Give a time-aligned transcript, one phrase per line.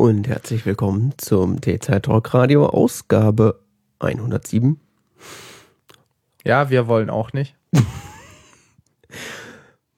[0.00, 3.60] Und herzlich willkommen zum T-Zeit Talk Radio Ausgabe
[3.98, 4.80] 107.
[6.42, 7.54] Ja, wir wollen auch nicht.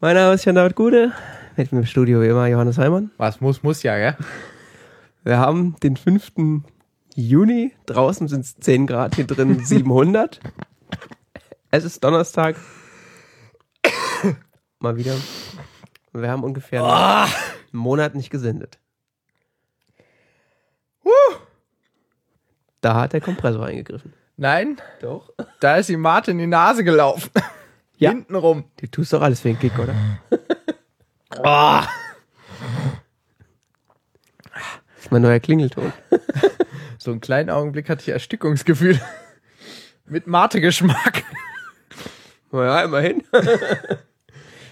[0.01, 1.13] Mein Name ist Jan David Gude,
[1.57, 3.13] mit mir im Studio wie immer Johannes Heimann.
[3.17, 4.17] Was muss, muss ja, gell?
[5.23, 6.33] Wir haben den 5.
[7.15, 10.41] Juni, draußen sind es 10 Grad, hier drin 700.
[11.71, 12.57] es ist Donnerstag.
[14.81, 15.15] Mal wieder.
[16.13, 17.33] Wir haben ungefähr einen
[17.71, 18.81] Monat nicht gesendet.
[22.81, 24.13] Da hat der Kompressor eingegriffen.
[24.37, 25.31] Nein, Doch.
[25.61, 27.31] da ist die Mate in die Nase gelaufen.
[27.97, 28.11] Ja.
[28.11, 28.65] Hintenrum.
[28.79, 29.95] Du tust doch alles für den Kick, oder?
[31.39, 31.81] Oh.
[34.51, 35.93] Das ist mein neuer Klingelton.
[36.99, 39.01] So einen kleinen Augenblick hatte ich Erstickungsgefühl.
[40.07, 41.23] Mit Mate-Geschmack.
[42.51, 43.23] Naja, immerhin.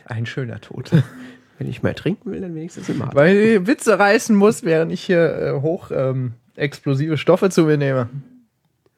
[0.04, 0.90] Ein schöner Tod.
[1.60, 3.14] Wenn ich mal trinken will, dann wenigstens im Markt.
[3.14, 7.76] Weil ich Witze reißen muss, während ich hier äh, hoch ähm, explosive Stoffe zu mir
[7.76, 8.08] nehme.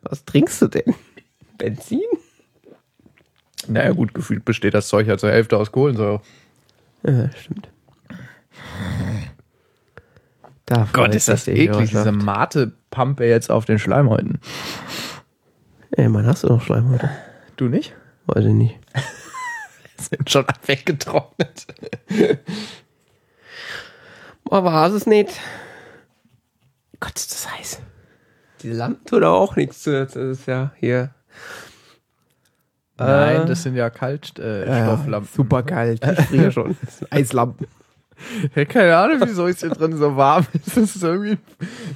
[0.02, 0.94] Was trinkst du denn?
[1.58, 2.02] Benzin?
[3.66, 6.20] Naja, gut, gefühlt besteht das Zeug ja zur Hälfte aus Kohlensäure.
[7.02, 7.68] Ja, stimmt.
[10.66, 14.38] Da Gott, ist das eklig, diese Mate-Pampe jetzt auf den Schleimhäuten.
[15.90, 17.10] Ey, Mann, hast du noch Schleim heute?
[17.56, 17.92] Du nicht?
[18.26, 18.78] Weiß ich nicht.
[20.10, 21.66] Sind schon weggetrocknet.
[24.44, 25.38] Boah, war es nicht.
[27.00, 27.80] Gott, ist das heiß.
[28.62, 29.92] Diese Lampe tut aber auch nichts zu.
[30.04, 31.10] Das ist ja hier.
[32.98, 34.68] Nein, Äh, das sind ja Kaltstofflampen.
[34.68, 35.28] ja, Äh, Stofflampen.
[35.34, 36.04] Super kalt.
[36.06, 36.76] Ich friere schon.
[36.84, 37.66] Das sind Eislampen.
[38.54, 40.76] Ja, keine Ahnung, wieso ist hier drin so warm ist.
[40.76, 41.38] Das ist irgendwie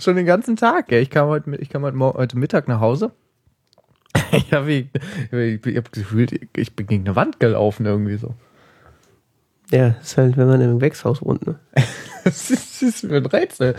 [0.01, 0.91] schon den ganzen Tag.
[0.91, 3.13] Ja, ich kam heute, ich kam heute, heute Mittag nach Hause.
[4.33, 4.87] Ich habe ich,
[5.77, 8.35] hab gefühlt, ich bin gegen eine Wand gelaufen irgendwie so.
[9.71, 11.59] Ja, das ist halt, wenn man im Gewächshaus wohnt, ne?
[12.25, 13.77] Das ist, das ist mir ein Rätsel.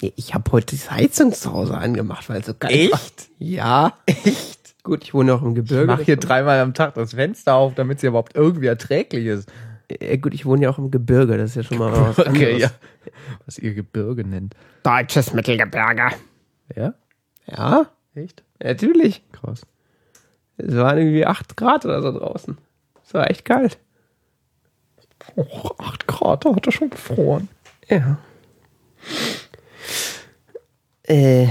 [0.00, 2.70] Ja, Ich habe heute die Heizung zu Hause angemacht, weil es so war.
[2.70, 3.28] Echt?
[3.38, 3.92] Ja.
[4.06, 4.74] Echt?
[4.82, 5.82] Gut, ich wohne auch im Gebirge.
[5.82, 9.52] Ich mache hier dreimal am Tag das Fenster auf, damit sie überhaupt irgendwie erträglich ist.
[9.88, 12.60] Äh, gut, ich wohne ja auch im Gebirge, das ist ja schon mal was anderes.
[12.60, 12.70] Ja.
[13.46, 14.54] Was ihr Gebirge nennt.
[14.82, 16.10] Deutsches Mittelgebirge.
[16.74, 16.94] Ja?
[17.46, 17.86] Ja,
[18.18, 18.42] Echt?
[18.62, 19.22] natürlich.
[19.32, 19.66] Krass.
[20.56, 22.58] Es waren irgendwie 8 Grad oder so draußen.
[23.04, 23.78] Es war echt kalt.
[25.36, 27.48] Oh, 8 Grad, da hat er schon gefroren.
[27.88, 28.18] Ja.
[31.04, 31.48] Äh.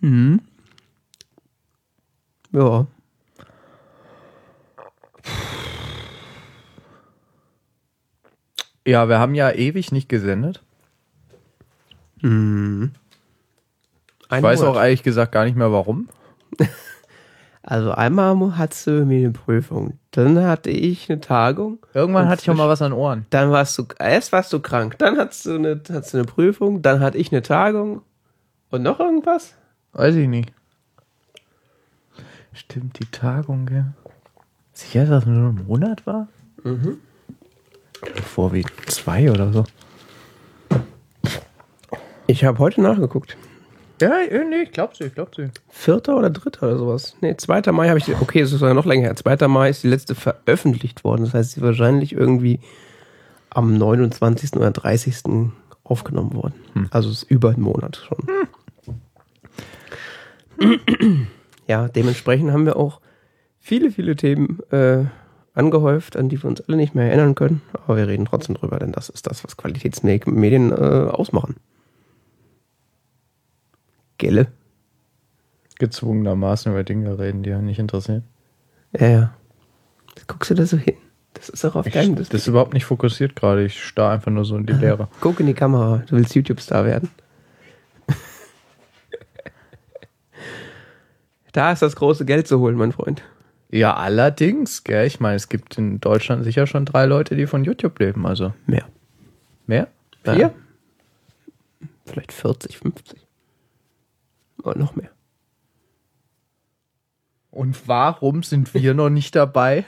[0.00, 0.40] Hm.
[2.52, 2.86] Ja.
[8.86, 10.62] Ja, wir haben ja ewig nicht gesendet.
[14.28, 14.76] Ein Ich weiß Monat.
[14.76, 16.08] auch ehrlich gesagt gar nicht mehr warum.
[17.62, 19.98] Also einmal hattest du irgendwie eine Prüfung.
[20.12, 21.84] Dann hatte ich eine Tagung.
[21.92, 23.26] Irgendwann hatte ich auch mal was an Ohren.
[23.28, 24.96] Dann warst du, erst warst du krank.
[24.96, 26.80] Dann hattest du eine, hattest du eine Prüfung.
[26.80, 28.00] Dann hatte ich eine Tagung.
[28.70, 29.54] Und noch irgendwas?
[29.92, 30.50] Weiß ich nicht.
[32.54, 33.84] Stimmt, die Tagung, gell?
[34.72, 36.28] Sicher, dass das nur ein Monat war?
[36.64, 36.96] Mhm.
[38.24, 39.64] Vor wie zwei oder so.
[42.26, 43.36] Ich habe heute nachgeguckt.
[44.00, 44.10] Ja,
[44.48, 45.48] nee, ich glaub sie, ich glaub sie.
[45.68, 47.16] Vierter oder dritter oder sowas.
[47.20, 47.72] Nee, 2.
[47.72, 49.16] Mai habe ich, die- okay, es ist sogar noch länger her.
[49.16, 49.48] 2.
[49.48, 51.24] Mai ist die letzte veröffentlicht worden.
[51.24, 52.60] Das heißt, sie ist wahrscheinlich irgendwie
[53.50, 54.54] am 29.
[54.56, 55.50] oder 30.
[55.84, 56.54] aufgenommen worden.
[56.90, 58.18] Also es ist über einen Monat schon.
[61.66, 63.00] Ja, dementsprechend haben wir auch
[63.58, 65.04] viele, viele Themen äh,
[65.54, 67.62] angehäuft, an die wir uns alle nicht mehr erinnern können.
[67.72, 71.56] Aber wir reden trotzdem drüber, denn das ist das, was Qualitätsmedien äh, ausmachen.
[74.18, 74.48] Gelle?
[75.78, 78.24] Gezwungenermaßen über Dinge reden, die ja nicht interessieren.
[78.98, 79.34] Ja, ja.
[80.26, 80.96] Guckst du da so hin?
[81.34, 83.64] Das ist doch auf Ich, deinem das ist überhaupt nicht fokussiert gerade.
[83.64, 85.08] Ich starr einfach nur so in die Leere.
[85.20, 86.02] Guck in die Kamera.
[86.08, 87.10] Du willst YouTube-Star werden.
[91.52, 93.22] da ist das große Geld zu holen, mein Freund.
[93.70, 95.06] Ja, allerdings, gell?
[95.06, 98.26] Ich meine, es gibt in Deutschland sicher schon drei Leute, die von YouTube leben.
[98.26, 98.86] Also Mehr.
[99.66, 99.88] mehr?
[100.24, 100.34] Ja.
[100.34, 100.54] Vier?
[102.06, 103.27] Vielleicht 40, 50.
[104.62, 105.10] Oder noch mehr.
[107.50, 109.84] Und warum sind wir noch nicht dabei?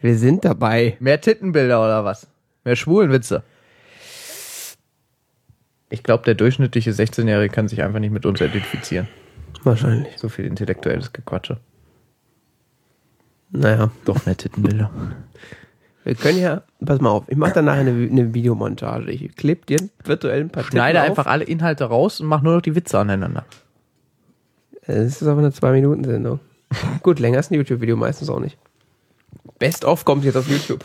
[0.00, 0.96] Wir sind dabei.
[1.00, 2.26] Mehr Tittenbilder oder was?
[2.64, 3.42] Mehr Schwulenwitze?
[5.90, 9.08] Ich glaube, der durchschnittliche 16-Jährige kann sich einfach nicht mit uns identifizieren.
[9.62, 10.16] Wahrscheinlich.
[10.18, 11.58] So viel intellektuelles Gequatsche.
[13.50, 13.90] Naja.
[14.04, 14.90] Doch mehr Tittenbilder.
[16.04, 19.10] Wir können ja, pass mal auf, ich mache dann nachher eine, eine Videomontage.
[19.10, 22.56] Ich klebe dir virtuell ein paar Schneide Titten einfach alle Inhalte raus und mach nur
[22.56, 23.46] noch die Witze aneinander.
[24.86, 26.40] Es ist aber eine 2-Minuten-Sendung.
[27.02, 28.58] Gut, länger ist ein YouTube-Video meistens auch nicht.
[29.58, 30.84] Best of kommt jetzt auf YouTube.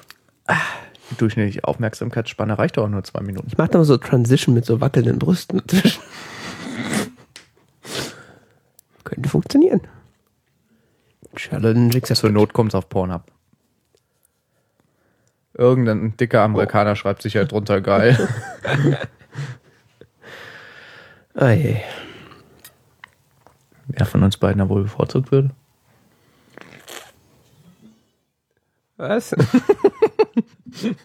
[1.17, 3.47] durchschnittliche Aufmerksamkeitsspanne reicht doch auch nur zwei Minuten.
[3.47, 6.01] Ich mache da mal so Transition mit so wackelnden Brüsten dazwischen.
[9.03, 9.81] Könnte funktionieren.
[11.35, 12.31] Challenge Zur accepted.
[12.31, 13.23] Not kommt's auf Pornhub.
[15.53, 18.17] Irgendein dicker Amerikaner schreibt sich halt drunter geil.
[21.35, 21.77] Ah, je.
[23.89, 25.49] Wer von uns beiden da wohl bevorzugt würde?
[28.97, 29.29] Was?
[30.65, 30.95] du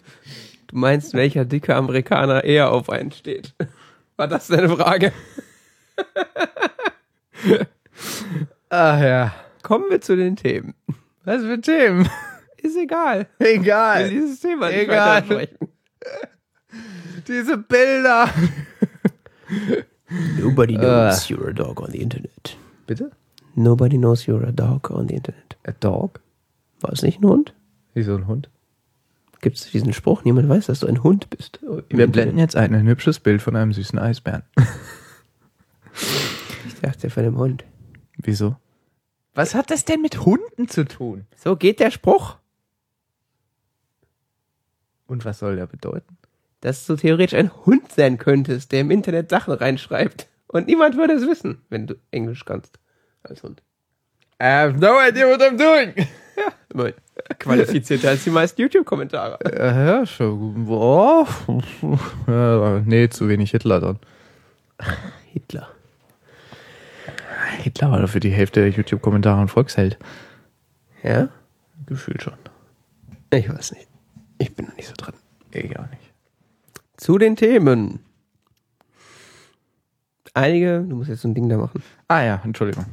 [0.71, 3.53] meinst, welcher dicke Amerikaner eher auf einen steht?
[4.17, 5.11] War das deine Frage?
[8.69, 9.33] Ach ja.
[9.63, 10.75] Kommen wir zu den Themen.
[11.23, 12.07] Was für Themen?
[12.57, 13.27] Ist egal.
[13.39, 14.09] Wir Egal.
[14.09, 15.23] dieses Thema nicht Egal.
[15.23, 15.57] weitersprechen.
[17.27, 18.29] Diese Bilder.
[20.39, 22.57] Nobody knows you're a dog on the Internet.
[22.87, 23.11] Bitte?
[23.55, 25.57] Nobody knows you're a dog on the Internet.
[25.65, 26.19] A dog?
[26.81, 27.53] War es nicht ein Hund?
[27.93, 28.49] Wie so ein Hund.
[29.41, 30.23] Gibt es diesen Spruch?
[30.23, 31.59] Niemand weiß, dass du ein Hund bist.
[31.61, 32.11] Im Wir Internet.
[32.11, 34.43] blenden jetzt ein, ein hübsches Bild von einem süßen Eisbären.
[36.67, 37.63] Ich dachte von einem Hund.
[38.17, 38.57] Wieso?
[39.33, 41.25] Was hat das denn mit Hunden zu tun?
[41.35, 42.37] So geht der Spruch.
[45.07, 46.17] Und was soll der bedeuten?
[46.61, 50.27] Dass du theoretisch ein Hund sein könntest, der im Internet Sachen reinschreibt.
[50.47, 52.79] Und niemand würde es wissen, wenn du Englisch kannst.
[53.23, 53.61] Als Hund.
[54.41, 56.07] I have no idea what I'm doing.
[56.73, 56.91] Immer
[57.39, 59.39] qualifizierter als die meisten YouTube-Kommentare.
[59.43, 60.65] Ja, ja schon.
[60.65, 61.27] Boah.
[62.27, 63.99] Ja, nee, zu wenig Hitler dann.
[65.31, 65.69] Hitler.
[67.63, 69.97] Hitler war für die Hälfte der YouTube-Kommentare ein Volksheld.
[71.03, 71.29] Ja?
[71.85, 72.37] Gefühlt schon.
[73.31, 73.87] Ich weiß nicht.
[74.37, 75.13] Ich bin noch nicht so dran.
[75.51, 76.13] Ich auch nicht.
[76.97, 77.99] Zu den Themen.
[80.35, 81.81] Einige, du musst jetzt so ein Ding da machen.
[82.09, 82.85] Ah ja, Entschuldigung.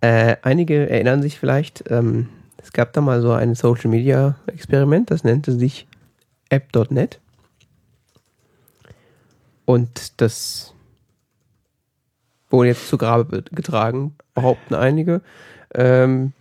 [0.00, 5.10] Äh, einige erinnern sich vielleicht, ähm, es gab da mal so ein Social Media Experiment,
[5.10, 5.86] das nannte sich
[6.48, 7.20] App.net.
[9.66, 10.72] Und das
[12.48, 15.20] wurde jetzt zu Grabe getragen, behaupten einige.
[15.74, 16.32] Ähm,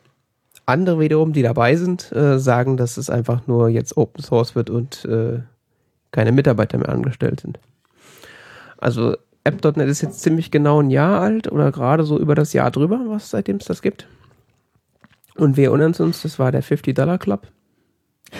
[0.66, 4.70] andere wiederum, die dabei sind, äh, sagen, dass es einfach nur jetzt Open Source wird
[4.70, 5.42] und äh,
[6.12, 7.60] keine Mitarbeiter mehr angestellt sind.
[8.78, 9.18] Also
[9.48, 13.02] App.net ist jetzt ziemlich genau ein Jahr alt oder gerade so über das Jahr drüber,
[13.08, 14.08] was seitdem es das gibt.
[15.36, 17.48] Und wir erinnern uns, das war der 50 Club.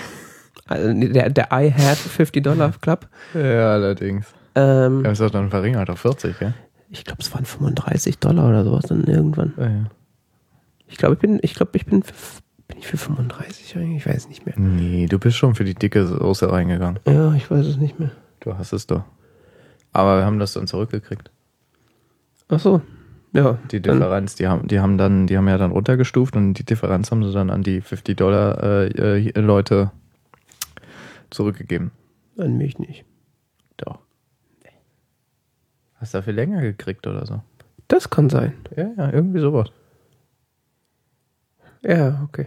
[0.70, 2.44] Also der, der I had 50
[2.82, 3.08] Club.
[3.34, 4.26] Ja, allerdings.
[4.54, 6.54] Ähm, Ja, ist doch dann verringert auf 40, ja?
[6.90, 9.54] ich glaube, es waren 35 Dollar oder sowas dann irgendwann.
[9.58, 9.86] Ja, ja.
[10.88, 12.14] Ich glaube, ich bin, ich glaube, ich bin, für,
[12.68, 14.06] bin ich für 35 eigentlich?
[14.06, 14.56] Ich weiß nicht mehr.
[14.58, 17.00] Nee, du bist schon für die dicke Soße reingegangen.
[17.06, 18.12] Ja, ich weiß es nicht mehr.
[18.42, 19.04] Du hast es doch.
[19.98, 21.32] Aber wir haben das dann zurückgekriegt.
[22.50, 22.84] Ach so.
[23.34, 23.58] Ja.
[23.72, 27.10] Die Differenz, die haben, die haben dann, die haben ja dann runtergestuft und die Differenz
[27.10, 29.90] haben sie dann an die 50 Dollar äh, äh, Leute
[31.32, 31.90] zurückgegeben.
[32.38, 33.06] An mich nicht.
[33.78, 33.98] Doch.
[35.96, 37.42] Hast dafür länger gekriegt oder so?
[37.88, 38.54] Das kann sein.
[38.76, 39.72] Ja, ja, irgendwie sowas.
[41.82, 42.46] Ja, okay.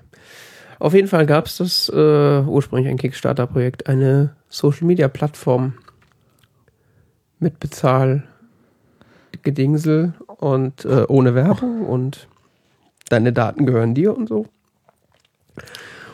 [0.78, 5.74] Auf jeden Fall gab es das äh, ursprünglich ein Kickstarter-Projekt, eine Social-Media-Plattform
[7.40, 8.24] mit Bezahl
[9.42, 12.28] Gedingsel und äh, ohne Werbung und
[13.08, 14.46] deine Daten gehören dir und so.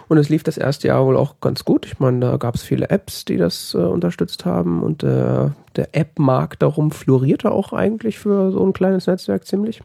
[0.08, 1.84] Und es lief das erste Jahr wohl auch ganz gut.
[1.84, 5.88] Ich meine, da gab es viele Apps, die das äh, unterstützt haben und äh, der
[5.92, 9.82] App-Markt darum florierte auch eigentlich für so ein kleines Netzwerk ziemlich.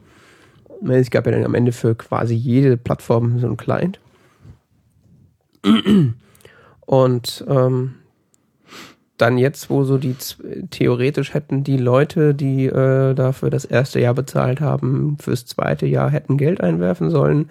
[0.87, 3.99] Es gab ja dann am Ende für quasi jede Plattform so einen Client.
[6.85, 7.95] Und ähm,
[9.21, 10.15] dann jetzt, wo so die
[10.71, 16.09] theoretisch hätten die Leute, die äh, dafür das erste Jahr bezahlt haben, fürs zweite Jahr
[16.09, 17.49] hätten Geld einwerfen sollen,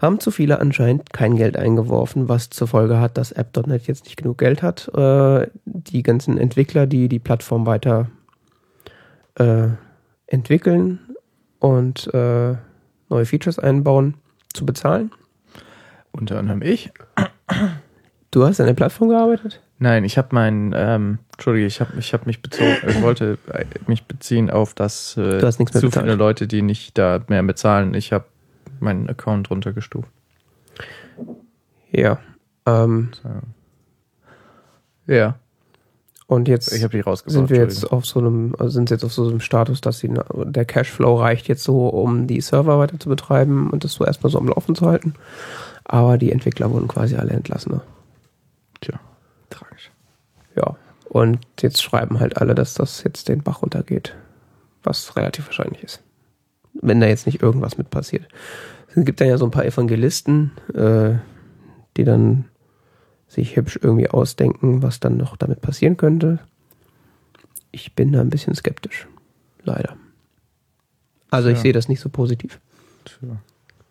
[0.00, 4.16] haben zu viele anscheinend kein Geld eingeworfen, was zur Folge hat, dass App.net jetzt nicht
[4.16, 8.08] genug Geld hat, äh, die ganzen Entwickler, die die Plattform weiter
[9.36, 9.68] äh,
[10.26, 10.98] entwickeln
[11.60, 12.54] und äh,
[13.08, 14.14] neue Features einbauen,
[14.52, 15.10] zu bezahlen.
[16.12, 16.90] Unter anderem ich.
[18.30, 19.62] Du hast an der Plattform gearbeitet?
[19.78, 23.64] Nein, ich habe mein, ähm, Entschuldige, ich habe ich hab mich bezogen, ich wollte äh,
[23.86, 26.06] mich beziehen auf das äh, Du hast nichts mehr zu bezahlt.
[26.06, 27.94] viele Leute, die nicht da mehr bezahlen.
[27.94, 28.24] Ich habe
[28.80, 30.08] meinen Account runtergestuft.
[31.90, 32.18] Ja.
[32.66, 33.10] Ähm,
[35.06, 35.36] Ja,
[36.28, 37.32] und jetzt ich habe die rausgebracht.
[37.32, 40.10] sind wir jetzt auf so einem, also sind jetzt auf so einem Status, dass die,
[40.34, 44.32] der Cashflow reicht jetzt so, um die Server weiter zu betreiben und das so erstmal
[44.32, 45.14] so am Laufen zu halten.
[45.84, 47.74] Aber die Entwickler wurden quasi alle entlassen.
[47.74, 47.80] ne?
[48.80, 48.98] Tja.
[51.08, 54.14] Und jetzt schreiben halt alle, dass das jetzt den Bach runtergeht.
[54.82, 56.02] Was relativ wahrscheinlich ist.
[56.74, 58.28] Wenn da jetzt nicht irgendwas mit passiert.
[58.94, 61.14] Es gibt dann ja so ein paar Evangelisten, äh,
[61.96, 62.46] die dann
[63.28, 66.38] sich hübsch irgendwie ausdenken, was dann noch damit passieren könnte.
[67.72, 69.08] Ich bin da ein bisschen skeptisch.
[69.62, 69.96] Leider.
[71.30, 72.60] Also ich sehe das nicht so positiv.
[73.04, 73.36] Tja.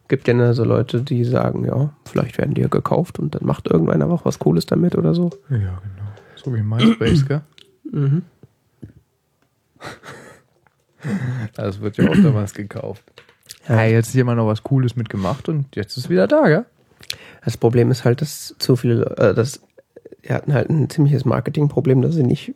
[0.07, 3.67] Gibt ja so Leute, die sagen, ja, vielleicht werden die ja gekauft und dann macht
[3.67, 5.31] irgendeiner auch was Cooles damit oder so.
[5.49, 6.04] Ja, genau.
[6.45, 7.41] So wie MySpace, gell?
[7.91, 8.21] Mhm.
[11.53, 13.03] Das wird ja auch damals gekauft.
[13.69, 16.65] Ja, jetzt ist jemand noch was Cooles mitgemacht und jetzt ist es wieder da, gell?
[17.43, 19.61] Das Problem ist halt, dass zu viele, äh, dass
[20.23, 22.55] die hatten halt ein ziemliches Marketingproblem, dass sie nicht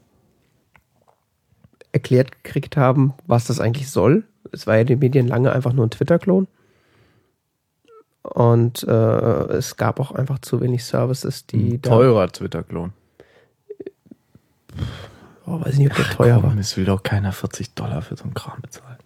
[1.92, 4.24] erklärt gekriegt haben, was das eigentlich soll.
[4.52, 6.48] Es war ja den Medien lange einfach nur ein Twitter-Klon.
[8.24, 12.94] Und äh, es gab auch einfach zu wenig Services, die Ein teurer Twitter-Klon.
[15.46, 16.50] Oh, weiß nicht, ob der teuer war.
[16.52, 18.98] Komm, es will doch keiner 40 Dollar für so einen Kram bezahlen.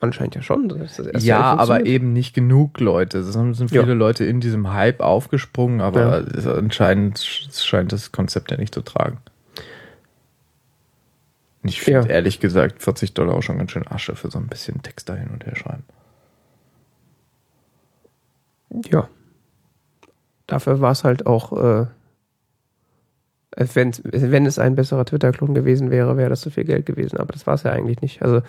[0.00, 0.68] Anscheinend ja schon.
[0.68, 3.18] das erste Ja, Mal aber eben nicht genug Leute.
[3.20, 3.82] Es sind sind Ja.
[3.82, 6.18] viele Leute in diesem Hype aufgesprungen, aber Ja.
[6.18, 9.18] es anscheinend sch- scheint das Konzept ja nicht zu tragen.
[11.62, 12.06] Ich finde Ja.
[12.14, 15.14] ehrlich gesagt 40 Dollar auch schon ganz schön Asche für so ein bisschen Text da
[15.14, 15.82] hin und her schreiben.
[18.90, 19.08] Ja.
[20.46, 21.86] Dafür war es halt auch, äh,
[23.56, 27.16] wenn, wenn es ein besserer Twitter-Klon gewesen wäre, wäre das so viel Geld gewesen.
[27.18, 28.22] Aber das war es ja eigentlich nicht.
[28.22, 28.42] Also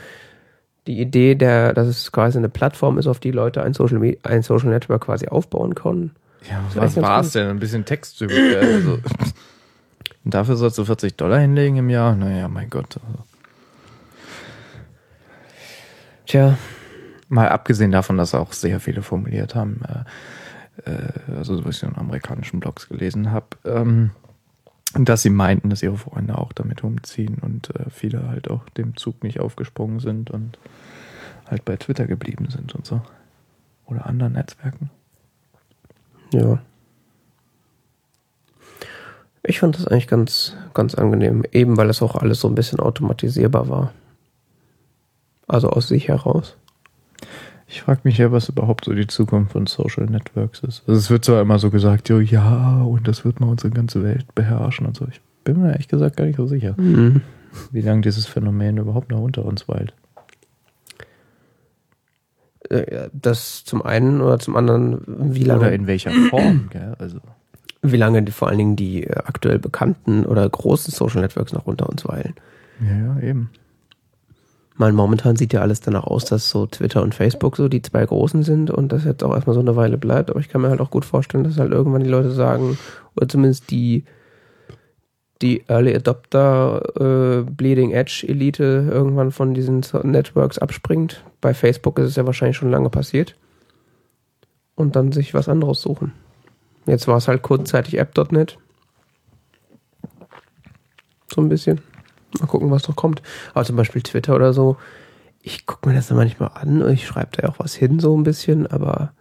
[0.85, 4.17] die Idee, der, dass es quasi eine Plattform ist, auf die Leute ein Social, Me-
[4.23, 6.11] ein Social Network quasi aufbauen können.
[6.49, 7.47] Ja, was war es denn?
[7.47, 8.99] Ein bisschen Text also,
[10.23, 12.15] Und dafür sollst du 40 Dollar hinlegen im Jahr?
[12.15, 12.97] Naja, mein Gott.
[13.07, 13.23] Also.
[16.25, 16.57] Tja,
[17.29, 19.81] Mal abgesehen davon, dass auch sehr viele formuliert haben,
[20.85, 24.11] äh, äh, also was ich in amerikanischen Blogs gelesen habe, ähm,
[24.93, 28.95] dass sie meinten, dass ihre Freunde auch damit umziehen und äh, viele halt auch dem
[28.95, 30.57] Zug nicht aufgesprungen sind und
[31.45, 33.01] halt bei Twitter geblieben sind und so.
[33.85, 34.89] Oder anderen Netzwerken.
[36.31, 36.59] ja.
[39.43, 41.45] Ich fand das eigentlich ganz, ganz angenehm.
[41.53, 43.93] Eben weil es auch alles so ein bisschen automatisierbar war.
[45.47, 46.57] Also aus sich heraus.
[47.69, 50.83] Ich frage mich ja, was überhaupt so die Zukunft von Social Networks ist.
[50.87, 54.01] Also es wird zwar immer so gesagt, jo, ja, und das wird mal unsere ganze
[54.03, 55.05] Welt beherrschen und so.
[55.11, 57.21] Ich bin mir ehrlich gesagt gar nicht so sicher, Mhm.
[57.71, 59.93] wie lange dieses Phänomen überhaupt noch unter uns weilt.
[62.69, 65.61] Äh, Das zum einen oder zum anderen, wie lange.
[65.61, 66.95] Oder in welcher Form, gell?
[66.99, 67.19] Also,
[67.81, 71.65] wie lange die, vor allen Dingen die äh, aktuell bekannten oder großen Social Networks noch
[71.65, 72.33] unter uns weilen.
[72.81, 73.49] ja, ja, eben.
[74.77, 78.05] Mal momentan sieht ja alles danach aus, dass so Twitter und Facebook so die zwei
[78.05, 80.29] großen sind und das jetzt auch erstmal so eine Weile bleibt.
[80.29, 82.77] Aber ich kann mir halt auch gut vorstellen, dass halt irgendwann die Leute sagen,
[83.15, 84.05] oder zumindest die,
[85.41, 91.23] die Early Adopter äh, Bleeding Edge Elite irgendwann von diesen Networks abspringt.
[91.41, 93.35] Bei Facebook ist es ja wahrscheinlich schon lange passiert.
[94.75, 96.13] Und dann sich was anderes suchen.
[96.85, 98.59] Jetzt war es halt kurzzeitig App.net.
[101.33, 101.81] So ein bisschen.
[102.39, 103.21] Mal gucken, was noch kommt.
[103.53, 104.77] Aber zum Beispiel Twitter oder so.
[105.41, 107.99] Ich gucke mir das dann manchmal an und ich schreibe da ja auch was hin,
[107.99, 109.13] so ein bisschen, aber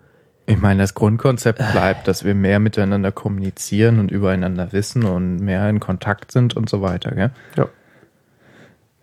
[0.47, 5.69] Ich meine, das Grundkonzept bleibt, dass wir mehr miteinander kommunizieren und übereinander wissen und mehr
[5.69, 7.31] in Kontakt sind und so weiter, gell?
[7.57, 7.69] ja.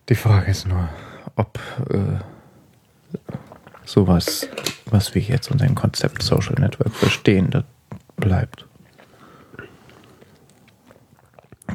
[0.10, 0.90] Die Frage ist nur,
[1.38, 2.20] ob äh,
[3.86, 4.50] sowas,
[4.86, 7.64] was wir jetzt unter dem Konzept Social Network verstehen, das
[8.18, 8.68] bleibt.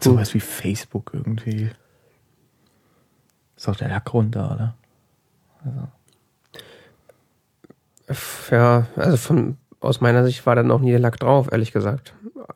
[0.02, 1.70] Sowas wie Facebook irgendwie.
[3.58, 4.74] Ist doch der Lack runter, oder?
[8.06, 11.72] F- Ja, also von, aus meiner Sicht war da noch nie der Lack drauf, ehrlich
[11.72, 12.14] gesagt.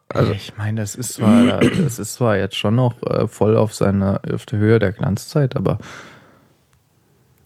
[0.09, 3.75] Also, ich meine, das ist zwar, das ist zwar jetzt schon noch äh, voll auf
[3.75, 5.79] seiner auf der Höhe der Glanzzeit, aber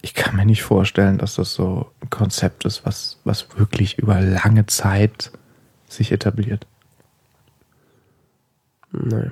[0.03, 4.21] ich kann mir nicht vorstellen, dass das so ein Konzept ist, was, was wirklich über
[4.21, 5.31] lange Zeit
[5.89, 6.67] sich etabliert.
[8.91, 9.31] nein.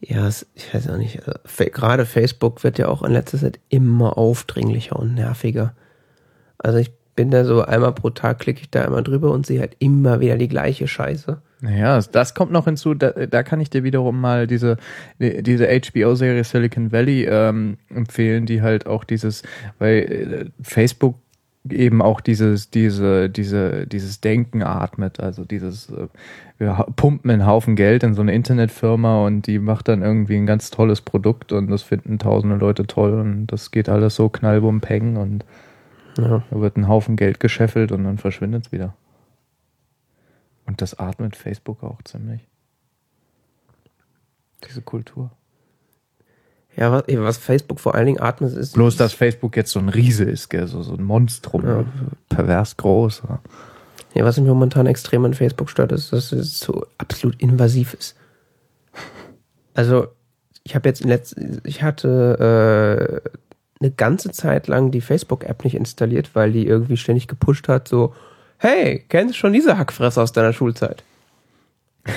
[0.00, 1.20] Ja, ich weiß auch nicht.
[1.26, 5.74] äh, Gerade Facebook wird ja auch in letzter Zeit immer aufdringlicher und nerviger.
[6.58, 9.60] Also ich bin da so einmal pro Tag klicke ich da einmal drüber und sehe
[9.60, 11.42] halt immer wieder die gleiche Scheiße.
[11.60, 14.78] Naja, das- kommt noch hinzu, da, da kann ich dir wiederum mal diese,
[15.18, 19.42] die- diese HBO-Serie Silicon Valley ähm, empfehlen, die halt auch dieses,
[19.78, 21.16] weil äh, Facebook
[21.68, 26.08] eben auch dieses, diese, diese, dieses Denken atmet, also dieses, äh,
[26.58, 30.46] wir pumpen einen Haufen Geld in so eine Internetfirma und die macht dann irgendwie ein
[30.46, 34.80] ganz tolles Produkt und das finden tausende Leute toll und das geht alles so knallbum
[34.80, 35.44] peng und
[36.18, 36.42] Ja.
[36.50, 38.94] da wird ein Haufen Geld gescheffelt und dann verschwindet es wieder.
[40.66, 42.46] Und das atmet Facebook auch ziemlich.
[44.68, 45.30] Diese Kultur.
[46.76, 48.74] Ja, was, was Facebook vor allen Dingen atmet, ist.
[48.74, 50.66] Bloß, dass Facebook jetzt so ein Riese ist, gell?
[50.66, 51.66] So, so ein Monstrum.
[51.66, 51.84] Ja.
[52.28, 53.22] Pervers groß.
[53.28, 53.40] Ja.
[54.14, 58.16] Ja, was mich momentan extrem an Facebook stört, ist, dass es so absolut invasiv ist.
[59.74, 60.08] Also,
[60.64, 63.30] ich habe jetzt in letzten, ich hatte äh,
[63.80, 68.14] eine ganze Zeit lang die Facebook-App nicht installiert, weil die irgendwie ständig gepusht hat, so,
[68.58, 71.04] hey, kennst du schon diese Hackfresse aus deiner Schulzeit?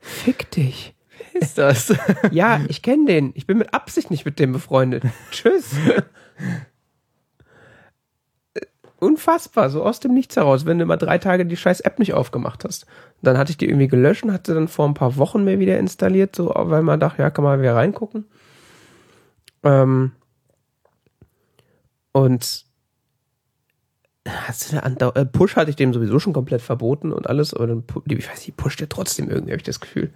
[0.00, 0.94] Fick dich.
[1.32, 1.94] Ist das?
[2.30, 3.32] Ja, ich kenne den.
[3.34, 5.04] Ich bin mit Absicht nicht mit dem befreundet.
[5.30, 5.74] Tschüss.
[8.98, 12.12] Unfassbar, so aus dem Nichts heraus, wenn du mal drei Tage die scheiß App nicht
[12.12, 12.86] aufgemacht hast.
[13.22, 15.78] Dann hatte ich die irgendwie gelöscht und hatte dann vor ein paar Wochen mehr wieder
[15.78, 18.26] installiert, so, weil man dachte, ja, kann man wieder reingucken.
[19.62, 20.12] Ähm,
[22.12, 22.64] und
[24.26, 27.66] hast du eine äh, Push hatte ich dem sowieso schon komplett verboten und alles, aber
[27.66, 30.12] dann, ich weiß nicht, pusht der trotzdem irgendwie, habe ich das Gefühl.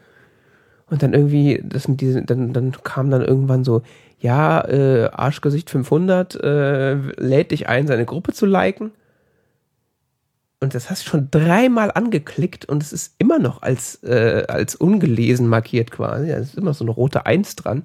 [0.90, 3.82] Und dann irgendwie, das mit diesen, dann, dann kam dann irgendwann so,
[4.18, 8.92] ja, äh, Arschgesicht 500 äh, lädt dich ein, seine Gruppe zu liken.
[10.60, 14.74] Und das hast du schon dreimal angeklickt und es ist immer noch als, äh, als
[14.74, 16.28] ungelesen markiert quasi.
[16.28, 17.84] Da ist immer so eine rote Eins dran.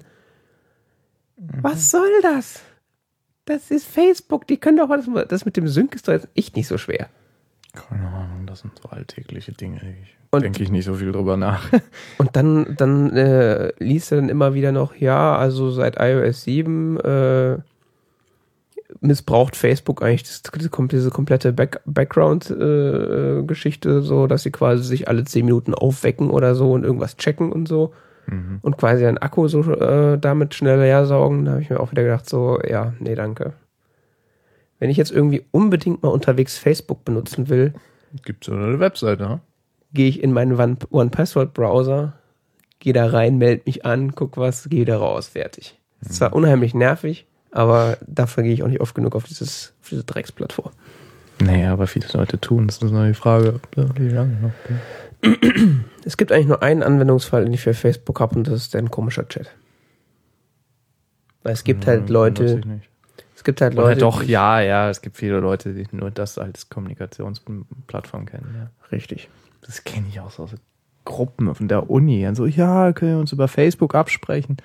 [1.36, 2.60] Was soll das?
[3.44, 5.06] Das ist Facebook, die können doch was.
[5.28, 7.08] Das mit dem Sync ist doch jetzt echt nicht so schwer.
[7.72, 9.80] Keine Ahnung, das sind so alltägliche Dinge.
[10.02, 11.68] Ich denke ich nicht so viel drüber nach.
[12.18, 17.00] Und dann, dann äh, liest er dann immer wieder noch, ja, also seit iOS 7
[17.00, 17.56] äh,
[19.00, 20.42] missbraucht Facebook eigentlich das,
[20.90, 26.72] diese komplette Back Background-Geschichte, so dass sie quasi sich alle 10 Minuten aufwecken oder so
[26.72, 27.92] und irgendwas checken und so
[28.26, 28.58] Mhm.
[28.62, 31.44] und quasi einen Akku so äh, damit schnell leer saugen.
[31.44, 33.54] Da habe ich mir auch wieder gedacht, so, ja, nee, danke.
[34.78, 37.74] Wenn ich jetzt irgendwie unbedingt mal unterwegs Facebook benutzen will,
[38.24, 39.40] Gibt es eine Webseite, ne?
[39.92, 42.14] Gehe ich in meinen One- One-Password-Browser,
[42.78, 45.78] gehe da rein, melde mich an, guck was, gehe da raus, fertig.
[46.00, 49.88] Ist zwar unheimlich nervig, aber dafür gehe ich auch nicht oft genug auf, dieses, auf
[49.90, 50.72] diese Drecksplattform.
[51.42, 52.78] Naja, aber viele Leute tun es.
[52.78, 53.60] Das ist nur die Frage,
[53.96, 54.52] wie lange noch.
[56.04, 58.90] Es gibt eigentlich nur einen Anwendungsfall, den ich für Facebook habe, und das ist ein
[58.90, 59.50] komischer Chat.
[61.42, 62.62] Weil es gibt halt Leute,
[63.36, 64.00] es gibt halt Oder Leute.
[64.00, 68.54] doch, die- ja, ja, es gibt viele Leute, die nur das als Kommunikationsplattform kennen.
[68.56, 68.70] Ja.
[68.92, 69.28] Richtig.
[69.70, 70.50] Das kenne ich auch so aus
[71.04, 72.26] Gruppen von der Uni.
[72.26, 74.56] Und so, ja, können wir uns über Facebook absprechen?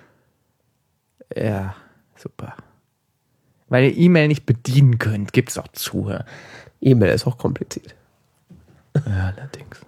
[1.35, 1.75] Ja,
[2.15, 2.55] super.
[3.69, 6.09] Weil ihr E-Mail nicht bedienen könnt, gibt es auch zu.
[6.09, 6.25] Ja,
[6.81, 7.93] E-Mail ist auch kompliziert.
[8.93, 9.79] allerdings.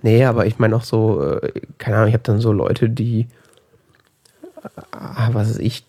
[0.00, 3.28] Nee, aber ich meine auch so, äh, keine Ahnung, ich habe dann so Leute, die,
[4.92, 5.84] ah, was weiß ich,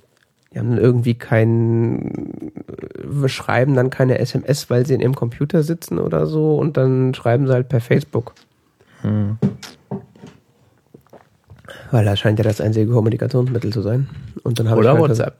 [0.54, 2.52] die haben dann irgendwie kein,
[3.24, 7.14] äh, schreiben dann keine SMS, weil sie in ihrem Computer sitzen oder so und dann
[7.14, 8.34] schreiben sie halt per Facebook.
[9.02, 9.38] Hm.
[11.92, 14.10] Weil das scheint ja das einzige Kommunikationsmittel zu sein.
[14.44, 15.36] Und dann habe Oder ich halt WhatsApp.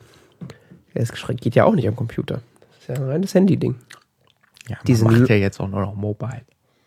[0.94, 2.42] Das, es geht ja auch nicht am Computer.
[2.70, 3.76] Das ist ja ein reines Handy-Ding.
[4.68, 6.42] Ja, man Diesen macht ja jetzt auch nur noch Mobile.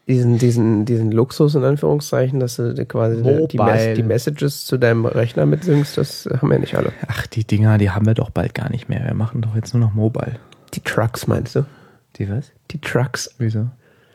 [0.07, 3.65] Diesen, diesen, diesen Luxus in Anführungszeichen, dass du quasi die, Mobile.
[3.65, 6.93] Mes die Messages zu deinem Rechner mitsynkst, das haben ja nicht alle.
[7.07, 9.05] Ach, die Dinger, die haben wir doch bald gar nicht mehr.
[9.05, 10.37] Wir machen doch jetzt nur noch Mobile.
[10.75, 11.65] Die Trucks meinst du?
[12.17, 12.51] Die was?
[12.71, 13.35] Die Trucks.
[13.39, 13.69] Wieso?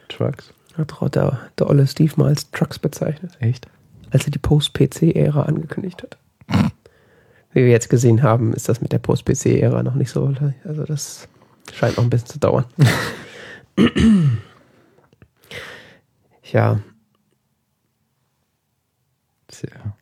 [0.10, 0.54] Trucks?
[0.78, 3.67] Hat doch der, der olle Steve mal als Trucks bezeichnet, Echt?
[4.12, 6.17] als er die Post-PC-Ära angekündigt hat.
[7.52, 10.32] Wie wir jetzt gesehen haben, ist das mit der Post-PC-Ära noch nicht so.
[10.63, 11.28] Also das
[11.73, 12.65] scheint noch ein bisschen zu dauern.
[16.51, 16.79] ja,
[19.49, 19.97] Tja.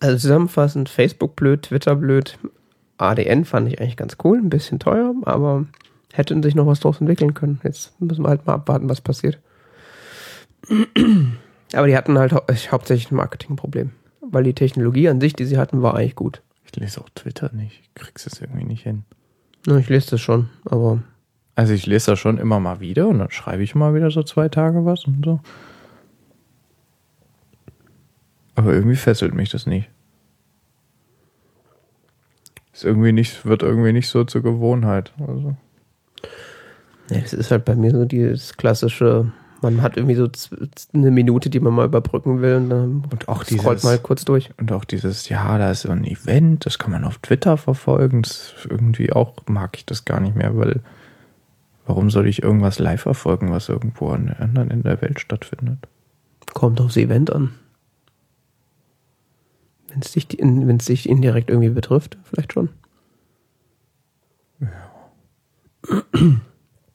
[0.00, 2.38] Also zusammenfassend, Facebook blöd, Twitter blöd,
[2.96, 5.66] ADN fand ich eigentlich ganz cool, ein bisschen teuer, aber
[6.12, 7.60] hätten sich noch was draus entwickeln können.
[7.62, 9.38] Jetzt müssen wir halt mal abwarten, was passiert.
[11.74, 13.92] Aber die hatten halt hau hauptsächlich ein Marketingproblem,
[14.22, 16.42] weil die Technologie an sich, die sie hatten, war eigentlich gut.
[16.64, 17.80] Ich lese auch Twitter nicht.
[17.82, 19.04] Ich krieg's es irgendwie nicht hin.
[19.66, 21.02] Na, ich lese das schon, aber
[21.56, 24.22] Also ich lese das schon immer mal wieder und dann schreibe ich mal wieder so
[24.22, 25.40] zwei Tage was und so.
[28.54, 29.88] Aber irgendwie fesselt mich das nicht.
[32.72, 35.12] Ist irgendwie nicht, wird irgendwie nicht so zur Gewohnheit.
[35.26, 35.56] Also.
[37.10, 40.28] ja, es ist halt bei mir so dieses klassische, man hat irgendwie so
[40.94, 44.24] eine Minute, die man mal überbrücken will und dann Und auch scrollt dieses- mal kurz
[44.24, 44.50] durch.
[44.58, 48.22] Und auch dieses, ja, da ist so ein Event, das kann man auf Twitter verfolgen.
[48.22, 50.80] Das irgendwie auch mag ich das gar nicht mehr, weil
[51.86, 55.78] warum soll ich irgendwas live verfolgen, was irgendwo an der anderen Ende der Welt stattfindet?
[56.54, 57.54] Kommt aufs Event an.
[59.88, 62.68] Wenn es dich, in- dich indirekt irgendwie betrifft, vielleicht schon.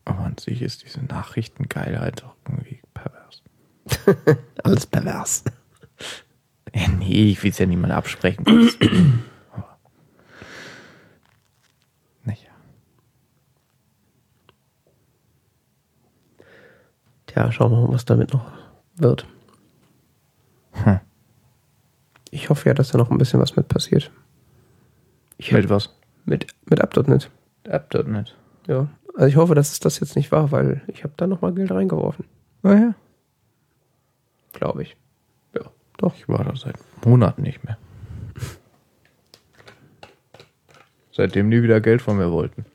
[0.05, 3.43] Aber an sich ist diese Nachrichtengeilheit doch irgendwie pervers.
[4.63, 5.43] Alles pervers.
[6.73, 8.45] Ja, nee, ich will es ja niemand absprechen.
[17.35, 18.51] ja, schauen wir mal, was damit noch
[18.95, 19.27] wird.
[20.71, 20.99] Hm.
[22.31, 24.11] Ich hoffe ja, dass da noch ein bisschen was mit passiert.
[25.37, 25.93] Ich Mit was?
[26.25, 27.29] mit, mit App.net.
[27.63, 28.35] App.net.
[28.67, 28.87] Ja.
[29.15, 31.71] Also ich hoffe, dass es das jetzt nicht war, weil ich habe da nochmal Geld
[31.71, 32.25] reingeworfen.
[32.63, 32.93] Oh ja.
[34.53, 34.97] Glaube ich.
[35.53, 35.61] Ja,
[35.97, 36.15] doch.
[36.15, 37.77] Ich war da seit Monaten nicht mehr.
[41.11, 42.65] Seitdem die wieder Geld von mir wollten.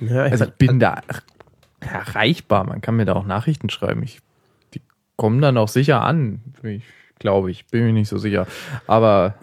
[0.00, 1.00] Ja, ich Also ich bin da
[1.80, 2.64] erreichbar.
[2.64, 4.02] Man kann mir da auch Nachrichten schreiben.
[4.02, 4.20] Ich,
[4.74, 4.82] die
[5.16, 6.40] kommen dann auch sicher an.
[6.62, 6.84] Ich
[7.18, 8.46] glaube, ich bin mir nicht so sicher.
[8.86, 9.34] Aber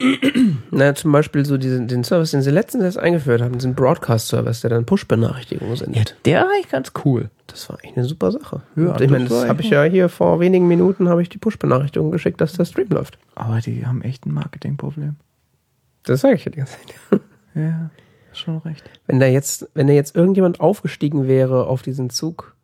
[0.71, 4.61] na, zum Beispiel so diesen, den Service, den sie letztens erst eingeführt haben, diesen Broadcast-Service,
[4.61, 6.15] der dann Push-Benachrichtigungen sendet.
[6.25, 7.29] der war eigentlich ganz cool.
[7.45, 8.61] Das war eigentlich eine super Sache.
[8.75, 12.11] Ja, ich meine, das habe ich ja hier vor wenigen Minuten habe ich die Push-Benachrichtigung
[12.11, 13.19] geschickt, dass der Stream läuft.
[13.35, 15.15] Aber die haben echt ein Marketingproblem.
[16.03, 17.21] Das sage ich ja die ganze Zeit.
[17.53, 17.89] Ja,
[18.37, 18.83] schon recht.
[19.05, 22.55] Wenn da jetzt, wenn da jetzt irgendjemand aufgestiegen wäre auf diesen Zug,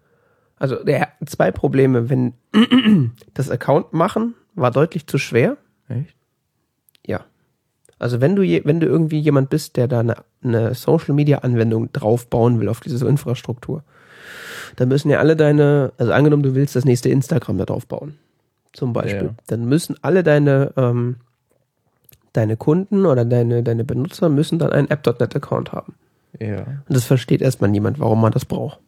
[0.58, 2.10] also der hat zwei Probleme.
[2.10, 2.34] Wenn
[3.34, 5.58] das Account machen war deutlich zu schwer.
[5.90, 6.16] Echt?
[7.06, 7.26] Ja.
[8.00, 11.40] Also wenn du je, wenn du irgendwie jemand bist, der da eine, eine Social Media
[11.40, 13.84] Anwendung drauf bauen will auf diese Infrastruktur,
[14.76, 18.18] dann müssen ja alle deine, also angenommen du willst das nächste Instagram da drauf bauen,
[18.74, 19.36] zum Beispiel, Ja.
[19.48, 21.18] dann müssen alle deine ähm,
[22.34, 25.96] deine Kunden oder deine deine Benutzer müssen dann einen App.net Account haben.
[26.40, 26.60] Ja.
[26.60, 28.80] Und das versteht erstmal niemand, warum man das braucht.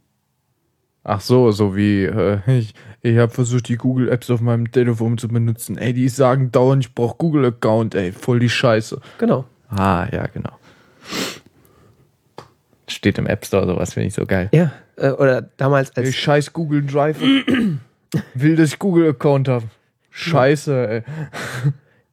[1.08, 5.20] Ach so, so wie äh, ich, ich habe versucht, die Google Apps auf meinem Telefon
[5.20, 5.78] zu benutzen.
[5.78, 9.00] Ey, die sagen dauernd, ich brauche Google Account, ey, voll die Scheiße.
[9.20, 9.46] Genau.
[9.70, 10.58] Ah, ja, genau.
[12.88, 14.50] Steht im App Store, sowas finde ich so geil.
[14.52, 14.72] Ja.
[14.96, 17.20] Äh, oder damals Ey, als scheiß Google Drive.
[18.34, 19.66] Will, dass ich Google Account habe.
[20.10, 21.04] Scheiße, ey.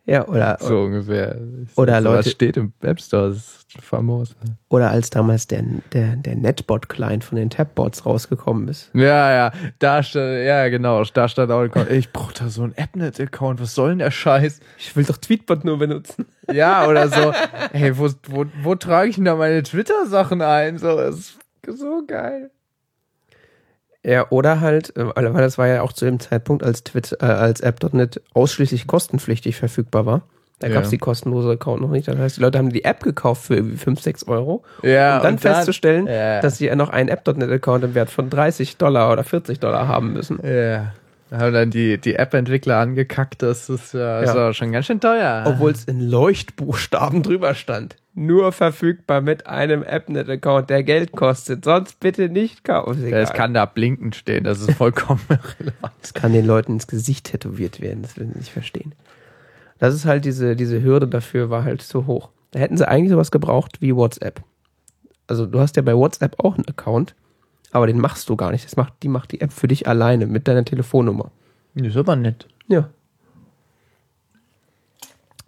[0.05, 1.37] Ja oder So ungefähr.
[1.77, 4.35] Oder sowas Leute- steht im App Store, das ist famos.
[4.69, 5.62] oder als damals der
[5.93, 8.91] der der Netbot Client von den Tabbots rausgekommen ist.
[8.95, 12.75] Ja, ja, da stand, ja, genau, da stand auch, ein ich brauche da so einen
[12.77, 14.61] AppNet-Account, was soll denn der Scheiß?
[14.79, 16.27] Ich will doch Tweetbot nur benutzen.
[16.51, 17.33] Ja, oder so,
[17.73, 20.79] hey, wo, wo, wo trage ich denn da meine Twitter-Sachen ein?
[20.79, 21.38] So, das ist
[21.79, 22.51] so geil.
[24.05, 27.25] Ja, oder halt, äh, weil das war ja auch zu dem Zeitpunkt, als Twit, äh,
[27.25, 30.23] als App.net ausschließlich kostenpflichtig verfügbar war.
[30.59, 30.75] Da Ja.
[30.75, 32.07] gab es die kostenlose Account noch nicht.
[32.09, 34.62] Das heißt, die Leute haben die App gekauft für irgendwie 5, 6 Euro.
[34.83, 36.41] Ja, um dann festzustellen, ja.
[36.41, 40.12] dass sie ja noch einen App.net-Account im Wert von 30 Dollar oder 40 Dollar haben
[40.12, 40.38] müssen.
[40.45, 40.93] Ja.
[41.31, 44.49] Da haben dann die, die App-Entwickler angekackt, das ist ja, ist Ja.
[44.49, 45.45] ja schon ganz schön teuer.
[45.47, 47.97] Obwohl es in Leuchtbuchstaben drüber stand.
[48.14, 51.64] Nur verfügbar mit einem Appnet-Account, der Geld kostet.
[51.64, 53.09] Sonst bitte nicht kaufen.
[53.09, 55.94] Ja, es kann da blinkend stehen, das ist vollkommen irrelevant.
[56.03, 58.03] Das kann den Leuten ins Gesicht tätowiert werden.
[58.03, 58.94] Das will ich nicht verstehen.
[59.79, 62.29] Das ist halt diese, diese Hürde dafür war halt zu hoch.
[62.51, 64.42] Da hätten sie eigentlich sowas gebraucht wie WhatsApp.
[65.27, 67.14] Also du hast ja bei WhatsApp auch einen Account,
[67.70, 68.64] aber den machst du gar nicht.
[68.64, 71.31] Das macht, die macht die App für dich alleine mit deiner Telefonnummer.
[71.75, 72.46] Das ist aber nett.
[72.68, 72.90] Ja.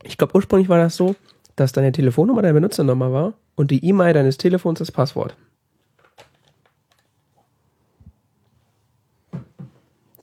[0.02, 1.14] Ich glaube, ursprünglich war das so,
[1.56, 5.36] dass deine Telefonnummer deine Benutzernummer war und die E-Mail deines Telefons das Passwort.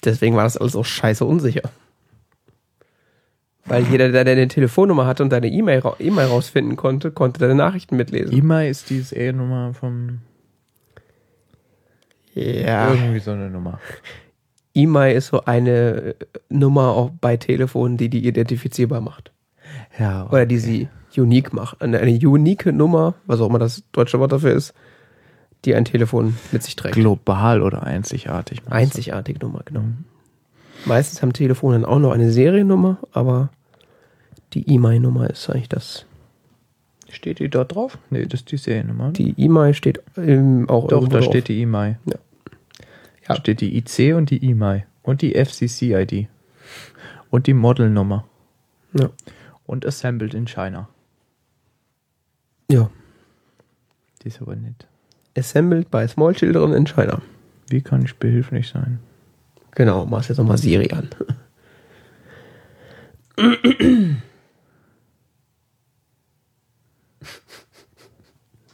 [0.04, 1.70] Deswegen war das alles auch scheiße unsicher.
[3.66, 7.96] Weil jeder, der deine Telefonnummer hatte und deine E-Mail E-Mail rausfinden konnte, konnte deine Nachrichten
[7.96, 8.36] mitlesen.
[8.36, 10.20] E-Mail ist diese E-Nummer vom,
[12.34, 12.92] Ja.
[12.94, 13.80] irgendwie so eine Nummer.
[14.74, 16.16] E-Mail ist so eine äh,
[16.50, 19.32] Nummer auch bei Telefonen, die die identifizierbar macht.
[20.00, 21.82] Ja, Oder die sie unique macht.
[21.82, 24.74] Eine, eine unique Nummer, was auch immer das deutsche Wort dafür ist,
[25.66, 26.96] die ein Telefon mit sich trägt.
[26.96, 28.62] global oder einzigartig.
[28.62, 28.72] du?
[28.72, 29.84] Einzigartige Nummer, genau.
[30.86, 33.50] Meistens haben Telefone dann auch noch eine Seriennummer, aber
[34.54, 36.06] die E-Mail-Nummer ist eigentlich das.
[37.10, 37.98] Steht die dort drauf?
[38.10, 39.12] Nee, das ist die Seriennummer.
[39.12, 41.26] Die E-Mail steht ähm, auch Doch, da drauf.
[41.26, 42.00] steht die E-Mail.
[42.06, 42.16] Ja.
[43.28, 44.86] Da steht die IC und die E-Mail.
[45.04, 46.28] Und die FCC-ID.
[47.30, 48.26] Und die Modelnummer.
[48.94, 49.10] Ja.
[49.66, 50.90] Und assembled in China.
[52.72, 52.90] Ja.
[54.22, 54.88] Die ist aber nett.
[55.38, 57.22] Assembled by Small Children in China.
[57.70, 59.00] Wie kann ich behilflich sein?
[59.72, 61.10] Genau, machst jetzt nochmal Siri an.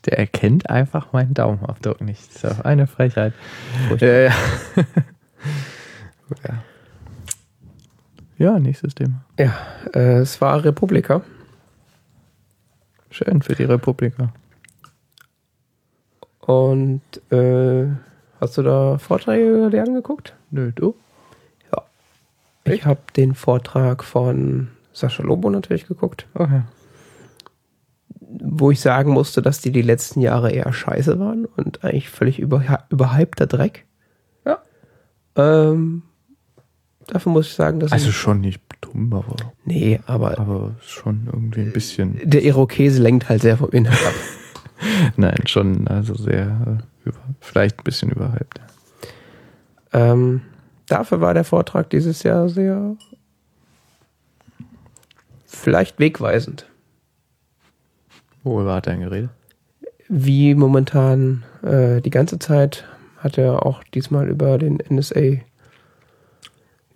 [0.06, 2.28] Der erkennt einfach meinen Daumenabdruck nicht.
[2.28, 3.34] Das ist doch eine Frechheit.
[4.00, 4.34] Ja, ja.
[6.44, 6.64] ja.
[8.38, 9.26] ja, nächstes Thema.
[9.38, 9.54] Ja,
[9.94, 11.22] äh, es war Republika.
[13.10, 14.34] Schön für die Republika.
[16.40, 17.88] Und äh,
[18.40, 20.34] hast du da Vorträge dir angeguckt?
[20.50, 20.96] Nö, du?
[21.74, 21.84] Ja.
[22.64, 26.26] Ich habe den Vortrag von Sascha Lobo natürlich geguckt.
[26.34, 26.62] Okay.
[28.30, 32.40] wo ich sagen musste, dass die die letzten Jahre eher scheiße waren und eigentlich völlig
[32.40, 33.86] über, überhypter Dreck.
[34.46, 34.60] Ja.
[35.36, 36.04] Ähm,
[37.08, 39.36] dafür muss ich sagen, dass Also ich, schon nicht dumm, aber,
[39.66, 42.20] nee, aber aber schon irgendwie ein bisschen.
[42.24, 44.14] der Irokese lenkt halt sehr vom Inhalt ab.
[45.18, 48.60] Nein, schon, also sehr, äh, über, vielleicht ein bisschen überhyped.
[49.94, 50.42] ähm,
[50.88, 52.96] dafür war der Vortrag dieses Jahr sehr
[55.46, 56.68] vielleicht wegweisend,
[58.44, 59.30] Worüber hat er denn geredet?
[60.10, 62.86] wie momentan äh, die ganze Zeit
[63.18, 65.40] hat er auch diesmal über den NSA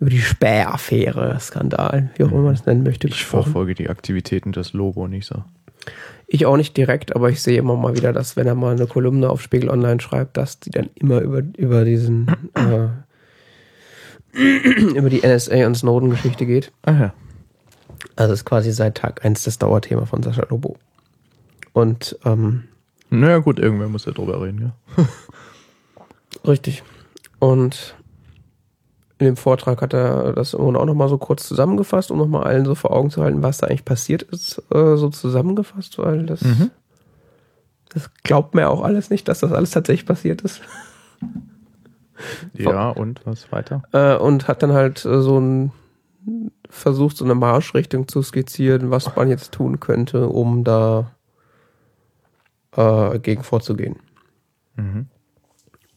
[0.02, 4.50] über die Spähaffäre, Skandal, wie auch immer man es nennen möchte, Ich verfolge die Aktivitäten
[4.50, 5.44] des Lobo nicht so.
[6.26, 8.88] Ich auch nicht direkt, aber ich sehe immer mal wieder, dass wenn er mal eine
[8.88, 12.88] Kolumne auf Spiegel Online schreibt, dass die dann immer über, über diesen äh,
[14.96, 16.72] über die NSA und Snowden-Geschichte geht.
[16.82, 17.14] Ah ja.
[18.16, 20.78] Also es ist quasi seit Tag eins das Dauerthema von Sascha Lobo.
[21.74, 22.64] Und ähm,
[23.08, 25.06] Naja gut, irgendwer muss ja drüber reden, ja.
[26.44, 26.82] richtig.
[27.38, 27.94] Und
[29.22, 32.74] in dem Vortrag hat er das auch nochmal so kurz zusammengefasst, um nochmal allen so
[32.74, 36.70] vor Augen zu halten, was da eigentlich passiert ist, äh, so zusammengefasst, weil das, Mhm.
[37.90, 40.60] das glaubt mir auch alles nicht, dass das alles tatsächlich passiert ist.
[42.54, 43.82] Ja, und was weiter?
[43.92, 45.72] Äh, und hat dann halt äh, so ein
[46.68, 51.10] versucht, so eine Marschrichtung zu skizzieren, was man jetzt tun könnte, um da
[52.76, 53.96] äh, gegen vorzugehen.
[54.76, 55.06] Mhm.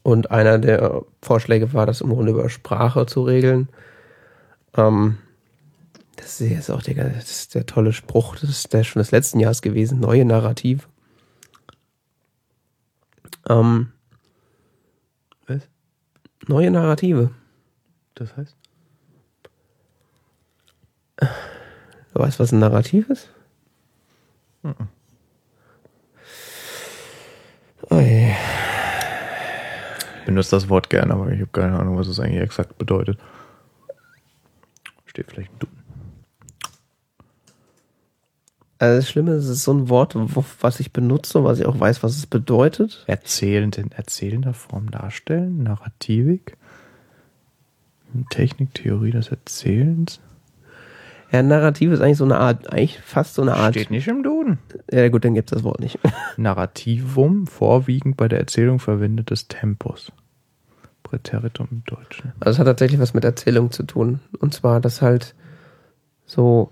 [0.06, 3.70] Und einer der Vorschläge war, das im Grunde über Sprache zu regeln.
[4.78, 5.18] Ähm,
[6.16, 9.10] das ist jetzt auch der, das ist der tolle Spruch, das ist der schon des
[9.10, 10.88] letzten Jahres gewesen, neue Narrativ.
[13.50, 13.94] Ähm,
[15.48, 15.68] Was?
[16.46, 17.32] neue Narrative.
[18.14, 18.56] Das heißt?
[21.18, 23.30] Du weißt, was ein Narrativ ist?
[27.90, 28.36] Ui.
[28.36, 28.75] Ich
[30.26, 33.18] benutze das Wort gerne, aber ich habe keine Ahnung, was es eigentlich exakt bedeutet.
[35.06, 35.76] Steht vielleicht Duden.
[38.78, 41.66] Also das Schlimme ist, es ist so ein Wort, wo, was ich benutze, was ich
[41.66, 43.06] auch weiß, was es bedeutet.
[43.08, 46.58] Erzählend in erzählender Form darstellen, Narrativik,
[48.30, 50.20] Technik, Theorie des Erzählens.
[51.36, 53.74] Ja, Narrativ ist eigentlich so eine Art, eigentlich fast so eine Art.
[53.74, 54.58] Steht nicht im Duden.
[54.90, 56.00] Ja gut, dann gibt es das Wort nicht.
[56.38, 60.14] Narrativum, vorwiegend bei der Erzählung verwendetes Tempus.
[61.04, 62.32] Präteritum im Deutschen.
[62.40, 64.22] Also es hat tatsächlich was mit Erzählung zu tun.
[64.40, 65.36] Und zwar, dass halt
[66.26, 66.72] so,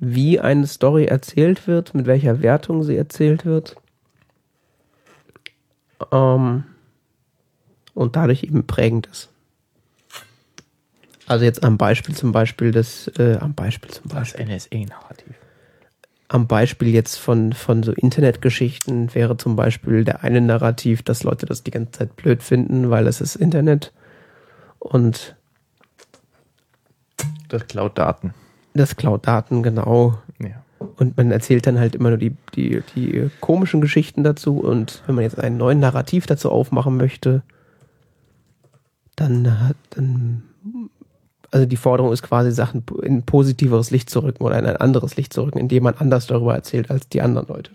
[0.00, 3.76] wie eine Story erzählt wird, mit welcher Wertung sie erzählt wird.
[6.10, 6.64] Ähm,
[7.94, 9.30] und dadurch eben prägend ist.
[11.26, 14.46] Also jetzt am Beispiel zum Beispiel des, äh, am Beispiel zum Beispiel.
[14.46, 15.34] NSA-Narrativ.
[16.28, 21.46] am Beispiel jetzt von, von so Internetgeschichten wäre zum Beispiel der eine Narrativ, dass Leute
[21.46, 23.92] das die ganze Zeit blöd finden, weil es ist Internet
[24.78, 25.36] und
[27.48, 28.34] Das klaut Daten.
[28.74, 30.18] das klaut Daten, genau.
[30.40, 30.62] Ja.
[30.96, 34.58] Und man erzählt dann halt immer nur die, die, die komischen Geschichten dazu.
[34.58, 37.42] Und wenn man jetzt einen neuen Narrativ dazu aufmachen möchte,
[39.16, 40.42] dann hat dann
[41.50, 44.76] also die Forderung ist quasi Sachen in ein positiveres Licht zu rücken oder in ein
[44.76, 47.70] anderes Licht zu rücken, indem man anders darüber erzählt als die anderen Leute.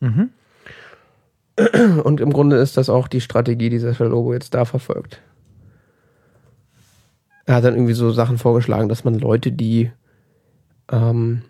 [0.00, 0.30] Mhm.
[2.02, 5.20] Und im Grunde ist das auch die Strategie, die Sascha Lobo jetzt da verfolgt.
[7.44, 9.90] Er hat dann irgendwie so Sachen vorgeschlagen, dass man Leute, die
[10.90, 11.42] ähm,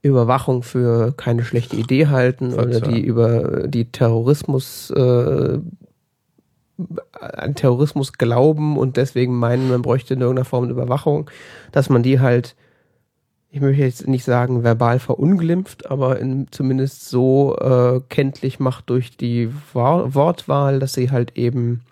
[0.00, 2.94] Überwachung für keine schlechte Idee halten oder Verzerren.
[2.94, 5.58] die über die Terrorismus äh,
[7.12, 11.30] an Terrorismus glauben und deswegen meinen, man bräuchte in irgendeiner Form eine Überwachung,
[11.70, 12.56] dass man die halt,
[13.50, 19.16] ich möchte jetzt nicht sagen verbal verunglimpft, aber in, zumindest so äh, kenntlich macht durch
[19.16, 21.82] die Wa- Wortwahl, dass sie halt eben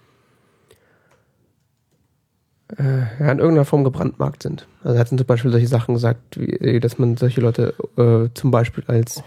[2.79, 4.67] äh, ja, in irgendeiner Form gebrandmarkt sind.
[4.83, 8.51] Also er hat zum Beispiel solche Sachen gesagt, wie, dass man solche Leute äh, zum
[8.51, 9.23] Beispiel als,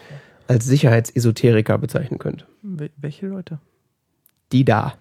[0.48, 2.46] als Sicherheitsesoteriker bezeichnen könnte.
[2.98, 3.60] Welche Leute?
[4.52, 4.96] Die da.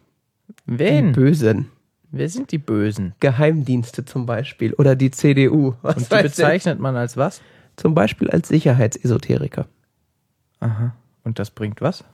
[0.67, 1.12] Die Wen?
[1.12, 1.71] Bösen.
[2.11, 3.15] Wer sind die Bösen?
[3.21, 4.75] Geheimdienste zum Beispiel.
[4.75, 5.75] Oder die CDU.
[5.83, 6.31] Was Und die weiß ich.
[6.33, 7.41] bezeichnet man als was?
[7.77, 9.67] Zum Beispiel als Sicherheitsesoteriker.
[10.61, 10.95] Aha.
[11.25, 12.05] Und das bringt was?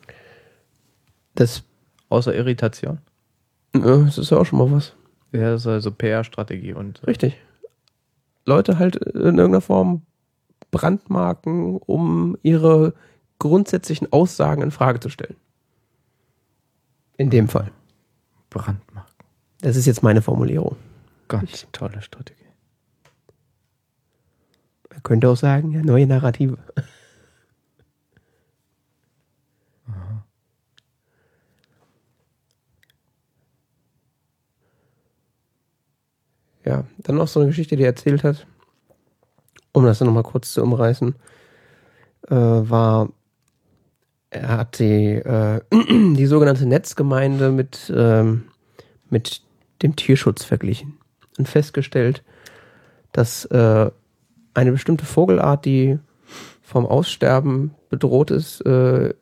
[1.35, 1.65] Das,
[2.09, 2.99] Außer Irritation?
[3.75, 4.95] äh, das ist ja auch schon mal was.
[5.33, 7.37] Ja, das ist also PR-Strategie und Richtig.
[8.47, 10.03] Leute halt in irgendeiner Form
[10.71, 12.95] brandmarken, um ihre
[13.39, 15.37] grundsätzlichen Aussagen in Frage zu stellen.
[17.17, 17.71] In dem Fall.
[18.51, 19.27] Brandmarken.
[19.61, 20.77] Das ist jetzt meine Formulierung.
[21.29, 22.39] Ganz tolle Strategie.
[24.91, 26.59] Man könnte auch sagen, ja, neue Narrative.
[36.69, 38.47] Ja, dann noch so eine Geschichte, die er erzählt hat,
[39.73, 41.15] um das dann nochmal kurz zu umreißen,
[42.29, 43.09] äh, war,
[44.31, 48.45] er hat die, äh, die sogenannte Netzgemeinde mit, ähm,
[49.11, 49.43] mit
[49.83, 50.99] dem Tierschutz verglichen
[51.39, 52.23] und festgestellt,
[53.13, 53.91] dass äh,
[54.55, 55.99] eine bestimmte Vogelart, die
[56.63, 59.15] vom Aussterben bedroht ist, äh,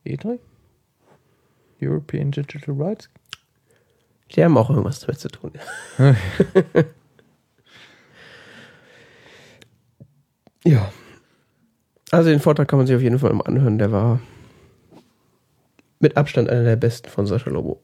[0.04, 0.40] EDRI?
[1.82, 3.10] European Digital Rights?
[4.32, 5.54] Die haben auch irgendwas damit zu tun.
[10.66, 10.92] ja.
[12.12, 13.78] Also den Vortrag kann man sich auf jeden Fall mal anhören.
[13.78, 14.20] Der war
[16.00, 17.82] mit Abstand einer der besten von Sascha Lobo.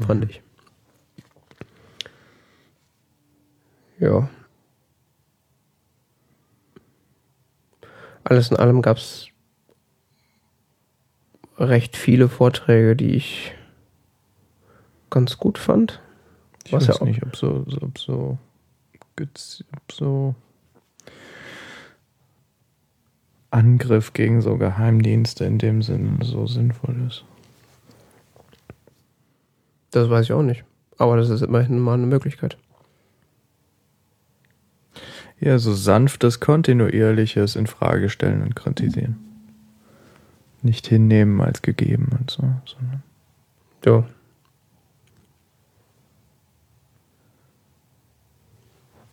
[0.00, 0.40] Fand ich.
[3.98, 4.28] Ja.
[8.24, 9.28] Alles in allem gab es
[11.58, 13.52] recht viele Vorträge, die ich
[15.10, 16.00] ganz gut fand.
[16.64, 18.38] Ich Was weiß ja auch- nicht, ob so, ob so,
[19.20, 20.34] ob so
[23.58, 27.24] Angriff gegen so Geheimdienste in dem Sinn so sinnvoll ist.
[29.90, 30.64] Das weiß ich auch nicht.
[30.96, 32.56] Aber das ist immerhin mal eine Möglichkeit.
[35.40, 39.16] Ja, so sanftes, kontinuierliches in Frage stellen und kritisieren.
[40.62, 43.02] Nicht hinnehmen als gegeben und so, sondern
[43.84, 44.04] Ja.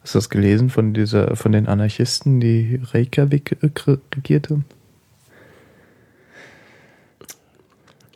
[0.05, 4.63] Hast du das gelesen von dieser, von den Anarchisten, die Reykjavik äh, kre- regiert haben?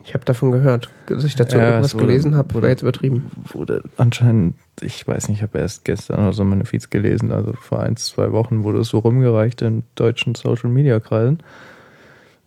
[0.04, 0.88] Ich habe davon gehört.
[1.06, 3.32] Dass ich dazu Ja, irgendwas wurde- gelesen habe, wurde- war jetzt übertrieben.
[3.52, 7.54] Wurde anscheinend, ich weiß nicht, ich habe erst gestern oder so meine Feeds gelesen, also
[7.54, 11.42] vor ein, zwei Wochen wurde es so rumgereicht in deutschen Social Media Kreisen.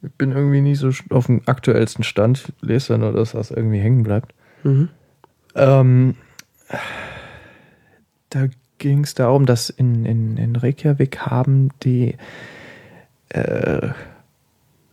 [0.04, 3.52] Ich bin irgendwie nicht so auf dem aktuellsten Stand, ich lese da nur, dass das
[3.52, 4.34] irgendwie hängen bleibt.
[4.64, 4.88] Mhm.
[5.56, 6.16] Ähm,
[8.30, 8.48] da
[8.84, 12.16] ging es darum, dass in, in, in Reykjavik haben die
[13.30, 13.90] äh,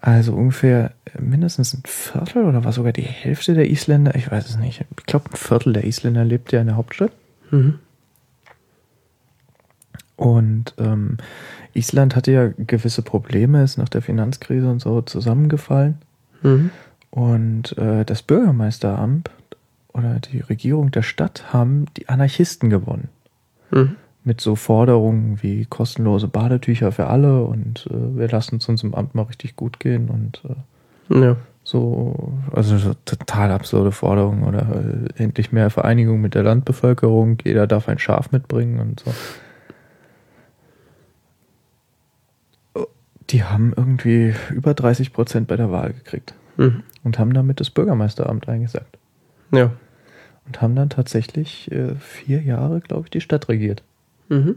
[0.00, 4.56] also ungefähr mindestens ein Viertel oder war sogar die Hälfte der Isländer, ich weiß es
[4.56, 7.12] nicht, ich glaube ein Viertel der Isländer lebt ja in der Hauptstadt.
[7.50, 7.78] Mhm.
[10.16, 11.18] Und ähm,
[11.74, 15.98] Island hatte ja gewisse Probleme, ist nach der Finanzkrise und so zusammengefallen.
[16.42, 16.70] Mhm.
[17.10, 19.30] Und äh, das Bürgermeisteramt
[19.92, 23.08] oder die Regierung der Stadt haben die Anarchisten gewonnen.
[23.70, 23.96] Mhm.
[24.22, 28.94] Mit so Forderungen wie kostenlose Badetücher für alle und äh, wir lassen es uns im
[28.94, 30.42] Amt mal richtig gut gehen und
[31.10, 31.36] äh, Ja.
[31.64, 34.66] so, also so total absurde Forderungen oder
[35.16, 39.12] äh, endlich mehr Vereinigung mit der Landbevölkerung, jeder darf ein Schaf mitbringen und so.
[43.30, 46.82] Die haben irgendwie über 30 Prozent bei der Wahl gekriegt Mhm.
[47.04, 48.98] und haben damit das Bürgermeisteramt eingesagt.
[49.52, 49.70] Ja.
[50.46, 53.82] Und haben dann tatsächlich äh, vier Jahre, glaube ich, die Stadt regiert.
[54.28, 54.56] Mhm.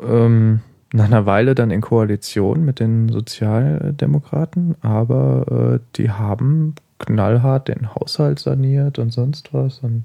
[0.00, 0.60] Ähm,
[0.92, 7.94] nach einer Weile dann in Koalition mit den Sozialdemokraten, aber äh, die haben knallhart den
[7.94, 10.04] Haushalt saniert und sonst was und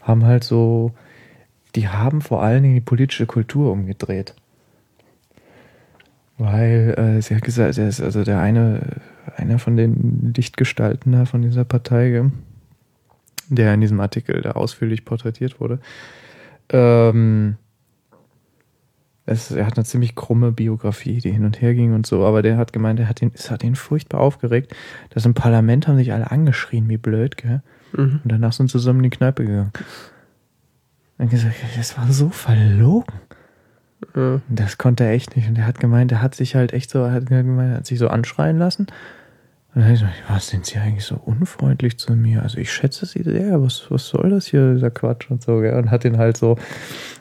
[0.00, 0.92] haben halt so,
[1.76, 4.34] die haben vor allen Dingen die politische Kultur umgedreht.
[6.38, 8.80] Weil äh, sie hat gesagt, er ist also der eine,
[9.36, 12.24] einer von den Lichtgestalten von dieser Partei,
[13.54, 15.78] der in diesem Artikel da ausführlich porträtiert wurde.
[16.70, 17.56] Ähm,
[19.24, 22.42] es, er hat eine ziemlich krumme Biografie, die hin und her ging und so, aber
[22.42, 24.74] der hat gemeint, er hat ihn, es hat ihn furchtbar aufgeregt,
[25.10, 27.62] dass im Parlament haben sich alle angeschrien, wie blöd, gell?
[27.92, 28.20] Mhm.
[28.22, 29.72] Und danach sind sie zusammen in die Kneipe gegangen.
[31.18, 33.14] Und gesagt, das war so verlogen.
[34.16, 34.40] Ja.
[34.48, 35.48] Das konnte er echt nicht.
[35.48, 37.86] Und er hat gemeint, er hat sich halt echt so, er hat gemeint, er hat
[37.86, 38.86] sich so anschreien lassen.
[39.74, 42.42] Und dann ich so, was sind sie eigentlich so unfreundlich zu mir?
[42.42, 45.78] Also ich schätze sie sehr, was, was soll das hier, dieser Quatsch und so, gell?
[45.78, 46.58] Und hat ihn halt so,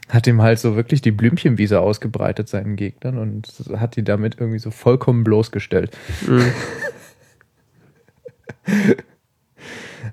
[0.10, 3.48] hat ihm halt so wirklich die Blümchenwiese ausgebreitet, seinen Gegnern, und
[3.78, 5.98] hat die damit irgendwie so vollkommen bloßgestellt.
[6.28, 6.52] Mhm.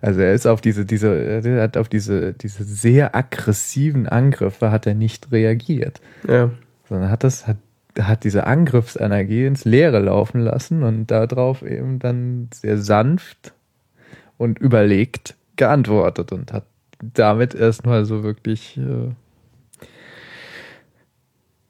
[0.00, 4.86] Also er ist auf diese, diese, er hat auf diese, diese sehr aggressiven Angriffe hat
[4.86, 6.00] er nicht reagiert.
[6.28, 6.50] Ja.
[6.88, 7.56] Sondern hat das, hat,
[8.00, 13.52] hat diese Angriffsenergie ins Leere laufen lassen und darauf eben dann sehr sanft
[14.36, 16.64] und überlegt geantwortet und hat
[17.00, 19.10] damit erstmal so wirklich äh,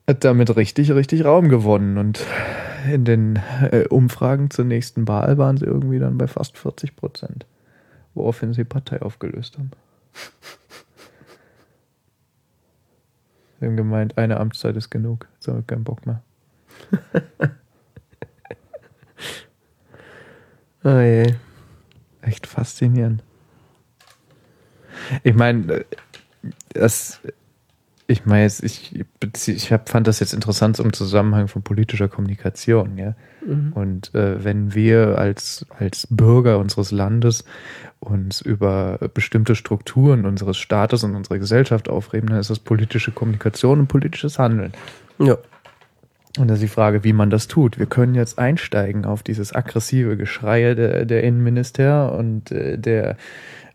[0.06, 2.24] hat damit richtig, richtig Raum gewonnen und
[2.90, 3.38] in den
[3.70, 7.46] äh, Umfragen zur nächsten Wahl waren sie irgendwie dann bei fast 40 Prozent
[8.18, 9.70] woraufhin sie Partei aufgelöst haben.
[13.60, 15.26] Sie haben gemeint, eine Amtszeit ist genug.
[15.56, 16.22] Hab keinen Bock mehr.
[20.84, 21.34] Oh je.
[22.22, 23.22] Echt faszinierend.
[25.22, 25.84] Ich meine,
[26.70, 27.20] das,
[28.06, 29.04] ich meine, jetzt, ich,
[29.48, 33.14] ich hab, fand das jetzt interessant im Zusammenhang von politischer Kommunikation, ja.
[33.44, 33.72] Mhm.
[33.72, 37.44] Und äh, wenn wir als, als Bürger unseres Landes
[38.00, 43.80] uns über bestimmte Strukturen unseres Staates und unserer Gesellschaft aufreden, dann ist das politische Kommunikation
[43.80, 44.72] und politisches Handeln.
[45.18, 45.36] Ja.
[46.38, 47.78] Und das ist die Frage, wie man das tut.
[47.78, 53.16] Wir können jetzt einsteigen auf dieses aggressive Geschreie der, der Innenminister und äh, der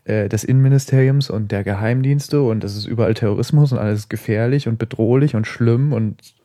[0.06, 4.68] äh, des Innenministeriums und der Geheimdienste und das ist überall Terrorismus und alles ist gefährlich
[4.68, 6.36] und bedrohlich und schlimm und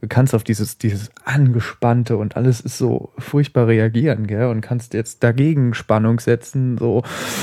[0.00, 4.46] du kannst auf dieses, dieses angespannte und alles ist so furchtbar reagieren, gell?
[4.46, 7.02] Und kannst jetzt dagegen Spannung setzen, so,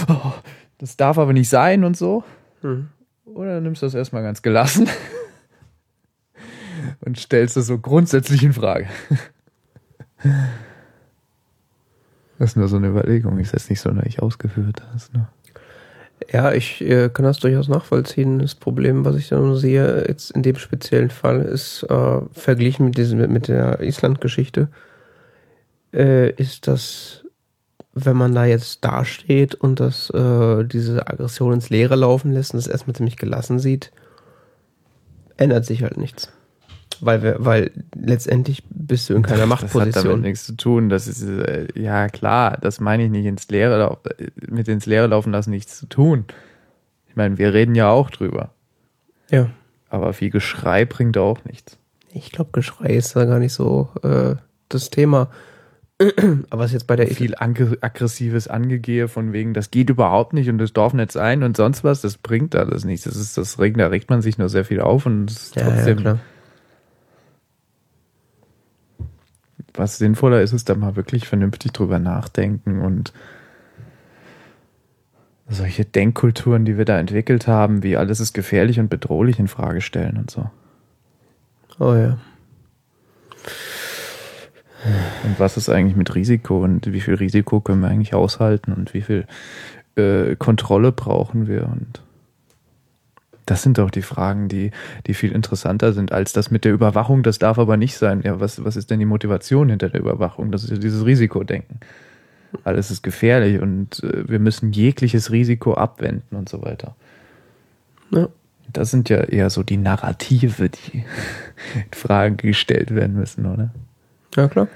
[0.09, 0.33] oh,
[0.77, 2.23] das darf aber nicht sein und so.
[2.61, 2.89] Mhm.
[3.25, 4.87] Oder nimmst du das erstmal ganz gelassen
[7.01, 8.87] und stellst das so grundsätzlich in Frage.
[12.37, 14.81] Das ist nur so eine Überlegung, ist jetzt nicht sonderlich ausgeführt.
[14.93, 15.27] Das ist nur
[16.31, 18.39] Ja, ich äh, kann das durchaus nachvollziehen.
[18.39, 22.85] Das Problem, was ich da nur sehe, jetzt in dem speziellen Fall, ist äh, verglichen
[22.85, 24.69] mit, diesem, mit der Island-Geschichte,
[25.93, 27.25] äh, ist, dass
[27.93, 32.57] wenn man da jetzt dasteht und das, äh, diese Aggression ins Leere laufen lässt und
[32.57, 33.91] das erstmal ziemlich gelassen sieht,
[35.37, 36.29] ändert sich halt nichts.
[37.01, 40.21] Weil, wir, weil letztendlich bist du in keiner Das hat damit Machtposition.
[40.21, 40.89] nichts zu tun.
[40.89, 43.97] Das ist, äh, ja klar, das meine ich nicht ins Leere,
[44.47, 46.25] mit ins Leere laufen lassen nichts zu tun.
[47.09, 48.51] Ich meine, wir reden ja auch drüber.
[49.29, 49.49] Ja.
[49.89, 51.77] Aber viel Geschrei bringt auch nichts.
[52.13, 54.35] Ich glaube, Geschrei ist da gar nicht so äh,
[54.69, 55.29] das Thema.
[56.49, 60.49] Aber was jetzt bei der Viel ange aggressives Angegehe von wegen, das geht überhaupt nicht
[60.49, 63.05] und das darf nicht sein und sonst was, das bringt alles nichts.
[63.05, 65.55] Das ist das Regen, da regt man sich nur sehr viel auf und es ist
[65.55, 66.19] ja, ja, trotzdem, klar.
[69.77, 73.13] Was sinnvoller ist, ist da mal wirklich vernünftig drüber nachdenken und
[75.47, 79.81] solche Denkkulturen, die wir da entwickelt haben, wie alles ist gefährlich und bedrohlich in Frage
[79.81, 80.49] stellen und so.
[81.79, 82.17] Oh ja.
[85.23, 88.93] Und was ist eigentlich mit Risiko und wie viel Risiko können wir eigentlich aushalten und
[88.93, 89.25] wie viel
[89.95, 92.01] äh, Kontrolle brauchen wir und
[93.45, 94.71] das sind doch die Fragen, die,
[95.07, 97.23] die viel interessanter sind als das mit der Überwachung.
[97.23, 98.21] Das darf aber nicht sein.
[98.23, 100.51] Ja, was, was ist denn die Motivation hinter der Überwachung?
[100.51, 101.79] Das ist ja dieses Risikodenken.
[102.63, 106.95] Alles ist gefährlich und äh, wir müssen jegliches Risiko abwenden und so weiter.
[108.11, 108.29] Ja.
[108.73, 110.99] Das sind ja eher so die Narrative, die
[111.75, 113.71] in Frage gestellt werden müssen, oder?
[114.35, 114.67] Ja, klar.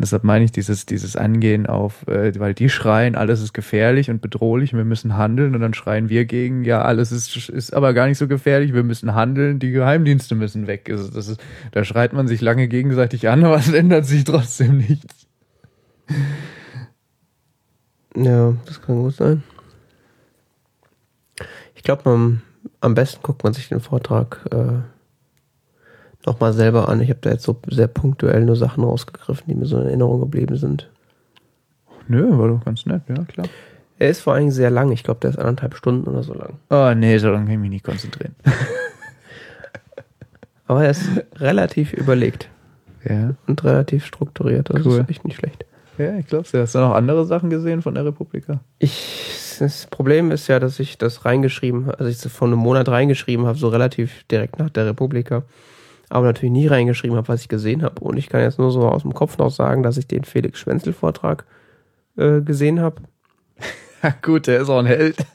[0.00, 4.22] Deshalb meine ich dieses, dieses Angehen auf, äh, weil die schreien, alles ist gefährlich und
[4.22, 8.06] bedrohlich wir müssen handeln und dann schreien wir gegen, ja, alles ist, ist aber gar
[8.06, 10.88] nicht so gefährlich, wir müssen handeln, die Geheimdienste müssen weg.
[10.90, 11.40] Also das ist,
[11.72, 15.26] da schreit man sich lange gegenseitig an, aber es ändert sich trotzdem nichts.
[18.16, 19.42] Ja, das kann gut sein.
[21.74, 22.40] Ich glaube, am,
[22.80, 24.80] am besten guckt man sich den Vortrag äh,
[26.32, 27.00] nochmal selber an.
[27.00, 30.20] Ich habe da jetzt so sehr punktuell nur Sachen rausgegriffen, die mir so in Erinnerung
[30.20, 30.88] geblieben sind.
[32.08, 33.46] Nö, war doch ganz nett, ja, klar.
[33.98, 34.90] Er ist vor allen Dingen sehr lang.
[34.92, 36.54] Ich glaube, der ist anderthalb Stunden oder so lang.
[36.70, 38.34] Oh nee, so lange kann ich mich nicht konzentrieren.
[40.66, 41.04] Aber er ist
[41.36, 42.48] relativ überlegt
[43.04, 44.70] Ja, und relativ strukturiert.
[44.70, 45.00] Das Cool.
[45.00, 45.64] ist echt nicht schlecht.
[45.98, 48.60] ja ich glaube, hast du noch andere Sachen gesehen von der Republika?
[48.78, 52.58] Ich, das Problem ist ja, dass ich das reingeschrieben habe, also ich das vor einem
[52.58, 55.42] Monat reingeschrieben habe, so relativ direkt nach der Republika.
[56.10, 58.00] Aber natürlich nie reingeschrieben habe, was ich gesehen habe.
[58.00, 60.58] Und ich kann jetzt nur so aus dem Kopf noch sagen, dass ich den Felix
[60.58, 61.46] Schwenzel-Vortrag
[62.16, 63.02] äh, gesehen habe.
[64.02, 65.16] Ja, gut, der ist auch ein Held.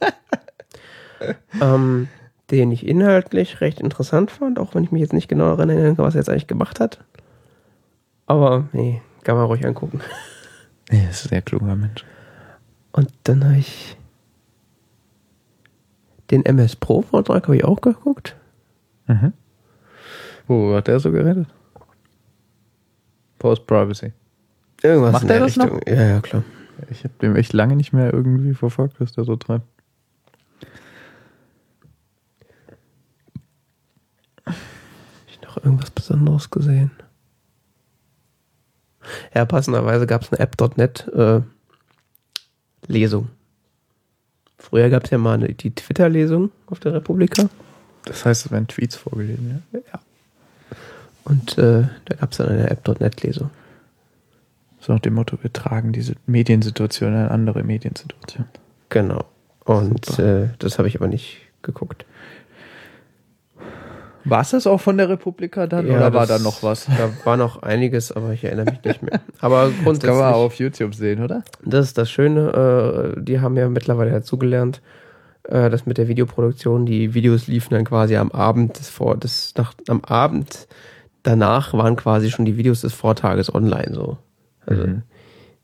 [1.59, 2.09] Ähm,
[2.51, 6.03] den ich inhaltlich recht interessant fand, auch wenn ich mich jetzt nicht genau daran erinnere,
[6.03, 6.99] was er jetzt eigentlich gemacht hat.
[8.27, 10.01] Aber nee, kann man ruhig angucken.
[10.91, 12.05] Nee, ist ein sehr kluger Mensch.
[12.91, 13.97] Und dann habe ich
[16.29, 18.35] den MS Pro Vortrag habe ich auch geguckt.
[19.07, 19.33] Mhm.
[20.47, 21.47] Wo hat der so geredet?
[23.39, 24.13] Post-Privacy.
[24.81, 25.65] Irgendwas Macht in der der das noch?
[25.65, 25.93] Richtung.
[25.93, 26.43] Ja, ja, klar.
[26.89, 29.65] Ich habe dem echt lange nicht mehr irgendwie verfolgt, was der so treibt.
[34.45, 34.55] Hab
[35.27, 36.91] ich noch irgendwas Besonderes gesehen?
[39.33, 41.41] Ja, passenderweise gab es eine App.net äh,
[42.87, 43.29] Lesung.
[44.57, 47.49] Früher gab es ja mal eine, die Twitter-Lesung auf der Republika.
[48.05, 49.79] Das heißt, es werden Tweets vorgelesen, ja?
[49.93, 49.99] Ja.
[51.25, 53.49] Und äh, da gab es dann eine App.net Lesung.
[54.79, 58.45] So nach dem Motto, wir tragen diese Mediensituation in eine andere Mediensituation.
[58.89, 59.25] Genau.
[59.63, 62.05] Und äh, das habe ich aber nicht geguckt.
[64.23, 66.85] War es das auch von der Republika dann Ja, oder war da noch was?
[66.97, 69.21] Da war noch einiges, aber ich erinnere mich nicht mehr.
[69.39, 71.43] Aber Das kann grundsätzlich, man auf YouTube sehen, oder?
[71.63, 73.15] das ist das Schöne.
[73.15, 74.81] Äh, die haben ja mittlerweile dazugelernt,
[75.43, 79.53] äh, dass mit der Videoproduktion die Videos liefen dann quasi am Abend des vor des
[79.57, 80.67] nach, am Abend
[81.25, 84.17] danach waren quasi schon die Videos des Vortages online so.
[84.65, 85.01] Also Mhm.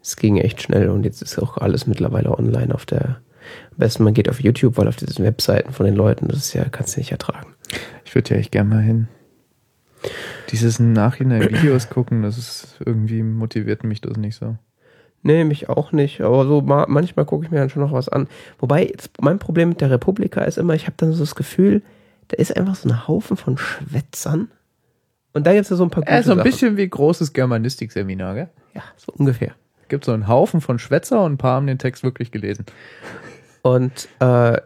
[0.01, 3.21] es ging echt schnell und jetzt ist auch alles mittlerweile online auf der.
[3.71, 6.53] Am besten man geht auf YouTube, weil auf diesen Webseiten von den Leuten, das ist
[6.53, 7.53] ja, kannst du nicht ertragen.
[8.05, 9.07] Ich würde ja echt gerne mal hin.
[10.49, 14.57] Dieses Nachhinein Videos gucken, das ist irgendwie motiviert mich das nicht so.
[15.23, 16.21] Nee, mich auch nicht.
[16.21, 18.27] Aber so ma manchmal gucke ich mir dann schon noch was an.
[18.59, 21.81] Wobei, jetzt, mein Problem mit der Republika ist immer, ich habe dann so das Gefühl,
[22.29, 24.49] da ist einfach so ein Haufen von Schwätzern.
[25.33, 26.49] Und da gibt es ja so ein paar gute Äh, so ein Sachen.
[26.51, 28.49] bisschen wie großes Germanistik-Seminar, gell?
[28.73, 29.53] Ja, so ungefähr.
[29.87, 32.65] Gibt so einen Haufen von Schwätzer und ein paar haben den Text wirklich gelesen.
[33.61, 34.59] Und äh,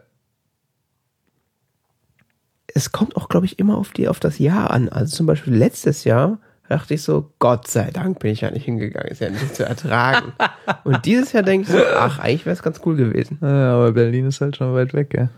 [2.74, 4.88] es kommt auch, glaube ich, immer auf die auf das Jahr an.
[4.88, 6.38] Also zum Beispiel letztes Jahr
[6.68, 9.64] dachte ich so, Gott sei Dank bin ich ja nicht hingegangen, ist ja nicht zu
[9.64, 10.32] ertragen.
[10.84, 13.38] Und dieses Jahr denke ich so, ach, eigentlich wäre es ganz cool gewesen.
[13.40, 15.28] Ja, aber Berlin ist halt schon weit weg, gell?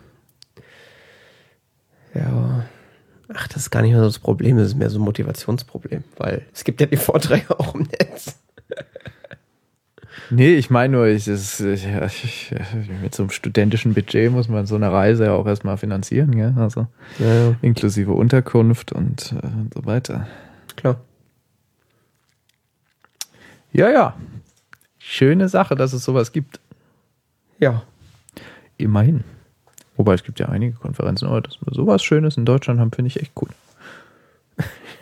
[2.15, 2.65] Ja.
[3.35, 6.05] Ach, das ist gar nicht mehr so das Problem, das ist mehr so ein Motivationsproblem,
[6.17, 8.39] weil es gibt ja die Vorträge auch im Netz.
[10.31, 11.87] Nee, ich meine nur, ich, es, ich,
[13.03, 16.55] mit so einem studentischen Budget muss man so eine Reise ja auch erstmal finanzieren, gell?
[16.59, 16.87] Also
[17.19, 20.27] Ja, inklusive Unterkunft und äh, so weiter.
[20.77, 21.01] klar.
[23.73, 24.17] Ja, ja.
[24.99, 26.61] Schöne Sache, dass es sowas gibt.
[27.59, 27.83] Ja.
[28.77, 29.25] Immerhin.
[29.99, 33.09] Wobei es gibt ja einige Konferenzen, aber dass wir sowas Schönes in Deutschland haben, finde
[33.09, 33.49] ich echt cool.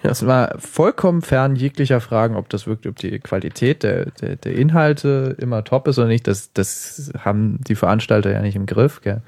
[0.03, 4.55] Das war vollkommen fern jeglicher Fragen, ob das wirklich, ob die Qualität der, der, der
[4.55, 6.27] Inhalte immer top ist oder nicht.
[6.27, 9.23] Das, das haben die Veranstalter ja nicht im Griff, gell?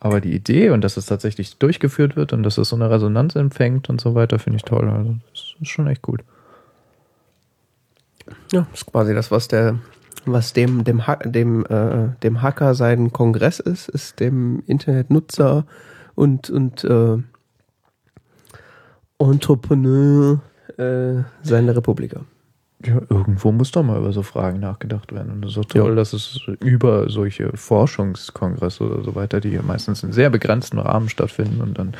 [0.00, 3.36] Aber die Idee und dass es tatsächlich durchgeführt wird und dass es so eine Resonanz
[3.36, 4.88] empfängt und so weiter, finde ich toll.
[4.88, 6.22] Also das ist schon echt gut.
[8.52, 9.78] Ja, das ist quasi das, was der,
[10.26, 15.64] was dem, dem, Ha- dem, äh, dem Hacker sein Kongress ist, ist dem Internetnutzer
[16.14, 17.16] und, und äh,
[19.18, 20.40] Entrepreneur
[20.78, 22.20] äh, seine Republika.
[22.84, 25.32] Ja, irgendwo muss doch mal über so Fragen nachgedacht werden.
[25.32, 25.94] Und es ist so toll, Ja.
[25.94, 31.60] dass es über solche Forschungskongresse oder so weiter, die meistens in sehr begrenztem Rahmen stattfinden
[31.60, 31.92] und dann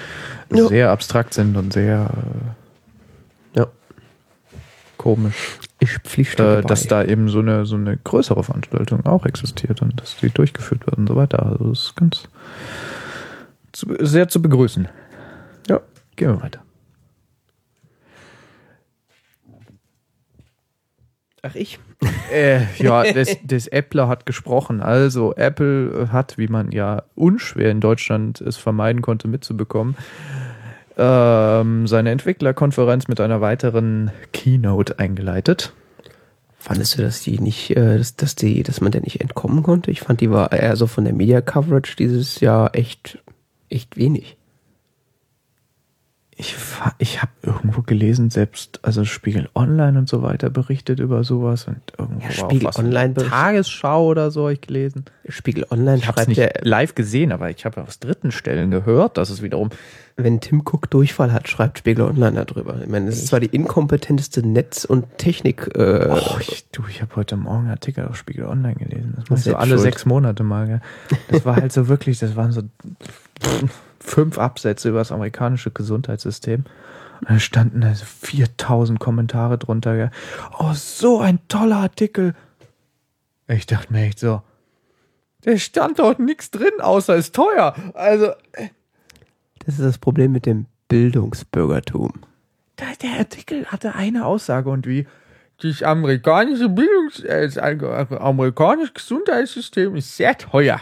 [0.50, 0.66] Ja.
[0.68, 2.59] sehr abstrakt sind und sehr äh.
[5.00, 9.80] Komisch, Ich pflichte äh, dass da eben so eine, so eine größere Veranstaltung auch existiert
[9.80, 11.46] und dass die durchgeführt wird und so weiter.
[11.46, 12.28] Also das ist ganz
[13.72, 14.88] zu, sehr zu begrüßen.
[15.70, 15.80] Ja.
[16.16, 16.60] Gehen wir weiter.
[21.42, 21.78] Ach, ich?
[22.32, 24.80] Äh, ja, das, das Apple hat gesprochen.
[24.80, 29.96] Also, Apple hat, wie man ja unschwer in Deutschland es vermeiden konnte mitzubekommen,
[31.00, 35.72] ähm, seine Entwicklerkonferenz mit einer weiteren Keynote eingeleitet.
[36.58, 39.90] Fandest du, dass die nicht, äh, dass, dass die, dass man der nicht entkommen konnte?
[39.90, 43.18] Ich fand, die war eher so von der Media Coverage dieses Jahr echt,
[43.70, 44.36] echt wenig.
[46.40, 46.56] Ich,
[46.98, 51.80] ich habe irgendwo gelesen, selbst also Spiegel Online und so weiter berichtet über sowas und
[51.98, 55.04] irgendwo Ja, war Spiegel auch was in Online Tagesschau oder so hab ich gelesen.
[55.28, 58.70] Spiegel Online Ich habe es nicht ja, live gesehen, aber ich habe aus dritten Stellen
[58.70, 59.68] gehört, dass es wiederum
[60.16, 62.80] wenn Tim Cook Durchfall hat, schreibt Spiegel Online darüber.
[62.82, 67.00] Ich meine, es ist zwar die inkompetenteste Netz- und Technik, äh, Oh, ich, du, ich
[67.00, 69.14] habe heute Morgen einen Artikel auf Spiegel Online gelesen.
[69.16, 69.80] Das so Selbst alle schuld.
[69.80, 70.66] sechs Monate mal.
[70.66, 70.80] Gell?
[71.28, 72.62] Das war halt so wirklich, das waren so
[74.00, 76.64] fünf Absätze über das amerikanische Gesundheitssystem.
[77.20, 79.96] Und da standen also 4000 Kommentare drunter.
[79.96, 80.10] Gell?
[80.58, 82.34] Oh, so ein toller Artikel.
[83.48, 84.42] Ich dachte mir echt so,
[85.44, 87.74] der stand dort nichts drin, außer ist teuer.
[87.94, 88.32] Also,
[89.64, 92.12] Das ist das Problem mit dem Bildungsbürgertum.
[93.02, 95.06] Der Artikel hatte eine Aussage und wie
[95.62, 100.80] das amerikanische Bildungs äh, das amerikanische Gesundheitssystem ist sehr teuer.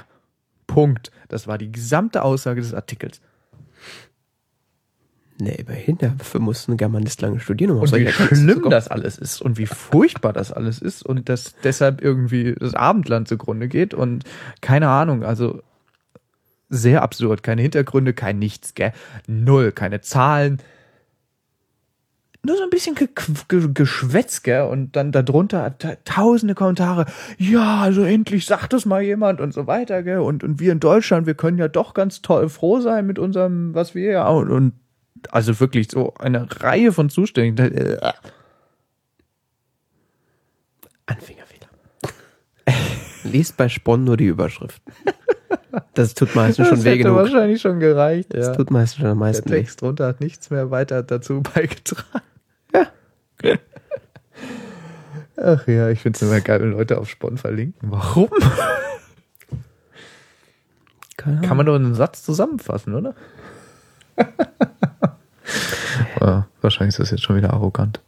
[0.69, 1.11] Punkt.
[1.27, 3.21] Das war die gesamte Aussage des Artikels.
[5.41, 9.19] Nee, immerhin, dafür musste ein Germanist lange studieren, um auf Und wie schlimm das alles
[9.19, 13.95] ist und wie furchtbar das alles ist und dass deshalb irgendwie das Abendland zugrunde geht
[13.95, 14.25] und
[14.61, 15.63] keine Ahnung, also
[16.69, 17.43] sehr absurd.
[17.43, 18.93] Keine Hintergründe, kein Nichts, gell?
[19.27, 20.59] Null, keine Zahlen.
[22.49, 23.09] Nur so ein bisschen ge
[23.49, 24.63] ge Geschwätz, gell?
[24.63, 27.05] Und dann darunter ta- tausende Kommentare.
[27.37, 30.21] Ja, also endlich sagt es mal jemand und so weiter, gell?
[30.21, 33.75] Und, und wir in Deutschland, wir können ja doch ganz toll froh sein mit unserem,
[33.75, 34.73] was wir ja und, und
[35.31, 37.71] also wirklich so eine Reihe von Zuständen.
[37.77, 37.99] Äh,
[41.07, 41.67] Anfängerfehler.
[43.25, 44.81] Liest bei Spon nur die Überschrift.
[45.95, 47.17] Das tut meistens schon das weh hätte genug.
[47.17, 48.33] wahrscheinlich schon gereicht.
[48.35, 48.55] Das Ja.
[48.55, 49.57] tut meistens schon am Der meisten weh.
[49.57, 52.23] Text drunter hat nichts mehr weiter dazu beigetragen.
[55.37, 57.91] Ach ja, ich finde es immer geil, wenn Leute auf Spon verlinken.
[57.91, 58.29] Warum?
[61.17, 63.15] Keine Kann man doch in einen Satz zusammenfassen, oder?
[66.21, 68.01] ja, wahrscheinlich ist das jetzt schon wieder arrogant.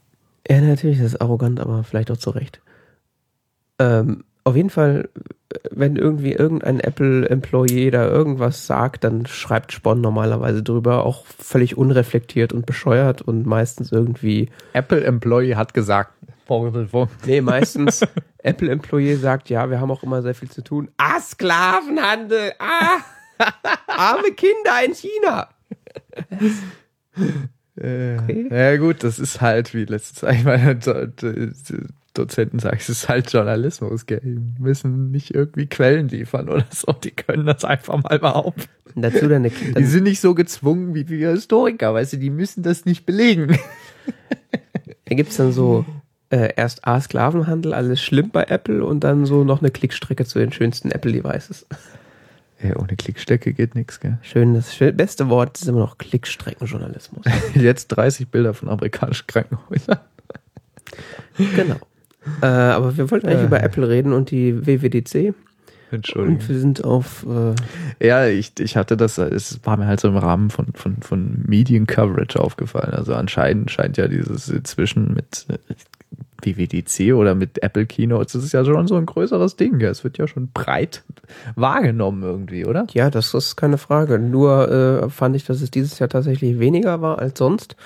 [0.48, 2.60] Ja, natürlich, das ist arrogant, aber vielleicht auch zu Recht.
[3.78, 5.08] Ähm, auf jeden Fall,
[5.70, 12.52] wenn irgendwie irgendein Apple-Employee da irgendwas sagt, dann schreibt Spon normalerweise drüber, auch völlig unreflektiert
[12.52, 16.12] und bescheuert und meistens irgendwie, Apple Employee hat gesagt.
[17.26, 18.06] nee, meistens
[18.38, 20.88] Apple-Employee sagt, ja, wir haben auch immer sehr viel zu tun.
[20.96, 22.98] Ah, Sklavenhandel, ah,
[23.86, 25.48] arme Kinder in China.
[27.76, 28.48] Okay.
[28.50, 30.78] Ja gut, das ist halt wie letztes Mal,
[32.14, 34.20] Dozenten sagen, es ist halt Journalismus, gell?
[34.22, 38.68] Die müssen nicht irgendwie Quellen liefern oder so, die können das einfach mal behaupten.
[38.94, 42.16] Und dazu dann eine Die dann, sind nicht so gezwungen wie wir Historiker, weißt du,
[42.16, 43.56] die müssen das nicht belegen.
[45.06, 45.84] Da gibt's dann so
[46.30, 50.38] äh, erst A, Sklavenhandel, alles schlimm bei Apple und dann so noch eine Klickstrecke zu
[50.38, 51.66] den schönsten Apple-Devices.
[52.62, 54.18] Ja, ohne Klickstrecke geht nichts, gell?
[54.22, 57.24] Schön, das schön, beste Wort ist immer noch Klickstreckenjournalismus.
[57.54, 59.98] Jetzt 30 Bilder von amerikanischen Krankenhäusern.
[61.56, 61.76] genau.
[62.42, 63.46] Äh, aber wir wollten eigentlich Äh.
[63.46, 65.34] über Apple reden und die WWDC.
[65.92, 66.36] Entschuldigung.
[66.36, 70.08] Und wir sind auf, äh, Ja, ich, ich hatte das, es war mir halt so
[70.08, 72.92] im Rahmen von, von, von Mediencoverage aufgefallen.
[72.94, 75.58] Also anscheinend scheint ja dieses Zwischen mit äh,
[76.42, 79.80] WWDC oder mit Apple Keynotes, das ist ja schon so ein größeres Ding.
[79.80, 81.02] Es wird ja schon breit
[81.54, 82.86] wahrgenommen irgendwie, oder?
[82.92, 84.18] ja, das ist keine Frage.
[84.18, 84.70] Nur
[85.04, 87.76] äh, fand ich, dass es dieses Jahr tatsächlich weniger war als sonst.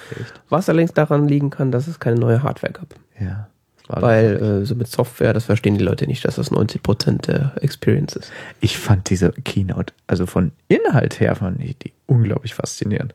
[0.48, 2.94] Was allerdings daran liegen kann, dass es keine neue Hardware gab.
[3.18, 3.48] Ja.
[3.88, 8.16] Weil äh, so mit Software, das verstehen die Leute nicht, dass das 90% der Experience
[8.16, 8.32] ist.
[8.60, 13.14] ich fand diese Keynote, also von Inhalt her, fand ich die unglaublich faszinierend.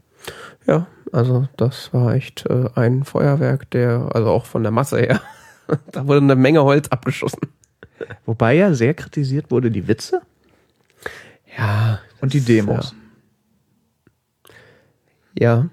[0.67, 5.22] Ja, also das war echt äh, ein Feuerwerk, der, also auch von der Masse her,
[5.91, 7.41] da wurde eine Menge Holz abgeschossen.
[8.26, 10.22] Wobei ja sehr kritisiert wurde die Witze
[11.57, 11.99] Ja.
[12.22, 12.93] und die Demos.
[15.38, 15.67] Ja.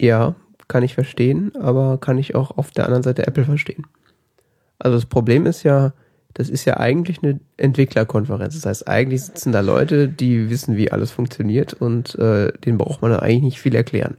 [0.00, 0.34] Ja,
[0.72, 3.84] kann ich verstehen, aber kann ich auch auf der anderen Seite Apple verstehen.
[4.78, 5.92] Also das Problem ist ja,
[6.32, 8.54] das ist ja eigentlich eine Entwicklerkonferenz.
[8.54, 13.02] Das heißt, eigentlich sitzen da Leute, die wissen, wie alles funktioniert und äh, denen braucht
[13.02, 14.16] man da eigentlich nicht viel erklären.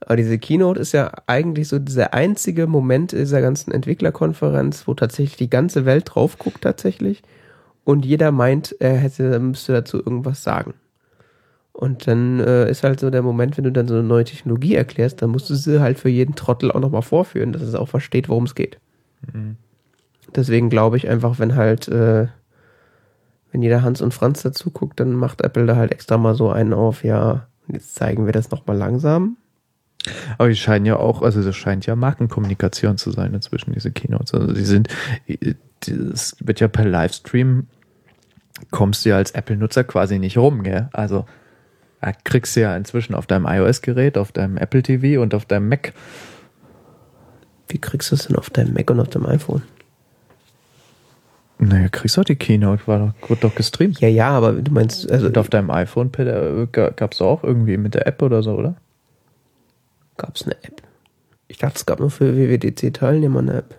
[0.00, 5.36] Aber diese Keynote ist ja eigentlich so dieser einzige Moment dieser ganzen Entwicklerkonferenz, wo tatsächlich
[5.36, 7.22] die ganze Welt drauf guckt tatsächlich
[7.84, 10.74] und jeder meint, er hätte, müsste dazu irgendwas sagen.
[11.72, 14.74] Und dann äh, ist halt so der Moment, wenn du dann so eine neue Technologie
[14.74, 17.88] erklärst, dann musst du sie halt für jeden Trottel auch nochmal vorführen, dass es auch
[17.88, 18.78] versteht, worum es geht.
[20.34, 22.26] Deswegen glaube ich einfach, wenn halt, äh,
[23.50, 26.50] wenn jeder Hans und Franz dazu guckt, dann macht Apple da halt extra mal so
[26.50, 29.36] einen auf, ja, jetzt zeigen wir das nochmal langsam.
[30.36, 34.34] Aber die scheinen ja auch, also das scheint ja Markenkommunikation zu sein inzwischen, diese Keynotes.
[34.34, 34.88] Also die sind,
[35.80, 37.68] das wird ja per Livestream,
[38.70, 40.88] kommst du ja als Apple-Nutzer quasi nicht rum, gell?
[40.92, 41.24] Also
[42.24, 45.92] kriegst du ja inzwischen auf deinem iOS-Gerät, auf deinem Apple TV und auf deinem Mac.
[47.68, 49.62] Wie kriegst du es denn auf deinem Mac und auf dem iPhone?
[51.58, 54.00] Naja, kriegst du auch die Keynote, war doch, wird doch gestreamt.
[54.00, 57.44] Ja, ja, aber du meinst, also Und auf deinem iPhone per- ga- gab's doch auch
[57.44, 58.74] irgendwie mit der App oder so, oder?
[60.16, 60.82] gab es eine App?
[61.48, 63.76] Ich dachte, es gab nur für WWDC-Teilnehmer eine App.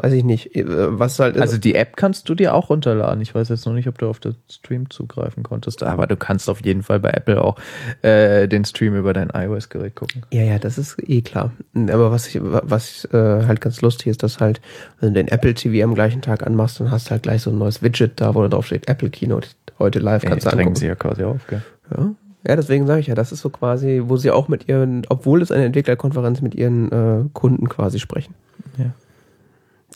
[0.00, 0.54] Weiß ich nicht.
[0.54, 1.42] Äh, Was halt ist.
[1.42, 3.20] Also die App kannst du dir auch runterladen.
[3.20, 6.48] Ich weiß jetzt noch nicht, ob du auf den Stream zugreifen konntest, aber du kannst
[6.48, 7.56] auf jeden Fall bei Apple auch
[8.02, 10.22] äh, den Stream über dein iOS-Gerät gucken.
[10.32, 11.50] Ja, ja, das ist eh klar.
[11.74, 14.60] Aber was ich, was äh, halt ganz lustig ist, dass halt,
[15.00, 17.50] wenn du den Apple TV am gleichen Tag anmachst, dann hast du halt gleich so
[17.50, 19.48] ein neues Widget da, wo da drauf steht, Apple Keynote,
[19.80, 20.76] heute live, kannst du drängen angucken.
[20.76, 21.62] sie ja quasi auf, gell?
[21.96, 22.10] Ja.
[22.46, 25.42] Ja, deswegen sage ich ja, das ist so quasi, wo sie auch mit ihren, obwohl
[25.42, 28.34] es eine Entwicklerkonferenz mit ihren äh, Kunden quasi sprechen.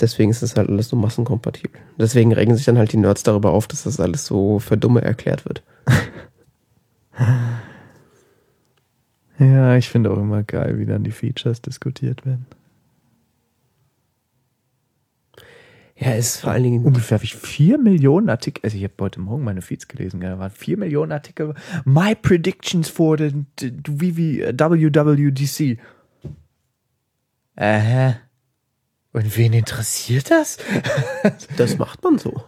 [0.01, 1.81] Deswegen ist das halt alles so massenkompatibel.
[1.99, 5.03] Deswegen regen sich dann halt die Nerds darüber auf, dass das alles so für Dumme
[5.03, 5.63] erklärt wird.
[9.39, 12.47] Ja, ich finde auch immer geil, wie dann die Features diskutiert werden.
[15.97, 16.85] Ja, ist vor allen Dingen.
[16.85, 20.51] Ungefähr wie vier Millionen Artikel, also ich habe heute Morgen meine Feeds gelesen, da waren
[20.51, 21.55] vier Millionen Artikel.
[21.85, 25.79] My predictions for the, WWDC.
[27.57, 28.13] Äh,
[29.13, 30.59] und wen interessiert das?
[31.57, 32.43] Das macht man so.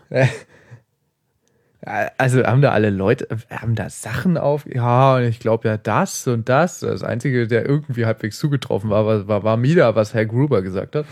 [2.16, 4.64] Also haben da alle Leute, haben da Sachen auf?
[4.66, 6.80] Ja, und ich glaube ja das und das.
[6.80, 10.96] Das Einzige, der irgendwie halbwegs zugetroffen war, war, war, war Mida, was Herr Gruber gesagt
[10.96, 11.04] hat.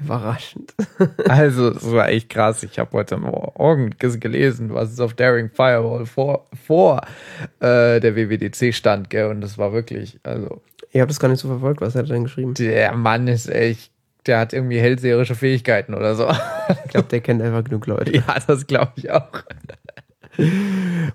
[0.00, 0.74] Überraschend.
[1.28, 2.62] Also, das war echt krass.
[2.62, 7.02] Ich habe heute Morgen gelesen, was es auf Daring Firewall vor, vor
[7.60, 9.26] äh, der WWDC stand, gell?
[9.26, 11.80] Und das war wirklich, also, Ich habe das gar nicht so verfolgt.
[11.80, 12.54] Was hat er denn geschrieben?
[12.54, 13.92] der Mann ist echt,
[14.26, 16.28] der hat irgendwie hellseherische Fähigkeiten oder so.
[16.84, 18.12] Ich glaube, der kennt einfach genug Leute.
[18.16, 19.42] ja, das glaube ich auch.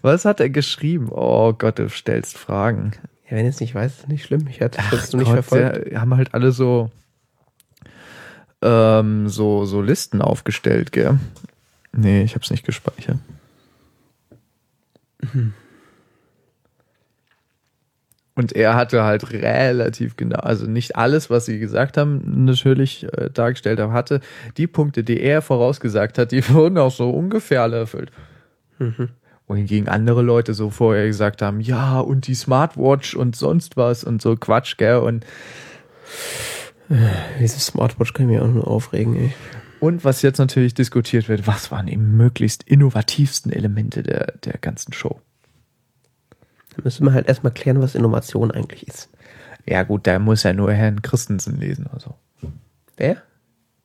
[0.02, 1.10] Was hat er geschrieben?
[1.12, 2.92] Oh Gott, du stellst Fragen.
[3.30, 4.48] Ja, wenn es nicht weißt, ist nicht schlimm.
[4.50, 5.92] Ich hatte das nicht verfolgt.
[5.92, 6.90] der- haben halt alle so,
[8.62, 11.20] ähm, so, so Listen aufgestellt, gell?
[11.92, 13.18] Nee, ich hab's nicht gespeichert.
[18.40, 23.30] Und er hatte halt relativ genau, also nicht alles, was sie gesagt haben, natürlich äh,
[23.30, 24.22] dargestellt, aber hatte
[24.56, 28.12] die Punkte, die er vorausgesagt hat, die wurden auch so ungefähr alle erfüllt.
[29.46, 34.22] Wohingegen andere Leute so vorher gesagt haben, ja, und die Smartwatch und sonst was und
[34.22, 35.00] so Quatsch, gell?
[35.00, 35.26] Und
[37.42, 39.34] Diese Smartwatch kann ich mir auch nur aufregen, ey.
[39.82, 44.94] Und was jetzt natürlich diskutiert wird, was waren die möglichst innovativsten Elemente der, der ganzen
[44.94, 45.20] Show?
[46.76, 49.10] Da müssen wir halt erstmal klären, was Innovation eigentlich ist.
[49.66, 52.16] Ja gut, da muss ja nur Herrn Christensen lesen oder so.
[52.98, 53.18] Wer?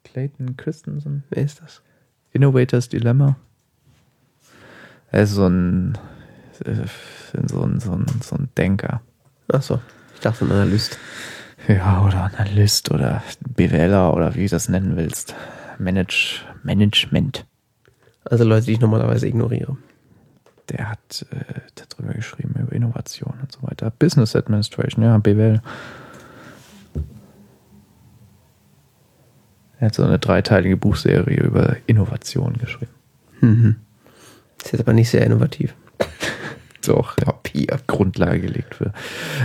[0.05, 1.25] Clayton Christensen?
[1.31, 1.83] Wer ist das?
[2.33, 3.37] Innovators Dilemma?
[5.11, 5.97] Er ist so ein,
[7.47, 9.01] so ein, so ein, so ein Denker.
[9.53, 9.81] Ach so,
[10.15, 10.99] ich dachte ein Analyst.
[11.69, 15.35] Ja, oder Analyst oder BWLer oder wie du das nennen willst.
[15.79, 17.47] Manage, Management.
[18.25, 19.77] Also Leute, die ich normalerweise ignoriere.
[20.71, 23.91] Der hat äh, darüber geschrieben, über Innovation und so weiter.
[23.91, 25.61] Business Administration, ja, BWL.
[29.79, 32.93] Er hat so eine dreiteilige Buchserie über Innovation geschrieben.
[33.41, 33.77] Mhm.
[34.63, 35.75] Ist jetzt aber nicht sehr innovativ.
[36.87, 37.79] Doch, Papier.
[37.87, 38.93] Grundlage gelegt für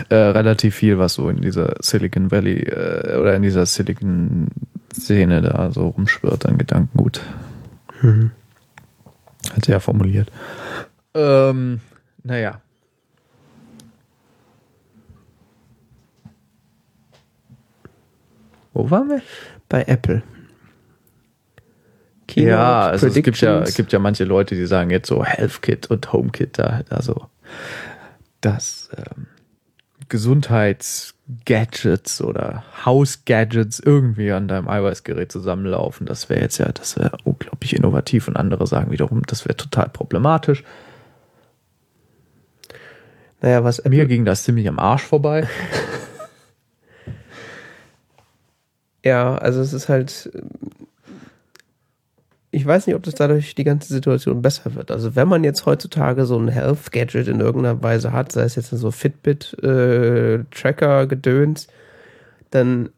[0.09, 5.71] äh, relativ viel, was so in dieser Silicon Valley äh, oder in dieser Silicon-Szene da
[5.71, 7.21] so rumschwirrt an Gedankengut.
[8.01, 8.32] Mhm.
[9.53, 10.32] Hat er ja formuliert.
[11.13, 11.80] Ähm,
[12.24, 12.61] naja.
[18.74, 19.22] Wo waren wir?
[19.67, 20.24] Bei Apple.
[22.36, 26.13] ja, also es gibt ja, gibt ja manche Leute, die sagen jetzt so HealthKit und
[26.13, 27.28] HomeKit, da, also
[28.41, 29.28] das ähm,
[30.07, 36.07] Gesundheitsgadgets oder Hausgadgets irgendwie an deinem iOS-Gerät zusammenlaufen.
[36.07, 39.89] Das wäre jetzt ja, das wäre unglaublich innovativ und andere sagen wiederum, das wäre total
[39.89, 40.63] problematisch.
[43.41, 45.43] Naja, was Apple, Mir ging das ziemlich am Arsch vorbei.
[49.03, 50.49] ja, also es ist halt, ähm,
[52.51, 54.91] ich weiß nicht, ob das dadurch die ganze Situation besser wird.
[54.91, 58.55] Also wenn man jetzt heutzutage so ein Health Gadget in irgendeiner Weise hat, sei es
[58.55, 61.67] jetzt so Fitbit äh, Tracker Gedöns,
[62.49, 62.89] dann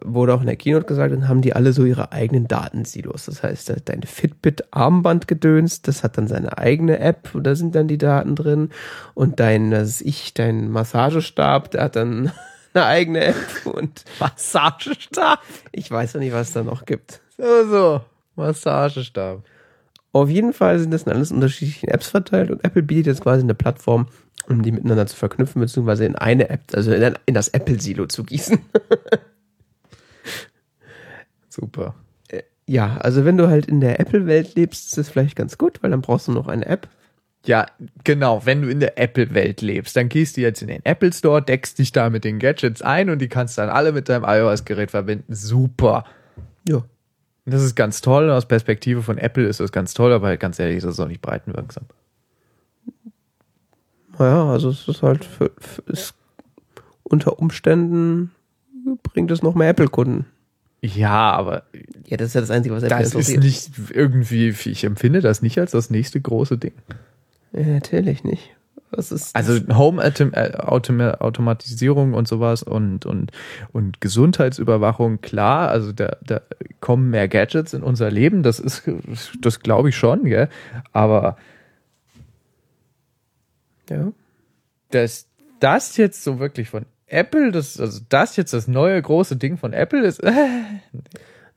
[0.00, 3.26] wurde auch in der Keynote gesagt, dann haben die alle so ihre eigenen Datensilos.
[3.26, 7.74] Das heißt, dein Fitbit Armband gedöns, das hat dann seine eigene App und da sind
[7.74, 8.70] dann die Daten drin
[9.14, 12.32] und dein, das ist ich, dein Massagestab, der hat dann
[12.74, 15.40] eine eigene App und Massagestab.
[15.72, 17.20] ich weiß noch nicht, was es da noch gibt.
[17.36, 18.00] So, so.
[18.36, 19.42] Massagestab.
[20.12, 23.42] Auf jeden Fall sind das in alles unterschiedlichen Apps verteilt und Apple bietet jetzt quasi
[23.42, 24.08] eine Plattform,
[24.48, 28.58] um die miteinander zu verknüpfen, beziehungsweise in eine App, also in das Apple-Silo zu gießen.
[31.52, 31.94] Super.
[32.66, 35.90] Ja, also wenn du halt in der Apple-Welt lebst, ist das vielleicht ganz gut, weil
[35.90, 36.88] dann brauchst du noch eine App.
[37.44, 37.66] Ja,
[38.04, 38.46] genau.
[38.46, 41.78] Wenn du in der Apple-Welt lebst, dann gehst du jetzt in den Apple Store, deckst
[41.78, 45.34] dich da mit den Gadgets ein und die kannst dann alle mit deinem iOS-Gerät verbinden.
[45.34, 46.04] Super.
[46.66, 46.84] Ja.
[47.44, 48.30] Das ist ganz toll.
[48.30, 51.20] Aus Perspektive von Apple ist das ganz toll, aber ganz ehrlich, ist das auch nicht
[51.20, 51.84] breitenwirksam.
[54.18, 56.14] Naja, also es ist halt für, für ist
[57.02, 58.30] unter Umständen
[59.02, 60.26] bringt es noch mehr Apple-Kunden.
[60.82, 61.62] Ja, aber
[62.06, 65.40] Ja, das ist ja das Einzige, was Apple das ist nicht irgendwie, ich empfinde das
[65.40, 66.72] nicht als das nächste große Ding.
[67.52, 68.50] Ja, natürlich nicht.
[69.32, 73.32] Also Home -Autom äh, und sowas und, und,
[73.72, 76.42] und Gesundheitsüberwachung, klar, also da, da
[76.80, 78.82] kommen mehr Gadgets in unser Leben, das ist,
[79.40, 80.48] das glaube ich schon, gell?
[80.92, 81.38] Aber
[83.88, 84.12] ja.
[84.90, 85.26] dass
[85.60, 89.72] das jetzt so wirklich von Apple, das, also das jetzt das neue große Ding von
[89.72, 90.32] Apple ist, äh,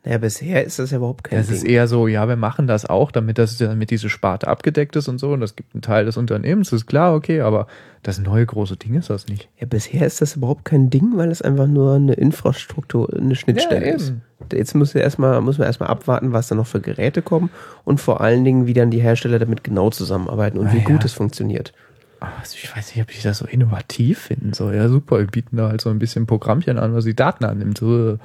[0.03, 1.56] Naja, bisher ist das ja überhaupt kein das Ding.
[1.58, 5.08] ist eher so, ja, wir machen das auch, damit das damit diese Sparte abgedeckt ist
[5.08, 7.66] und so und das gibt einen Teil des Unternehmens, ist klar, okay, aber
[8.03, 9.49] das neue große Ding ist das nicht.
[9.60, 13.88] ja, bisher ist das überhaupt kein Ding, weil es einfach nur eine Infrastruktur, eine Schnittstelle
[13.88, 14.14] Ja, ist.
[14.53, 17.49] Jetzt müssen wir erstmal, müssen wir erstmal abwarten, was da noch für Geräte kommen
[17.84, 20.89] und vor allen Dingen, wie dann die Hersteller damit genau zusammenarbeiten und wie Naja.
[20.89, 21.74] gut es funktioniert.
[22.20, 24.76] Also ich weiß nicht, ob ich das so innovativ finden soll.
[24.76, 27.78] Ja, super, wir bieten da halt so ein bisschen Programmchen an, was die Daten annimmt.
[27.78, 28.18] So,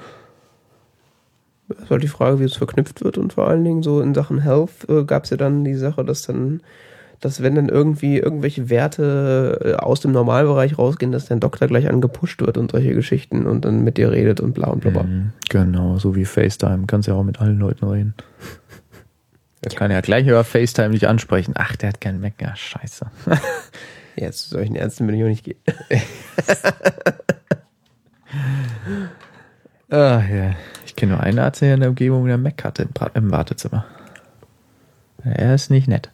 [1.69, 4.15] Das ist halt die Frage, wie es verknüpft wird und vor allen Dingen so in
[4.15, 6.61] Sachen Health äh, gab es ja dann die Sache, dass dann,
[7.21, 11.89] dass wenn dann irgendwie irgendwelche Werte äh, aus dem Normalbereich rausgehen, dass dein Doktor gleich
[11.89, 14.91] angepusht wird und solche Geschichten und dann mit dir redet und bla und bla.
[14.91, 15.03] bla.
[15.05, 16.85] Mhm, Genau, so wie FaceTime.
[16.87, 18.15] Kannst ja auch mit allen Leuten reden.
[19.63, 21.55] Er kann ja gleich über FaceTime nicht ansprechen.
[21.57, 22.41] Ach, der hat keinen Mac.
[22.41, 23.07] Ja, scheiße.
[24.17, 25.59] Jetzt zu solchen Ernsten will ich auch nicht gehen.
[29.93, 30.55] Ah, ja.
[30.87, 33.85] Ich kenne nur einen Arzt hier in der Umgebung, der Mac hatte im, im Wartezimmer.
[35.25, 36.11] Er ist nicht nett.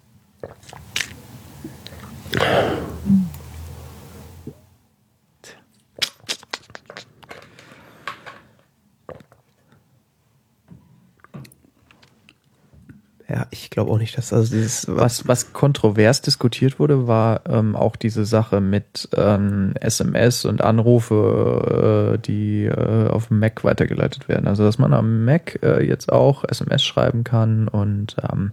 [13.28, 17.74] Ja, ich glaube auch nicht, dass also dieses Was, was kontrovers diskutiert wurde, war ähm,
[17.74, 24.28] auch diese Sache mit ähm, SMS und Anrufe, äh, die äh, auf dem Mac weitergeleitet
[24.28, 24.46] werden.
[24.46, 28.52] Also dass man am Mac äh, jetzt auch SMS schreiben kann und ähm,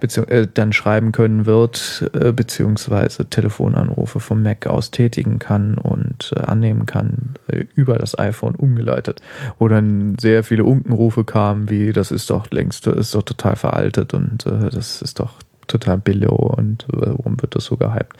[0.00, 6.40] äh, dann schreiben können wird, äh, beziehungsweise Telefonanrufe vom Mac aus tätigen kann und äh,
[6.40, 9.20] annehmen kann äh, über das iPhone umgeleitet.
[9.58, 13.56] Wo dann sehr viele Unkenrufe kamen, wie das ist doch längst, das ist doch total
[13.56, 15.34] veraltet und äh, das ist doch
[15.66, 18.16] total billo und äh, warum wird das so gehypt?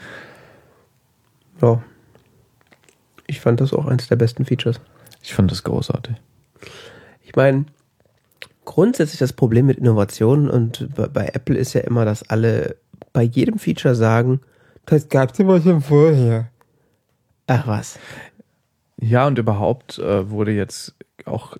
[1.61, 1.81] ja.
[3.27, 4.81] Ich fand das auch eines der besten Features.
[5.21, 6.15] Ich fand das großartig.
[7.21, 7.65] Ich meine,
[8.69, 12.75] grundsätzlich das Problem mit Innovationen und bei, Apple ist ja immer, dass alle
[13.13, 14.41] bei jedem Feature sagen,
[14.85, 16.51] das gab es immer schon vorher.
[17.47, 17.97] Ach was.
[19.01, 20.93] Ja, und überhaupt äh, wurde jetzt
[21.25, 21.57] auch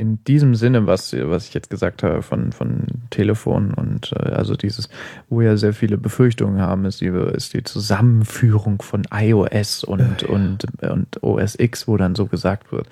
[0.00, 4.56] in diesem Sinne, was, was ich jetzt gesagt habe, von, von Telefon und äh, also
[4.56, 4.88] dieses,
[5.28, 10.64] wo ja sehr viele Befürchtungen haben, ist die, ist die Zusammenführung von iOS und, und,
[10.82, 12.88] und OS X, wo dann so gesagt wird,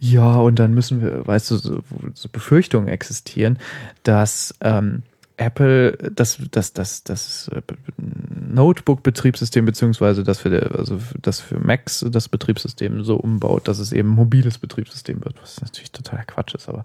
[0.00, 1.80] ja, und dann müssen wir, weißt du, so,
[2.14, 3.58] so Befürchtungen existieren,
[4.02, 5.04] dass ähm,
[5.38, 7.62] Apple das, das, das, das äh,
[7.96, 13.92] Notebook-Betriebssystem, beziehungsweise das für, der, also das für Macs das Betriebssystem so umbaut, dass es
[13.92, 16.84] eben ein mobiles Betriebssystem wird, was natürlich totaler Quatsch ist, aber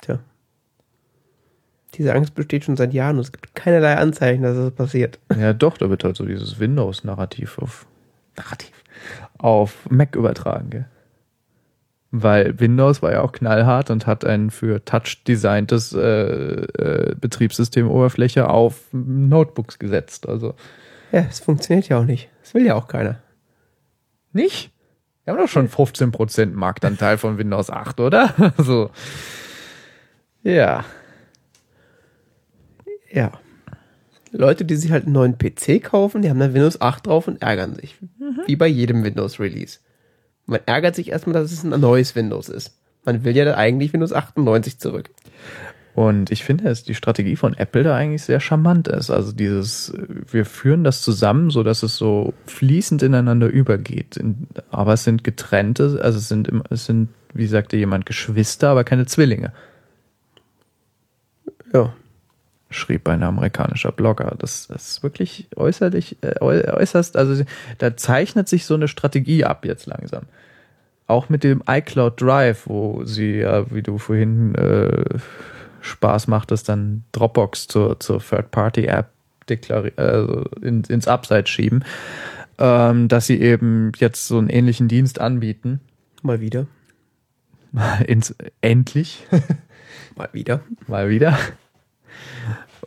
[0.00, 0.20] Tja.
[1.94, 5.18] Diese Angst besteht schon seit Jahren und es gibt keinerlei Anzeichen, dass es passiert.
[5.36, 7.86] ja doch, da wird halt so dieses Windows-Narrativ auf
[8.36, 8.72] Narrativ
[9.38, 10.86] auf Mac übertragen, gell?
[12.10, 18.48] Weil Windows war ja auch knallhart und hat ein für Touch designtes äh, äh, Betriebssystemoberfläche
[18.48, 20.26] auf Notebooks gesetzt.
[20.26, 20.54] Also
[21.12, 22.30] Ja, es funktioniert ja auch nicht.
[22.42, 23.20] Das will ja auch keiner.
[24.32, 24.70] Nicht?
[25.24, 28.52] Wir haben doch schon 15% Marktanteil von Windows 8, oder?
[28.56, 28.90] So.
[30.42, 30.84] Ja.
[33.10, 33.32] Ja.
[34.32, 37.42] Leute, die sich halt einen neuen PC kaufen, die haben dann Windows 8 drauf und
[37.42, 37.98] ärgern sich.
[38.46, 39.80] Wie bei jedem Windows-Release.
[40.48, 42.74] Man ärgert sich erstmal, dass es ein neues Windows ist.
[43.04, 45.10] Man will ja eigentlich Windows 98 zurück.
[45.94, 49.10] Und ich finde, dass die Strategie von Apple da eigentlich sehr charmant ist.
[49.10, 49.92] Also dieses,
[50.30, 54.18] wir führen das zusammen, so dass es so fließend ineinander übergeht.
[54.70, 59.06] Aber es sind getrennte, also es sind, es sind, wie sagte jemand, Geschwister, aber keine
[59.06, 59.52] Zwillinge.
[61.74, 61.92] Ja.
[62.70, 64.34] Schrieb ein amerikanischer Blogger.
[64.38, 67.42] Das, ist wirklich äußerlich, äh, äu- äußerst, also
[67.78, 70.24] da zeichnet sich so eine Strategie ab jetzt langsam.
[71.06, 75.18] Auch mit dem iCloud Drive, wo sie ja, wie du vorhin äh,
[75.80, 79.10] Spaß machtest, dann Dropbox zur, zur Third-Party-App
[79.96, 81.82] also in, ins Abseits schieben,
[82.58, 85.80] ähm, dass sie eben jetzt so einen ähnlichen Dienst anbieten.
[86.22, 86.66] Mal wieder.
[88.06, 89.26] ins, endlich.
[90.16, 90.60] Mal wieder.
[90.88, 91.38] mal wieder.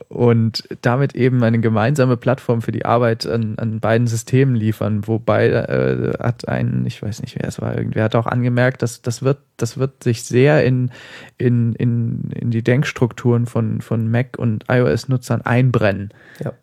[0.08, 5.08] Und damit eben eine gemeinsame Plattform für die Arbeit an, an beiden Systemen liefern.
[5.08, 9.02] Wobei äh, hat ein, ich weiß nicht, wer es war, irgendwer hat auch angemerkt, dass
[9.02, 10.92] das wird, das wird sich sehr in,
[11.38, 16.10] in, in, in die Denkstrukturen von, von Mac und iOS-Nutzern einbrennen.
[16.44, 16.54] Ja.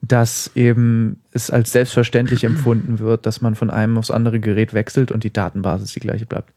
[0.00, 5.10] dass eben es als selbstverständlich empfunden wird, dass man von einem aufs andere Gerät wechselt
[5.10, 6.52] und die Datenbasis die gleiche bleibt.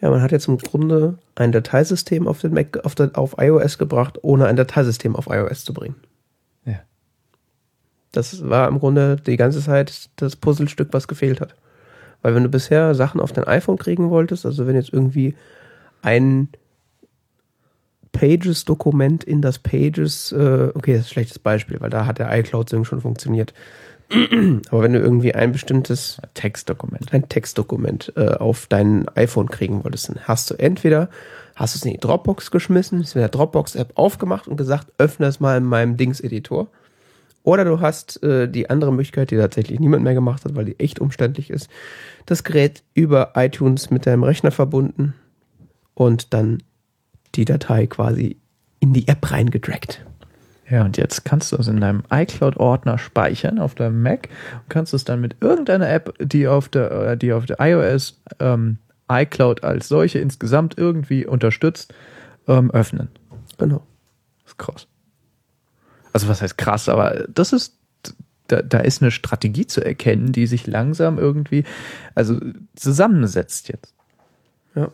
[0.00, 3.78] Ja, man hat jetzt im Grunde ein Dateisystem auf den Mac, auf, der, auf iOS
[3.78, 5.96] gebracht, ohne ein Dateisystem auf iOS zu bringen.
[6.64, 6.80] Ja.
[8.12, 11.54] Das war im Grunde die ganze Zeit das Puzzlestück, was gefehlt hat.
[12.22, 15.34] Weil wenn du bisher Sachen auf dein iPhone kriegen wolltest, also wenn jetzt irgendwie
[16.02, 16.48] ein
[18.12, 22.36] Pages-Dokument in das Pages, äh, okay, das ist ein schlechtes Beispiel, weil da hat der
[22.38, 23.52] iCloud-Sync schon funktioniert.
[24.70, 27.12] Aber wenn du irgendwie ein bestimmtes Textdokument.
[27.12, 31.10] ein Textdokument äh, auf dein iPhone kriegen wolltest, dann hast du entweder
[31.56, 35.26] hast du es in die Dropbox geschmissen, ist in der Dropbox-App aufgemacht und gesagt, öffne
[35.26, 36.68] es mal in meinem Dings-Editor.
[37.42, 40.78] Oder du hast äh, die andere Möglichkeit, die tatsächlich niemand mehr gemacht hat, weil die
[40.78, 41.68] echt umständlich ist,
[42.26, 45.14] das Gerät über iTunes mit deinem Rechner verbunden
[45.94, 46.62] und dann
[47.34, 48.36] die Datei quasi
[48.80, 50.04] in die App reingedragt.
[50.70, 54.92] Ja, und jetzt kannst du es in deinem iCloud-Ordner speichern auf deinem Mac und kannst
[54.92, 58.78] es dann mit irgendeiner App, die auf der, äh, die auf der iOS ähm,
[59.10, 61.94] iCloud als solche insgesamt irgendwie unterstützt,
[62.46, 63.08] ähm, öffnen.
[63.56, 63.86] Genau.
[64.42, 64.86] Das ist krass.
[66.12, 67.78] Also was heißt krass, aber das ist,
[68.48, 71.64] da, da ist eine Strategie zu erkennen, die sich langsam irgendwie,
[72.14, 72.38] also
[72.76, 73.94] zusammensetzt jetzt.
[74.74, 74.90] Ja.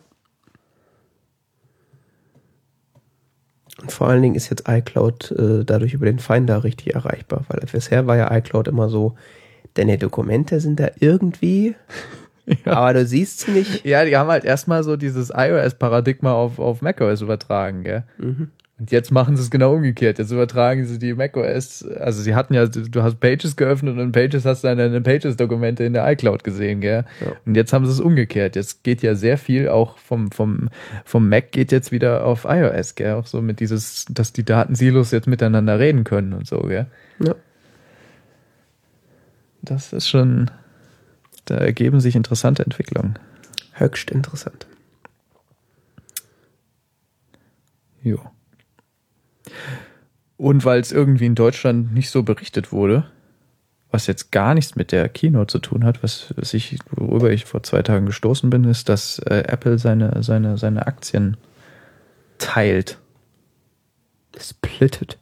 [3.85, 7.59] Und vor allen Dingen ist jetzt iCloud äh, dadurch über den Finder richtig erreichbar, weil
[7.71, 9.15] bisher war ja iCloud immer so,
[9.75, 11.75] deine Dokumente sind da irgendwie,
[12.65, 13.85] aber du siehst sie nicht.
[13.85, 18.05] Ja, die haben halt erstmal so dieses iOS-Paradigma auf, auf macOS übertragen, gell?
[18.77, 20.19] Und jetzt machen sie es genau umgekehrt.
[20.19, 24.11] Jetzt übertragen sie die macOS, also sie hatten ja, du hast Pages geöffnet und in
[24.11, 27.05] Pages hast du dann deine Pages-Dokumente in der iCloud gesehen, gell?
[27.21, 27.31] Ja.
[27.45, 28.57] Und jetzt haben sie es umgekehrt.
[28.57, 30.69] Jetzt geht ja sehr viel auch vom, vom,
[31.05, 33.13] vom Mac geht jetzt wieder auf iOS, gell?
[33.13, 36.87] Auch so mit dieses, dass die Datensilos jetzt miteinander reden können und so, gell?
[37.19, 37.35] Ja.
[39.61, 40.51] Das ist schon,
[41.45, 43.17] da ergeben sich interessante Entwicklungen.
[43.71, 44.67] Höchst interessant.
[48.03, 48.19] Jo.
[50.37, 53.05] Und weil es irgendwie in Deutschland nicht so berichtet wurde,
[53.91, 57.45] was jetzt gar nichts mit der Keynote zu tun hat, was, was ich, worüber ich
[57.45, 61.37] vor zwei Tagen gestoßen bin, ist, dass äh, Apple seine, seine, seine Aktien
[62.37, 62.97] teilt.
[64.37, 65.17] Splittet.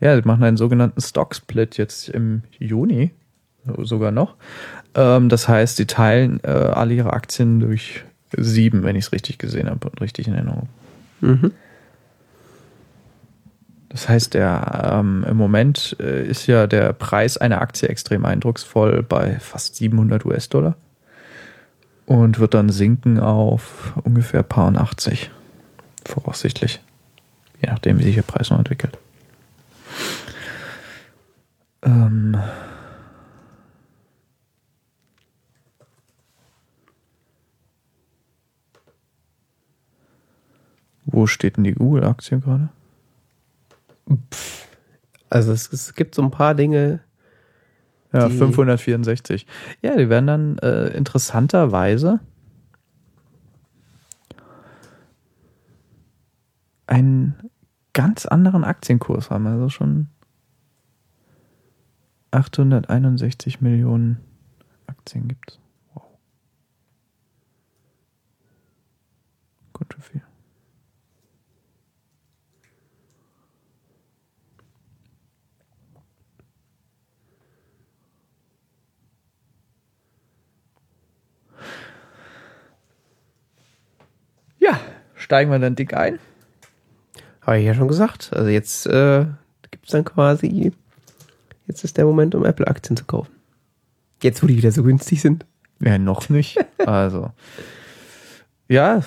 [0.00, 3.12] Ja, sie machen einen sogenannten Stock-Split jetzt im Juni,
[3.78, 4.34] sogar noch.
[4.94, 8.04] Ähm, das heißt, sie teilen äh, alle ihre Aktien durch
[8.36, 10.68] sieben, wenn ich es richtig gesehen habe und richtig in Erinnerung.
[11.20, 11.52] Mhm.
[13.96, 19.02] Das heißt, der ähm, im Moment äh, ist ja der Preis einer Aktie extrem eindrucksvoll
[19.02, 20.76] bei fast 700 US-Dollar
[22.04, 25.30] und wird dann sinken auf ungefähr paar und 80
[26.04, 26.82] voraussichtlich,
[27.62, 28.98] je nachdem, wie sich der Preis noch entwickelt.
[31.82, 32.36] Ähm
[41.06, 42.68] Wo steht denn die Google-Aktie gerade?
[45.30, 47.00] Also es, es gibt so ein paar Dinge,
[48.12, 49.46] Ja, Die- 564.
[49.82, 52.20] Ja, die werden dann äh, interessanterweise
[56.86, 57.50] einen
[57.92, 59.46] ganz anderen Aktienkurs haben.
[59.46, 60.08] Also schon
[62.30, 64.18] 861 Millionen
[64.86, 65.60] Aktien gibt es.
[65.94, 66.02] Wow.
[69.72, 70.22] Gut schön viel.
[84.58, 84.78] Ja,
[85.26, 86.20] steigen wir dann dick ein.
[87.42, 88.30] habe ich ja schon gesagt.
[88.32, 89.26] Also jetzt äh,
[89.72, 90.72] gibt es dann quasi,
[91.66, 93.32] jetzt ist der Moment, um Apple-Aktien zu kaufen.
[94.22, 95.44] Jetzt, wo die wieder so günstig sind.
[95.80, 96.58] Ja, noch nicht.
[96.86, 97.32] Also.
[98.68, 99.02] Ja,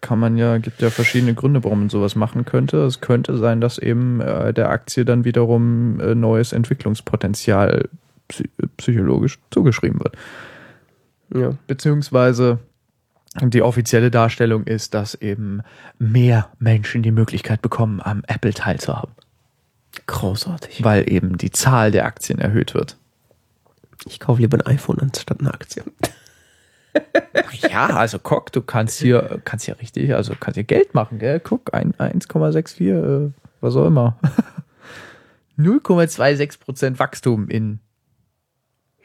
[0.00, 2.78] kann man ja, gibt ja verschiedene Gründe, warum man sowas machen könnte.
[2.78, 7.88] Es könnte sein, dass eben äh, der Aktie dann wiederum äh, neues Entwicklungspotenzial
[8.26, 10.16] psy psychologisch zugeschrieben wird.
[11.32, 11.56] Ja.
[11.68, 12.58] Beziehungsweise
[13.42, 15.62] die offizielle Darstellung ist, dass eben
[15.98, 19.12] mehr Menschen die Möglichkeit bekommen, am Apple teilzuhaben,
[20.06, 20.82] Großartig.
[20.82, 22.96] weil eben die Zahl der Aktien erhöht wird.
[24.06, 25.84] Ich kaufe lieber ein iPhone anstatt eine Aktie.
[27.70, 31.38] Ja, also guck, du kannst hier, kannst hier richtig, also kannst hier Geld machen, gell?
[31.38, 34.18] Guck, ein- 1,64, äh, was auch immer.
[35.58, 37.80] 0,26 Prozent Wachstum in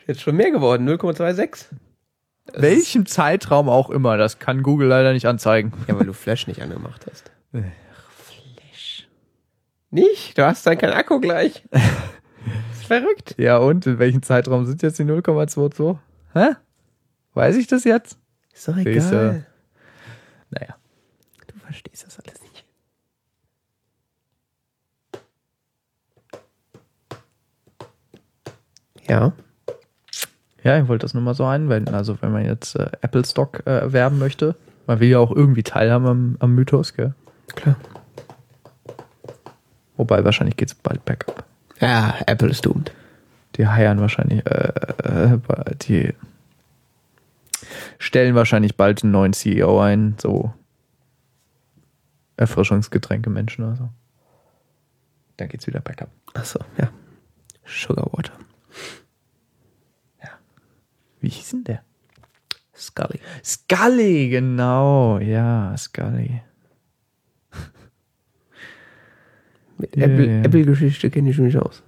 [0.08, 1.66] Jetzt schon mehr geworden, 0,26.
[2.54, 4.18] Welchem Zeitraum auch immer.
[4.18, 5.74] Das kann Google leider nicht anzeigen.
[5.88, 7.32] Ja, weil du Flash nicht angemacht hast.
[7.52, 9.08] Flash.
[9.92, 10.38] Nicht?
[10.38, 11.64] Du hast dann keinen Akku gleich.
[12.88, 13.36] Verrückt.
[13.38, 15.98] Ja, und in welchem Zeitraum sind jetzt die 0,22?
[16.34, 16.56] Hä?
[17.34, 18.18] Weiß ich das jetzt?
[18.54, 19.46] Ist doch egal.
[20.52, 20.76] Naja.
[21.48, 22.66] Du verstehst das alles nicht.
[29.08, 29.34] Ja.
[30.66, 31.94] Ja, ich wollte das nur mal so einwenden.
[31.94, 34.56] Also, wenn man jetzt äh, Apple Stock äh, erwerben möchte,
[34.88, 37.14] man will ja auch irgendwie teilhaben am, am Mythos, gell?
[37.56, 37.76] Klar.
[39.96, 41.46] Wobei, wahrscheinlich geht's bald bergab.
[41.80, 42.92] Ja, Apple ist doomed.
[43.58, 44.72] Die heiern wahrscheinlich, äh,
[45.04, 45.40] äh,
[45.84, 46.14] die
[48.00, 50.52] stellen wahrscheinlich bald einen neuen CEO ein, so
[52.38, 53.90] Erfrischungsgetränke Menschen oder so.
[55.38, 56.10] Dann geht's wieder bergab.
[56.34, 56.90] Achso, ja.
[57.66, 58.34] Sugar Water.
[61.26, 61.82] Wie hieß denn der?
[62.76, 63.20] Scully.
[63.44, 66.40] Scully, genau, ja, Scully.
[69.80, 70.42] Mit Ja, Apple- ja.
[70.44, 71.82] Apple-Geschichte kenne ich mich aus.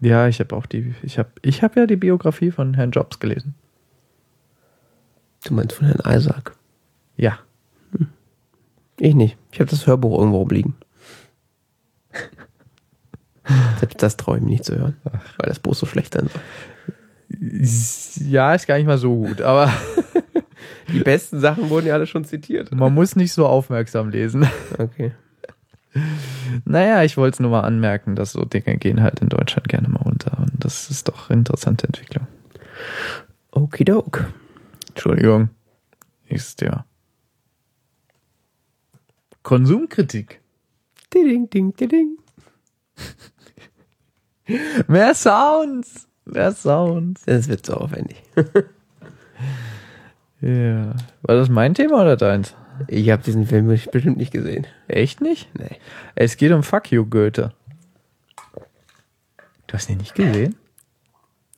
[0.00, 3.18] Ja, ich habe auch die, ich habe, ich habe ja die Biografie von Herrn Jobs
[3.18, 3.54] gelesen.
[5.46, 6.54] Du meinst von Herrn Isaac.
[7.16, 7.38] Ja.
[8.98, 9.38] Ich nicht.
[9.52, 10.74] Ich habe das Hörbuch irgendwo rumliegen.
[13.80, 16.42] Selbst das traue ich mir nicht zu hören, weil das Buch so schlecht sein soll.
[17.44, 19.72] Ja, ist gar nicht mal so gut, aber
[20.92, 22.72] Die besten Sachen wurden ja alle schon zitiert.
[22.72, 24.46] man muss nicht so aufmerksam lesen.
[24.78, 25.12] Okay.
[26.64, 29.88] Naja, ich wollte es nur mal anmerken, dass so Dinge gehen halt in Deutschland gerne
[29.88, 30.38] mal unter.
[30.38, 32.26] Und das ist doch eine interessante Entwicklung.
[33.50, 34.32] Okidok.
[34.88, 35.50] Entschuldigung.
[36.28, 36.86] Nächstes Thema.
[39.42, 40.40] Konsumkritik.
[41.12, 42.16] Ding, ding, ding, ding.
[44.88, 46.08] Mehr Sounds.
[46.32, 47.24] Mehr Sounds.
[47.26, 48.22] Das wird so aufwendig.
[50.44, 50.96] Ja.
[51.22, 52.56] War das mein Thema oder deins?
[52.88, 54.66] Ich habe diesen Film bestimmt nicht gesehen.
[54.88, 55.48] Echt nicht?
[55.56, 55.76] Nee.
[56.16, 57.52] Es geht um Fuck You, Goethe.
[59.68, 60.56] Du hast ihn nicht gesehen?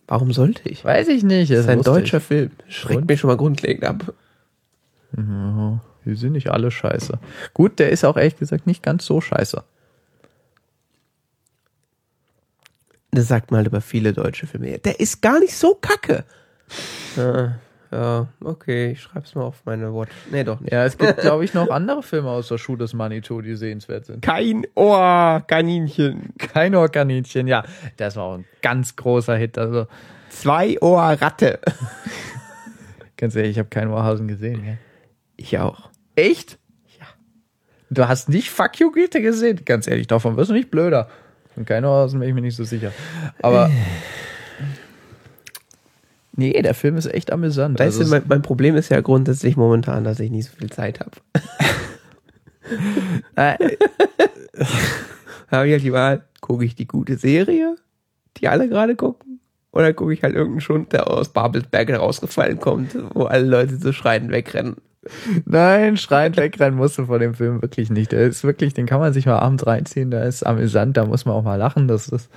[0.07, 0.85] Warum sollte ich?
[0.85, 1.51] Weiß ich nicht.
[1.51, 2.51] Das ist ein deutscher Film.
[2.68, 3.09] Schreckt Und?
[3.09, 4.12] mich schon mal grundlegend ab.
[5.16, 7.18] Die sind nicht alle scheiße.
[7.55, 9.64] Gut, der ist auch ehrlich gesagt nicht ganz so scheiße.
[13.15, 14.79] Das sagt man halt über viele deutsche Filme.
[14.79, 16.25] Der ist gar nicht so kacke.
[17.17, 17.59] Ja,
[17.93, 20.12] ja okay, ich schreib's mal auf meine Watch.
[20.31, 20.73] Nee, doch nicht.
[20.73, 24.07] Ja, es gibt, glaube ich, noch andere Filme aus der Schuh des Manitou, die sehenswert
[24.07, 24.23] sind.
[24.23, 26.35] Kein Ohr, Kaninchen.
[26.39, 27.65] Kein Ohrkaninchen, ja.
[27.97, 29.59] Das war auch ein ganz großer Hit.
[29.59, 29.87] Also,
[30.35, 31.61] Zwei Ohr Ratte.
[33.17, 34.65] ganz ehrlich, ich habe keinen Ohrhasen gesehen.
[34.65, 34.79] Gell?
[35.37, 35.91] Ich auch.
[36.17, 36.59] Echt?
[36.99, 37.07] Ja.
[37.89, 39.65] Du hast nicht Fuck You Goethe gesehen?
[39.65, 41.09] Ganz ehrlich, davon wirst du nicht blöder.
[41.57, 42.92] Und kein Ohrhasen bin ich mir nicht so sicher.
[43.42, 43.70] Aber.
[46.36, 47.78] Nee, der Film ist echt amüsant.
[47.78, 50.68] Weißt Also du, mein, mein Problem ist ja grundsätzlich momentan, dass ich nicht so viel
[50.68, 51.12] Zeit habe.
[53.36, 53.55] äh,
[55.48, 57.76] habe ich halt die Wahl, gucke ich die gute Serie,
[58.36, 59.39] die alle gerade gucken,
[59.70, 63.93] oder gucke ich halt irgendeinen Schund, der aus Babelsberg rausgefallen kommt, wo alle Leute so
[63.93, 64.76] schreiend wegrennen.
[65.44, 68.12] Nein, schreiend wegrennen musst du vor dem Film wirklich nicht.
[68.12, 71.24] Der ist wirklich, den kann man sich mal abends reinziehen, der ist amüsant, da muss
[71.24, 71.89] man auch mal lachen.
[71.89, 72.31] Das ist,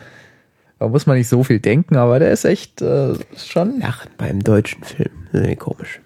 [0.79, 3.79] da muss man nicht so viel denken, aber der ist echt äh, schon.
[3.79, 5.11] Lachen beim deutschen Film.
[5.31, 6.01] Nee, komisch.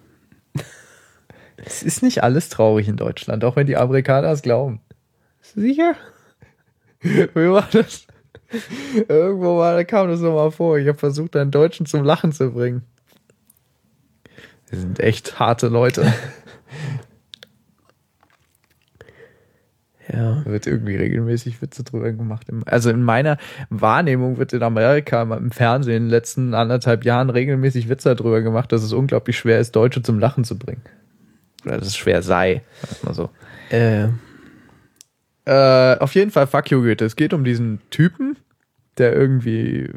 [1.64, 4.82] Es ist nicht alles traurig in Deutschland, auch wenn die Amerikaner es glauben.
[5.42, 5.96] Sicher?
[7.02, 8.08] Wie war das?
[9.08, 10.78] Irgendwo mal, da kam das nochmal vor.
[10.78, 12.84] Ich habe versucht, einen Deutschen zum Lachen zu bringen.
[14.72, 16.12] Wir sind echt harte Leute.
[20.12, 20.44] Ja.
[20.46, 22.48] Wird irgendwie regelmäßig Witze drüber gemacht.
[22.66, 23.38] Also in meiner
[23.70, 28.72] Wahrnehmung wird in Amerika im Fernsehen in den letzten anderthalb Jahren regelmäßig Witze darüber gemacht,
[28.72, 30.82] dass es unglaublich schwer ist, Deutsche zum Lachen zu bringen.
[31.66, 32.62] Oder dass es schwer sei.
[32.82, 33.30] Sag mal so.
[33.70, 34.08] Äh,
[35.46, 37.06] Äh, auf jeden Fall Fuck you Goethe.
[37.06, 38.38] Es geht um diesen Typen,
[38.98, 39.90] der irgendwie,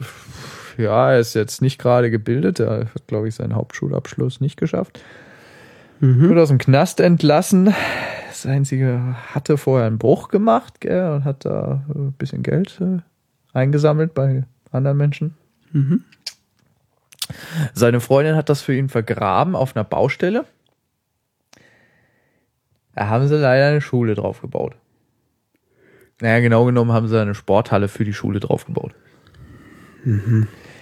[0.79, 5.01] ja, er ist jetzt nicht gerade gebildet, er hat, glaube ich, seinen Hauptschulabschluss nicht geschafft.
[6.29, 7.75] Wird aus dem Knast entlassen.
[8.29, 12.81] Das Einzige hatte vorher einen Bruch gemacht, gell, und hat da äh, ein bisschen Geld
[12.81, 12.99] äh,
[13.53, 15.35] eingesammelt bei anderen Menschen.
[17.73, 20.45] Seine Freundin hat das für ihn vergraben auf einer Baustelle.
[22.95, 24.75] Da haben sie leider eine Schule drauf gebaut.
[26.21, 28.95] Naja, genau genommen haben sie eine Sporthalle für die Schule draufgebaut.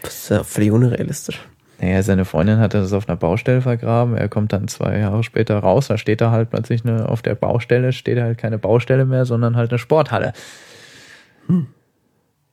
[0.02, 1.40] Das ist ja völlig unrealistisch.
[1.80, 4.16] Naja, seine Freundin hat das auf einer Baustelle vergraben.
[4.16, 5.88] Er kommt dann zwei Jahre später raus.
[5.88, 9.56] Da steht da halt plötzlich eine, auf der Baustelle steht halt keine Baustelle mehr, sondern
[9.56, 10.32] halt eine Sporthalle.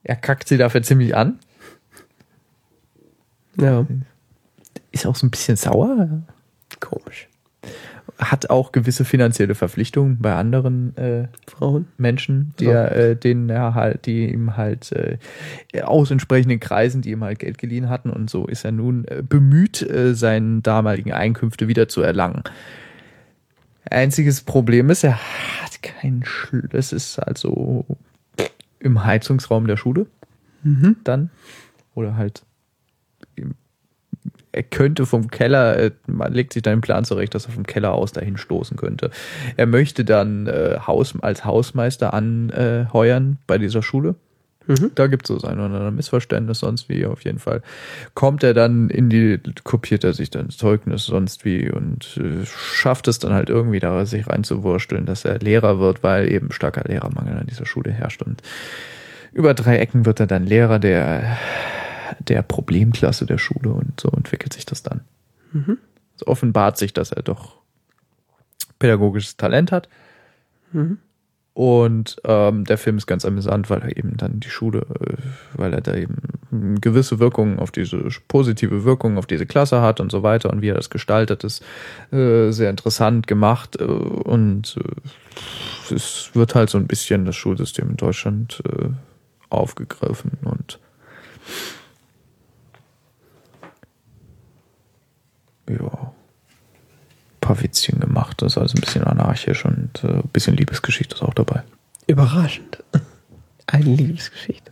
[0.04, 1.38] Er kackt sie dafür ziemlich an.
[3.56, 3.86] Ja,
[4.92, 6.24] Ist auch so ein bisschen sauer.
[6.80, 7.29] komisch.
[8.20, 11.88] Hat auch gewisse finanzielle Verpflichtungen bei anderen äh, Frauen.
[11.98, 15.18] Menschen, die er, äh, denen er halt, die ihm halt äh,
[15.82, 18.10] aus entsprechenden Kreisen, die ihm halt Geld geliehen hatten.
[18.10, 22.44] Und so ist er nun äh, bemüht, äh, seinen damaligen Einkünfte wieder zu erlangen.
[23.90, 25.18] Einziges Problem ist, er
[25.64, 27.86] hat keinen Schl Das ist also
[28.80, 30.08] im Heizungsraum der Schule.
[31.06, 31.30] Dann.
[31.96, 32.44] Oder halt
[34.52, 37.66] er könnte vom Keller, äh, man legt sich dann den Plan zurecht, dass er vom
[37.66, 39.12] Keller aus dahin stoßen könnte.
[39.58, 44.16] Er möchte dann äh, Haus, als Hausmeister anheuern bei dieser Schule.
[44.94, 47.64] Da gibt es so sein oder andere Missverständnis, sonst wie auf jeden Fall.
[48.14, 52.46] Kommt er dann in die, kopiert er sich dann das Zeugnis sonst wie und äh,
[52.46, 56.84] schafft es dann halt irgendwie da, sich reinzuwursteln, dass er Lehrer wird, weil eben starker
[56.84, 58.22] Lehrermangel an dieser Schule herrscht.
[58.22, 58.44] Und
[59.34, 61.38] über drei Ecken wird er dann Lehrer der,
[62.20, 65.02] der Problemklasse der Schule und so entwickelt sich das dann.
[66.16, 67.58] Es offenbart sich, dass er doch
[68.78, 69.90] pädagogisches Talent hat.
[71.54, 75.18] Und ähm, der Film ist ganz amüsant, weil er eben dann die Schule, äh,
[75.56, 80.12] weil er da eben gewisse Wirkung auf diese positive Wirkung auf diese Klasse hat und
[80.12, 81.64] so weiter und wie er das gestaltet ist
[82.12, 87.90] äh, sehr interessant gemacht äh, und äh, es wird halt so ein bisschen das Schulsystem
[87.90, 88.90] in Deutschland äh,
[89.50, 90.80] aufgegriffen und
[95.70, 96.14] ja
[97.42, 98.42] paar Witzchen gemacht.
[98.42, 101.64] Das ist also ein bisschen anarchisch und äh, ein bisschen Liebesgeschichte ist auch dabei.
[102.08, 102.84] Überraschend.
[103.68, 104.72] Eine Liebesgeschichte.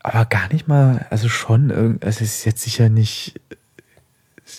[0.00, 3.38] Aber gar nicht mal, also schon, irgend- es ist jetzt sicher nicht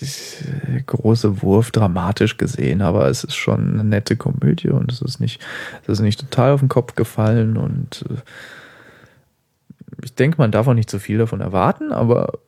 [0.02, 5.20] äh, große Wurf dramatisch gesehen, aber es ist schon eine nette Komödie und es ist
[5.20, 5.42] nicht,
[5.84, 8.16] es ist nicht total auf den Kopf gefallen und äh,
[10.04, 12.40] ich denke, man darf auch nicht zu viel davon erwarten, aber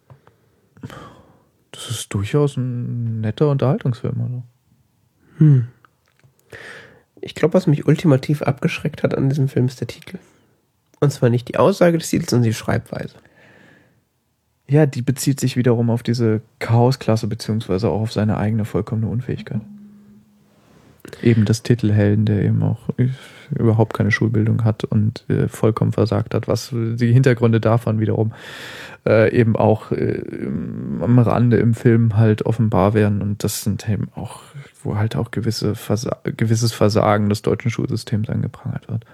[1.72, 4.44] das ist durchaus ein netter Unterhaltungsfilm.
[5.40, 5.64] Also.
[7.22, 10.19] Ich glaube, was mich ultimativ abgeschreckt hat an diesem Film ist der Titel.
[10.99, 13.15] Und zwar nicht die Aussage des Titels, sondern die Schreibweise.
[14.68, 19.61] Ja, die bezieht sich wiederum auf diese Chaosklasse, beziehungsweise auch auf seine eigene vollkommene Unfähigkeit.
[21.22, 22.90] Eben das Titelhelden, der eben auch
[23.51, 28.34] überhaupt keine Schulbildung hat und äh, vollkommen versagt hat, was die Hintergründe davon wiederum
[29.05, 30.22] äh, eben auch äh,
[31.01, 34.41] am Rande im Film halt offenbar werden und das sind eben auch,
[34.84, 39.05] wo halt auch gewisse Versa gewisses Versagen des deutschen Schulsystems angeprangert wird.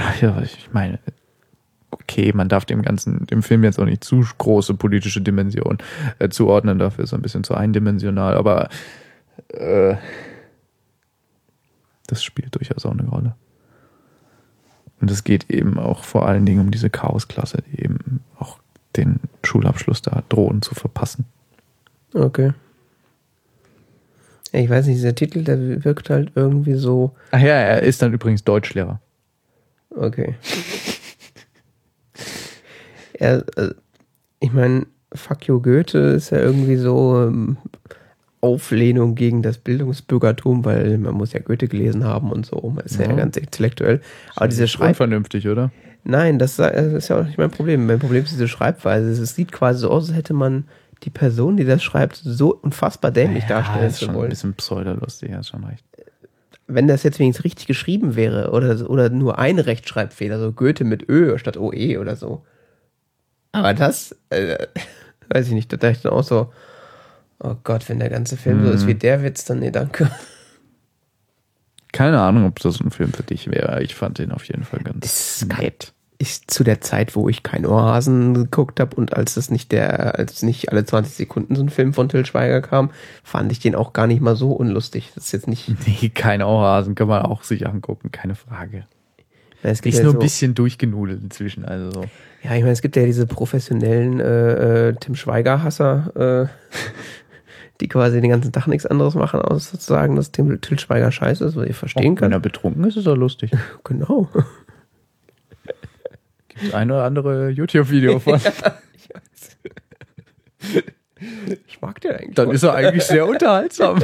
[0.00, 1.00] Ach ja, ich meine,
[1.90, 5.78] okay, man darf dem ganzen, dem Film jetzt auch nicht zu große politische Dimension
[6.20, 8.68] äh, zuordnen, dafür ist er ein bisschen zu eindimensional, aber
[9.48, 9.96] äh,
[12.08, 13.36] das spielt durchaus auch eine Rolle.
[15.00, 18.58] Und es geht eben auch vor allen Dingen um diese Chaosklasse, die eben auch
[18.96, 21.24] den Schulabschluss da drohen zu verpassen.
[22.14, 22.52] Okay.
[24.52, 27.14] Ja, Ich weiß nicht, dieser Titel, der wirkt halt irgendwie so.
[27.30, 29.00] Ach ja, er ist dann übrigens Deutschlehrer.
[29.90, 30.34] Okay.
[33.12, 33.74] er, äh,
[34.40, 37.56] ich meine, Fuck you Goethe ist ja irgendwie so ähm,
[38.40, 42.72] Auflehnung gegen das Bildungsbürgertum, weil man muss ja Goethe gelesen haben und so.
[42.74, 43.12] Man ist ja, Ja.
[43.14, 44.00] ganz intellektuell.
[44.36, 44.96] Aber diese Schreib Schreib...
[44.96, 45.70] vernünftig, oder?
[46.04, 47.86] Nein, das ist ja auch nicht mein Problem.
[47.86, 49.10] Mein Problem ist diese Schreibweise.
[49.10, 50.64] Es sieht quasi so aus, als hätte man
[51.02, 54.30] die Person, die das schreibt, so unfassbar dämlich darstellen ist zu schon ein wollen.
[54.30, 55.84] bisschen pseudolustig, ja, ist schon recht.
[56.66, 61.08] wenn das jetzt wenigstens richtig geschrieben wäre oder, oder nur ein Rechtschreibfehler, so Goethe mit
[61.08, 62.44] Ö statt OE oder so.
[63.52, 64.66] Aber das, äh,
[65.30, 66.52] weiß ich nicht, da dachte ich dann auch so,
[67.40, 70.10] oh Gott, wenn der ganze Film so ist wie der Witz, dann nee, danke.
[71.92, 73.82] Keine Ahnung, ob das ein Film für dich wäre.
[73.82, 75.92] Ich fand den auf jeden Fall ganz Ist nett.
[76.18, 80.18] Ist zu der Zeit, wo ich kein Ohrhasen geguckt habe und als es nicht der,
[80.18, 82.90] als nicht alle 20 Sekunden so ein Film von Till Schweiger kam,
[83.22, 85.12] fand ich den auch gar nicht mal so unlustig.
[85.14, 88.86] Das ist jetzt nicht, Nee, kein Auhasen kann man auch sich angucken, keine Frage.
[89.62, 92.04] es gibt Ist ja nur so, ein bisschen durchgenudelt inzwischen, also so.
[92.42, 96.48] Ja, ich meine, es gibt ja diese professionellen äh, äh, Tim Schweiger-Hasser, äh,
[97.80, 101.12] die quasi den ganzen Tag nichts anderes machen, als zu sagen, dass Tim Till Schweiger
[101.12, 103.52] scheiße ist, was ich verstehen Wenn er betrunken ist, ist er lustig.
[103.84, 104.28] Genau.
[106.60, 108.40] Das ein oder andere YouTube-Video von.
[111.66, 112.34] Ich mag den eigentlich.
[112.36, 114.00] Dann ist er eigentlich sehr unterhaltsam.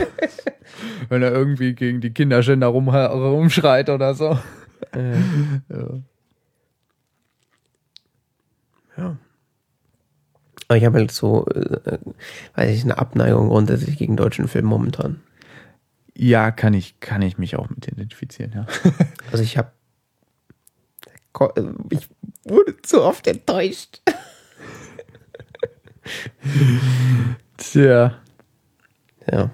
[1.08, 4.38] Wenn er irgendwie gegen die Kinderschänder rum, rumschreit oder so.
[4.92, 5.14] äh,
[5.68, 5.86] Ja.
[8.96, 9.16] ja.
[10.74, 11.98] Aber ich habe halt so, äh,
[12.56, 15.20] weiß ich, eine Abneigung grundsätzlich gegen deutschen Film momentan.
[16.16, 18.66] Ja, kann ich, kann ich mich auch mit identifizieren, ja.
[19.30, 19.70] Also ich habe,
[21.90, 22.08] ich
[22.42, 24.02] wurde zu oft enttäuscht.
[27.56, 28.18] Tja.
[29.30, 29.50] Ja.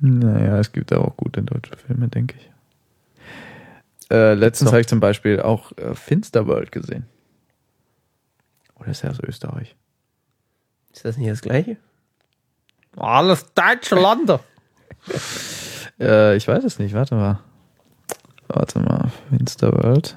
[0.00, 2.50] Naja, es gibt auch gute deutsche Filme, denke ich.
[4.10, 7.06] Äh, letztens habe ich zum Beispiel auch äh, Finsterworld gesehen.
[8.74, 9.76] Oder ist er aus Österreich?
[10.94, 11.76] Ist das nicht das gleiche?
[12.96, 14.40] Alles deutsche Lande.
[16.00, 17.40] äh, ich weiß es nicht, warte mal.
[18.46, 20.16] Warte mal, Finsterworld.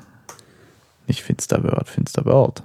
[1.08, 2.64] Nicht Finsterworld, Finsterworld.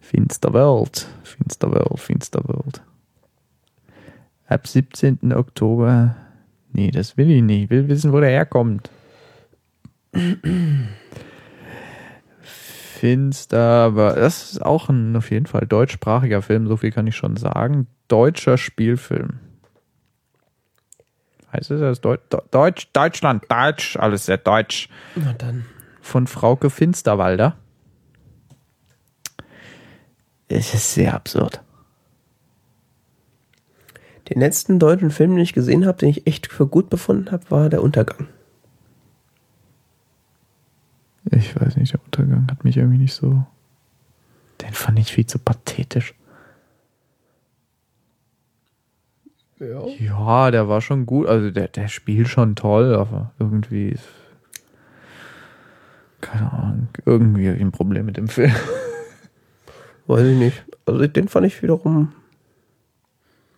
[0.00, 2.82] Finsterworld, Finsterworld, Finsterworld.
[4.46, 5.34] Ab 17.
[5.34, 6.16] Oktober.
[6.72, 7.64] Nee, das will ich nicht.
[7.64, 8.90] Ich will wissen, wo der herkommt.
[12.98, 17.36] Finster, das ist auch ein auf jeden Fall deutschsprachiger Film, so viel kann ich schon
[17.36, 17.86] sagen.
[18.08, 19.38] Deutscher Spielfilm.
[21.52, 22.00] Heißt es das?
[22.00, 22.20] Deut
[22.50, 24.88] Deutsch, Deutschland, Deutsch, alles sehr deutsch.
[25.14, 25.64] Na dann.
[26.00, 27.56] Von Frauke Finsterwalder.
[30.48, 31.62] Es ist sehr absurd.
[34.28, 37.50] Den letzten deutschen Film, den ich gesehen habe, den ich echt für gut befunden habe,
[37.50, 38.28] war Der Untergang.
[41.30, 43.44] Ich weiß nicht, der Untergang hat mich irgendwie nicht so.
[44.60, 46.14] Den fand ich viel zu pathetisch.
[49.60, 49.86] Ja.
[49.98, 51.26] Ja, der war schon gut.
[51.26, 53.88] Also der, der spielt schon toll, aber irgendwie.
[53.90, 54.04] ist-
[56.20, 56.88] Keine Ahnung.
[57.04, 58.52] Irgendwie ein Problem mit dem Film.
[60.06, 60.64] Weiß ich nicht.
[60.86, 62.12] Also den fand ich wiederum.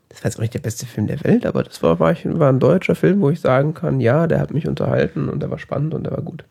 [0.09, 2.25] Das war jetzt auch nicht der beste Film der Welt, aber das war, war, ich,
[2.27, 5.51] war ein deutscher Film, wo ich sagen kann, ja, der hat mich unterhalten und der
[5.53, 6.45] war spannend und der war gut.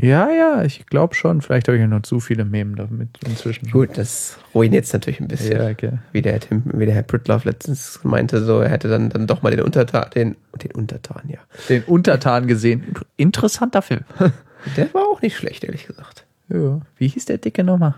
[0.00, 1.40] Ja, ja, ich glaube schon.
[1.42, 3.68] Vielleicht habe ich ja noch zu viele Memen damit inzwischen.
[3.70, 5.60] Gut, das ruiniert es natürlich ein bisschen.
[5.60, 5.98] Ja, okay.
[6.12, 9.42] Wie der, Tim, wie der Herr Pritloff letztens meinte, so, er hätte dann, dann doch
[9.42, 11.38] mal den Untertan, den, den Untertan, ja.
[11.68, 12.94] Den Untertan gesehen.
[13.16, 14.04] Interessanter Film.
[14.76, 16.26] Der war auch nicht schlecht, ehrlich gesagt.
[16.48, 16.80] ja.
[16.96, 17.94] Wie hieß der dicke nochmal?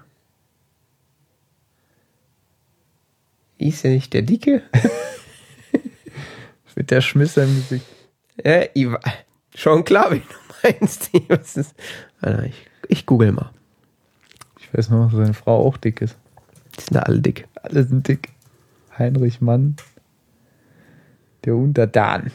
[3.59, 4.63] Hieß ja nicht der Dicke?
[6.77, 7.85] Mit der Schmisser im Gesicht.
[8.43, 9.01] ja, ich, wa-
[9.55, 10.25] schon klar, wie du
[10.63, 11.11] meinst.
[11.29, 11.75] Was ist,
[12.21, 13.51] Warte, ich, ich google mal.
[14.59, 16.17] Ich weiß noch, dass seine Frau auch dick ist.
[16.77, 17.49] Die sind da alle dick.
[17.63, 18.29] Alle sind dick.
[18.99, 19.77] Heinrich Mann.
[21.45, 22.31] Der Untertan.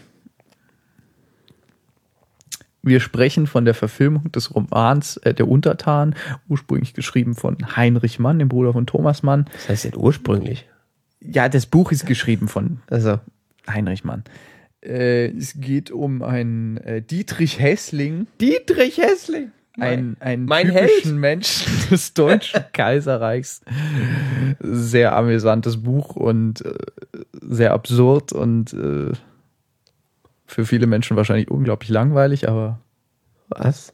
[2.81, 6.15] Wir sprechen von der Verfilmung des Romans äh, Der Untertan,
[6.47, 9.45] ursprünglich geschrieben von Heinrich Mann, dem Bruder von Thomas Mann.
[9.53, 10.67] Das heißt jetzt ursprünglich.
[11.19, 13.19] Ja, das Buch ist geschrieben von Also,
[13.67, 14.23] Heinrich Mann.
[14.85, 19.51] Äh, es geht um einen äh, Dietrich Hessling, Dietrich Hessling.
[19.79, 23.61] ein, ein mein typischen Menschen des Deutschen Kaiserreichs.
[24.59, 26.73] Sehr amüsantes Buch und äh,
[27.41, 29.11] sehr absurd und äh,
[30.45, 32.79] für viele Menschen wahrscheinlich unglaublich langweilig, aber
[33.49, 33.93] Was?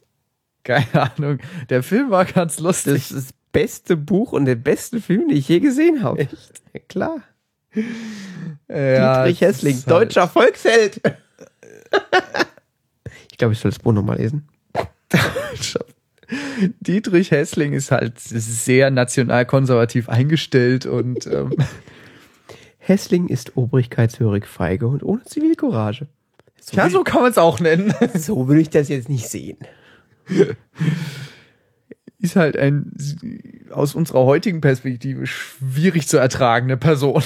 [0.64, 1.40] keine Ahnung.
[1.70, 2.94] Der Film war ganz lustig.
[2.94, 6.20] Das ist das beste Buch und der beste Film, den ich je gesehen habe.
[6.20, 6.62] Echt?
[6.74, 7.22] Ja, klar.
[8.68, 11.02] Ja, Dietrich es Hessling, halt- deutscher Volksheld.
[13.32, 14.48] ich glaube, ich soll das Buch nochmal lesen.
[16.80, 21.56] Dietrich Hessling ist halt sehr nationalkonservativ eingestellt und ähm,
[22.78, 26.08] Hessling ist obrigkeitshörig, feige und ohne Zivilcourage.
[26.60, 27.94] So, ja, so kann man es auch nennen.
[28.14, 29.58] so würde ich das jetzt nicht sehen.
[32.20, 32.94] Ist halt ein
[33.72, 37.24] aus unserer heutigen Perspektive schwierig zu ertragende Person.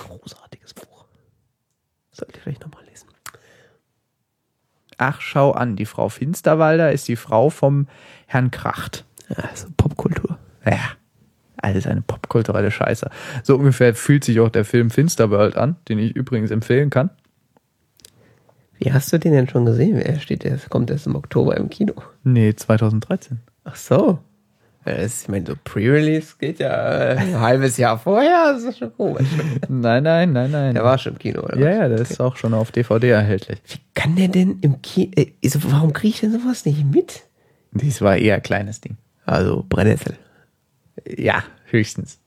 [0.00, 1.06] Großartiges Buch.
[2.12, 3.08] Sollte ich vielleicht nochmal lesen.
[4.98, 7.88] Ach, schau an, die Frau Finsterwalder ist die Frau vom
[8.26, 9.04] Herrn Kracht.
[9.28, 10.38] Ja, so Popkultur.
[10.64, 10.78] Ja,
[11.56, 13.10] alles eine popkulturelle Scheiße.
[13.42, 17.10] So ungefähr fühlt sich auch der Film Finsterworld an, den ich übrigens empfehlen kann.
[18.78, 19.96] Wie hast du den denn schon gesehen?
[19.96, 21.94] Er steht, der kommt erst im Oktober im Kino.
[22.24, 23.40] Nee, 2013.
[23.64, 24.18] Ach so.
[24.84, 28.52] Das, ich meine, so Pre-Release geht ja äh, ein halbes Jahr vorher.
[28.52, 29.28] Das ist schon komisch.
[29.68, 30.74] Nein, nein, nein, nein.
[30.74, 31.56] Der war schon im Kino, oder?
[31.56, 31.76] ja, was?
[31.76, 33.60] ja, der ist auch schon auf DVD erhältlich.
[33.68, 35.12] Wie kann der denn im Kino.
[35.16, 35.32] Äh,
[35.68, 37.22] warum kriege ich denn sowas nicht mit?
[37.72, 38.96] Dies war eher ein kleines Ding.
[39.24, 40.16] Also, Brennnessel.
[41.16, 42.18] Ja, höchstens.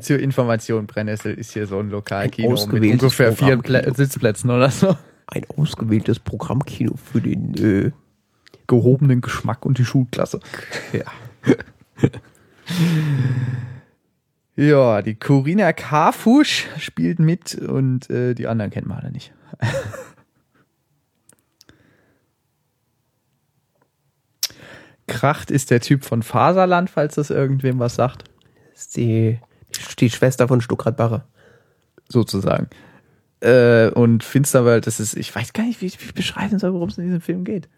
[0.00, 3.60] Zur Information, Brennnessel ist hier so ein Lokalkino Ein mit ungefähr vier
[3.94, 4.96] Sitzplätzen oder so.
[5.26, 7.54] Ein ausgewähltes Programmkino für den.
[7.54, 7.92] Äh,
[8.68, 10.40] Gehobenen Geschmack und die Schulklasse.
[10.92, 11.04] ja.
[14.58, 19.32] Ja, die Corinna Karfusch spielt mit und äh, die anderen kennen wir alle nicht.
[25.06, 28.24] Kracht ist der Typ von Faserland, falls das irgendwem was sagt.
[28.72, 29.38] Das ist die,
[30.00, 31.22] die Schwester von Stuckrad Barre.
[32.08, 32.68] sozusagen.
[33.38, 36.72] Äh, und Finsterwald, das ist, ich weiß gar nicht, wie ich wie ich beschreiben soll,
[36.72, 37.68] worum es in diesem Film geht.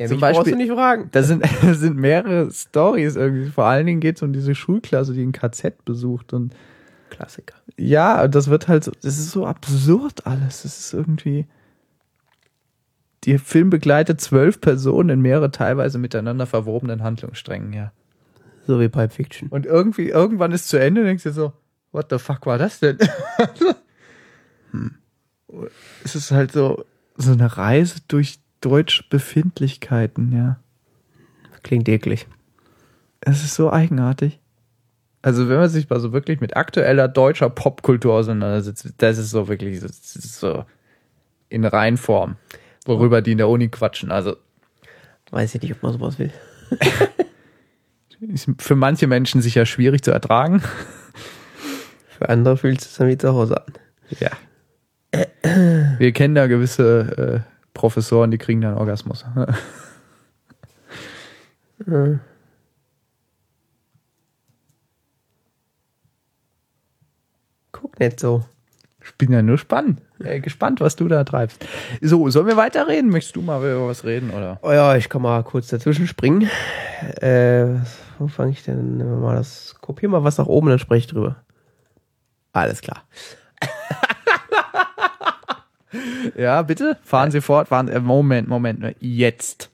[0.00, 1.08] Ja, Zum mich brauchst Beispiel- du nicht fragen.
[1.12, 3.50] Da sind, da sind mehrere Stories irgendwie.
[3.50, 6.32] Vor allen Dingen geht es um diese Schulklasse, die ein KZ besucht.
[6.32, 6.54] Und
[7.10, 7.54] Klassiker.
[7.76, 10.62] ja, das wird halt so, das ist so absurd alles.
[10.62, 11.46] Das ist irgendwie.
[13.26, 17.92] Der Film begleitet zwölf Personen in mehrere teilweise miteinander verwobenen Handlungssträngen, ja.
[18.66, 19.48] So wie Pulp Fiction.
[19.50, 21.52] Und irgendwie, irgendwann ist zu Ende, denkst du dir so,
[21.92, 22.96] what the fuck war das denn?
[24.70, 24.94] hm.
[26.02, 26.86] Es ist halt so,
[27.16, 30.58] so eine Reise durch deutsche Befindlichkeiten, ja.
[31.62, 32.26] Klingt eklig.
[33.20, 34.38] Es ist so eigenartig.
[35.22, 39.48] Also wenn man sich mal so wirklich mit aktueller deutscher Popkultur auseinandersetzt, das ist so
[39.48, 40.64] wirklich das ist so
[41.50, 42.36] in Reinform,
[42.86, 44.10] worüber die in der Uni quatschen.
[44.10, 44.36] Also
[45.30, 46.32] Weiß ich nicht, ob man sowas will.
[48.32, 50.62] ist für manche Menschen sicher schwierig zu ertragen.
[52.18, 53.72] Für andere fühlt es sich dann wie zu Hause an.
[54.18, 54.30] Ja.
[55.98, 59.24] Wir kennen da gewisse äh, Professoren, die kriegen dann Orgasmus.
[67.72, 68.44] Guck nicht so.
[69.02, 70.02] Ich bin ja nur spannend.
[70.22, 71.66] Äh, gespannt, was du da treibst.
[72.02, 73.10] So, sollen wir weiterreden?
[73.10, 74.58] Möchtest du mal über was reden, oder?
[74.62, 76.50] Oh ja, ich kann mal kurz dazwischen springen.
[77.20, 77.76] Äh,
[78.18, 79.74] wo fange ich denn Nehmen wir mal das?
[79.80, 81.36] Kopier mal was nach oben, dann spreche ich drüber.
[82.52, 83.04] Alles klar.
[86.36, 86.98] Ja, bitte?
[87.02, 87.68] Fahren Sie fort.
[87.68, 88.96] Fahren, äh, Moment, Moment.
[89.00, 89.70] Jetzt.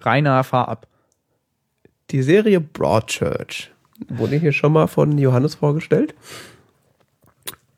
[0.00, 0.86] Rainer, fahr ab.
[2.10, 3.70] Die Serie Broadchurch
[4.08, 6.14] wurde hier schon mal von Johannes vorgestellt.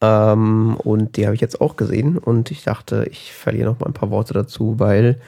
[0.00, 3.86] Ähm, und die habe ich jetzt auch gesehen und ich dachte, ich verliere noch mal
[3.86, 5.20] ein paar Worte dazu, weil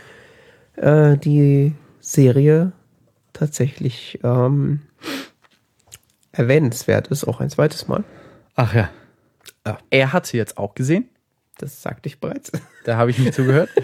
[0.76, 2.72] äh, die Serie
[3.32, 4.80] tatsächlich ähm,
[6.32, 8.04] erwähnenswert ist, auch ein zweites Mal.
[8.56, 8.90] Ach ja.
[9.66, 9.78] Ja.
[9.90, 11.08] Er hat sie jetzt auch gesehen.
[11.58, 12.50] Das sagte ich bereits.
[12.84, 13.70] Da habe ich nicht zugehört.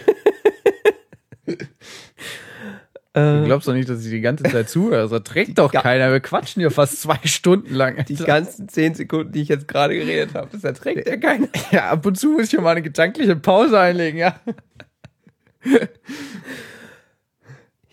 [3.12, 5.08] Du Äh, glaubst doch nicht, dass ich die ganze Zeit zuhöre.
[5.08, 5.82] Das trägt doch Ja.
[5.82, 6.12] keiner.
[6.12, 8.04] Wir quatschen hier fast zwei Stunden lang.
[8.04, 11.48] die ganzen zehn Sekunden, die ich jetzt gerade geredet habe, das erträgt ja keiner.
[11.72, 14.38] ja, ab und zu muss ich hier mal eine gedankliche Pause einlegen, ja.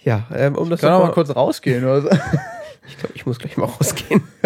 [0.03, 2.09] Ja, ähm, um das Kann auch mal mal kurz rausgehen oder so.
[2.87, 4.21] Ich glaube, ich muss gleich mal rausgehen.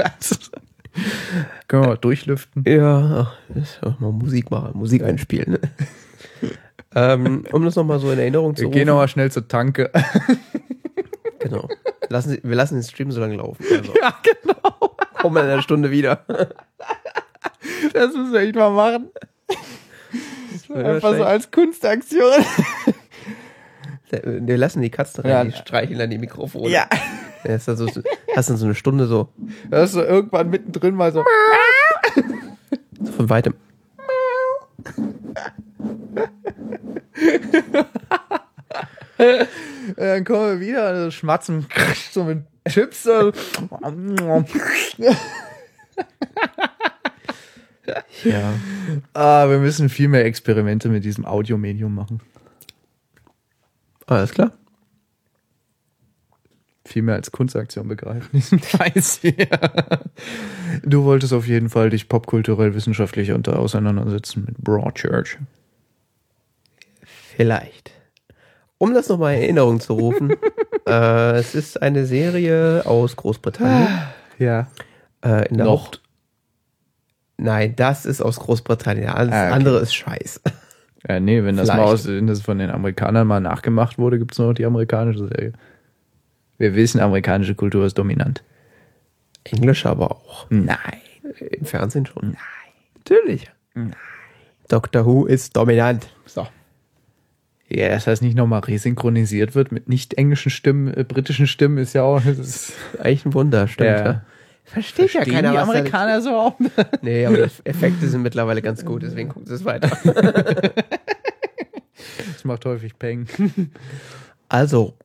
[1.68, 2.64] Können wir mal durchlüften.
[2.68, 5.54] Ja, ja mal Musik machen, Musik einspielen.
[5.54, 5.60] Ne?
[6.96, 8.78] ähm, um das nochmal so in Erinnerung zu Wir rufen.
[8.78, 9.92] gehen noch mal schnell zur Tanke.
[11.40, 11.68] Genau.
[12.10, 13.66] Lassen Sie, wir lassen den Stream so lange laufen.
[13.72, 14.14] Also, ja,
[14.44, 14.96] genau.
[15.20, 16.24] kommen wir in einer Stunde wieder.
[17.94, 19.10] Das müssen wir echt mal machen.
[20.72, 22.46] Einfach so als Kunstaktion.
[24.24, 25.44] Wir lassen die Katzen rein, Ja.
[25.46, 26.70] die streicheln dann die Mikrofone.
[26.70, 26.88] Ja.
[27.44, 27.88] Ja, ist dann so,
[28.36, 29.30] hast dann so eine Stunde so,
[29.70, 31.24] ist so irgendwann mittendrin mal so.
[33.02, 33.54] so von weitem.
[39.98, 41.68] Dann kommen wir wieder, also schmatzen
[42.12, 43.04] so mit Chips.
[43.04, 43.32] So.
[48.24, 48.54] Ja.
[49.14, 52.22] ah, wir müssen viel mehr Experimente mit diesem Audiomedium machen.
[54.08, 54.52] Alles klar.
[56.92, 58.28] Viel mehr als Kunstaktion begreifen.
[58.34, 59.48] Diesen Scheiß hier.
[60.84, 65.38] Du wolltest auf jeden Fall dich popkulturell wissenschaftlich unter auseinandersetzen mit Broadchurch.
[67.04, 67.92] Vielleicht.
[68.78, 70.34] Um das nochmal in Erinnerung zu rufen,
[70.88, 73.88] äh, es ist eine Serie aus Großbritannien.
[74.40, 74.68] Ja.
[75.24, 75.86] Äh, in der Noch.
[75.86, 76.02] Haupt
[77.38, 79.10] Nein, das ist aus Großbritannien.
[79.10, 79.54] Alles Ah, okay.
[79.54, 80.42] andere ist Scheiß.
[81.08, 81.80] Ja, nee, wenn das Vielleicht.
[81.86, 84.66] mal aus, wenn das von den Amerikanern mal nachgemacht wurde, gibt es nur noch die
[84.66, 85.54] amerikanische Serie.
[86.62, 88.44] Wir wissen, amerikanische Kultur ist dominant.
[89.44, 90.46] Englisch aber auch.
[90.52, 90.78] Nein.
[91.40, 92.30] Im Fernsehen schon.
[92.34, 92.38] Nein.
[92.98, 93.50] Natürlich.
[93.74, 93.96] Nein.
[94.70, 96.08] Doctor Who ist dominant.
[96.28, 96.48] So.
[97.68, 101.94] Ja, das heißt nicht nochmal resynchronisiert wird mit nicht englischen Stimmen, äh, britischen Stimmen ist
[101.94, 102.22] ja auch.
[102.24, 103.90] Das ist, Eigentlich ein Wunder, stimmt.
[103.90, 104.06] Ja.
[104.06, 104.26] Ja.
[104.64, 106.60] Versteht Verstehen ja keiner, die was da- Amerikaner so auch.
[107.02, 109.90] Nee, aber die Effekte sind mittlerweile ganz gut, deswegen gucken sie es weiter.
[112.34, 113.28] Das macht häufig Peng.
[114.50, 114.96] Also,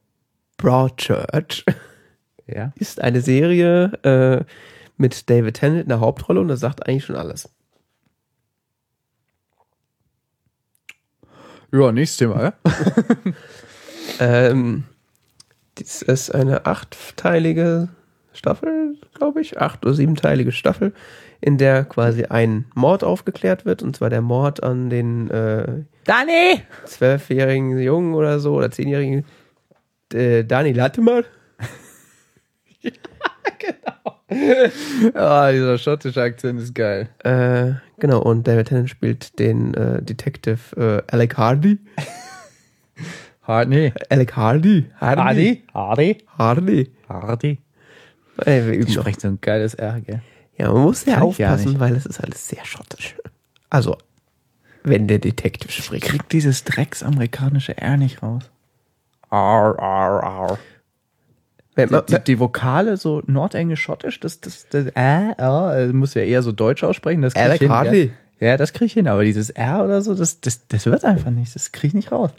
[0.57, 1.65] Broadchurch
[2.47, 2.73] Ja.
[2.77, 4.45] ist eine Serie äh,
[4.97, 7.49] mit David Tennant in der Hauptrolle und das sagt eigentlich schon alles.
[11.73, 12.53] Ja, nächstes Thema, ja?
[14.21, 14.85] Ähm,
[15.77, 17.89] dies ist eine achtteilige
[18.33, 20.95] Staffel, glaube ich, acht- oder siebenteilige Staffel,
[21.41, 26.63] in der quasi ein Mord aufgeklärt wird, und zwar der Mord an den äh, Dani!
[26.87, 29.25] zwölfjährigen Jungen oder so, oder zehnjährigen
[30.15, 31.23] äh, Dani Latimer.
[35.15, 37.09] Ah, dieser schottische Akzent ist geil.
[37.23, 41.79] Äh, genau, und David Tennant spielt den äh, Detective äh, Alec Hardy.
[43.43, 43.93] Hardy.
[44.11, 44.87] Alec Hardy.
[45.01, 45.63] Hardy.
[45.73, 46.19] Hardy.
[46.39, 46.91] Hardy.
[47.09, 47.59] Hardy.
[48.39, 49.03] Ey, wir Die üben noch.
[49.03, 50.23] sprechen so ein geiles R, gell?
[50.59, 53.15] Ja, man muss ja ich ja aufpassen, weil es ist alles sehr schottisch.
[53.71, 53.97] Also,
[54.83, 56.05] wenn der Detective spricht.
[56.05, 58.51] Kriegt dieses drecksamerikanische R nicht raus.
[59.37, 60.59] R, R, R.
[61.75, 66.43] Wenn man, Die, die Vokale so nordenglisch-schottisch, das, das, das äh, äh, muss ja eher
[66.43, 67.21] so deutsch aussprechen.
[67.21, 67.71] Das Alec hin.
[68.41, 68.49] Ja.
[68.49, 71.31] ja, das kriege ich hin, aber dieses R oder so, das, das, das wird einfach
[71.31, 71.55] nicht.
[71.55, 72.31] Das kriege ich nicht raus.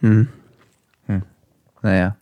[0.00, 0.28] Hm.
[1.06, 1.22] Hm.
[1.82, 2.16] Naja.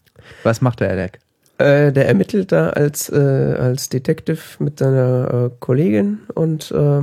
[0.44, 1.18] Was macht der Alec?
[1.58, 7.02] Äh, der ermittelt da als, äh, als Detective mit seiner äh, Kollegin und äh,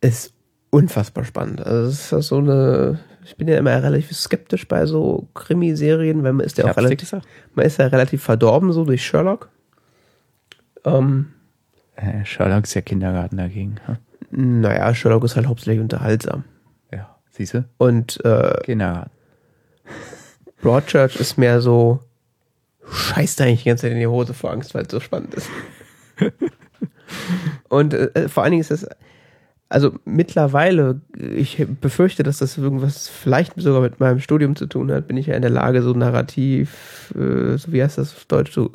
[0.00, 0.32] ist
[0.70, 1.60] unfassbar spannend.
[1.60, 6.32] Also es ist so eine, ich bin ja immer relativ skeptisch bei so Krimiserien, weil
[6.32, 7.12] man ist ja Ich auch relativ,
[7.54, 9.48] man ist ja relativ verdorben so durch Sherlock.
[10.84, 11.32] Ähm,
[11.96, 13.76] Äh, Sherlock ist ja Kindergarten dagegen.
[14.30, 14.60] hm?
[14.60, 16.44] naja, Sherlock ist halt hauptsächlich unterhaltsam.
[16.92, 17.64] Ja, siehst du?
[17.78, 19.10] Und äh, Kindergarten.
[20.62, 22.00] Broadchurch ist mehr so,
[22.90, 25.50] scheißt eigentlich die ganze Zeit in die Hose vor Angst, weil es so spannend ist.
[27.68, 28.86] Und äh, vor allen Dingen ist es,
[29.68, 35.08] also mittlerweile, ich befürchte, dass das irgendwas vielleicht sogar mit meinem Studium zu tun hat,
[35.08, 38.52] bin ich ja in der Lage, so narrativ, äh, so wie heißt das auf Deutsch,
[38.52, 38.70] so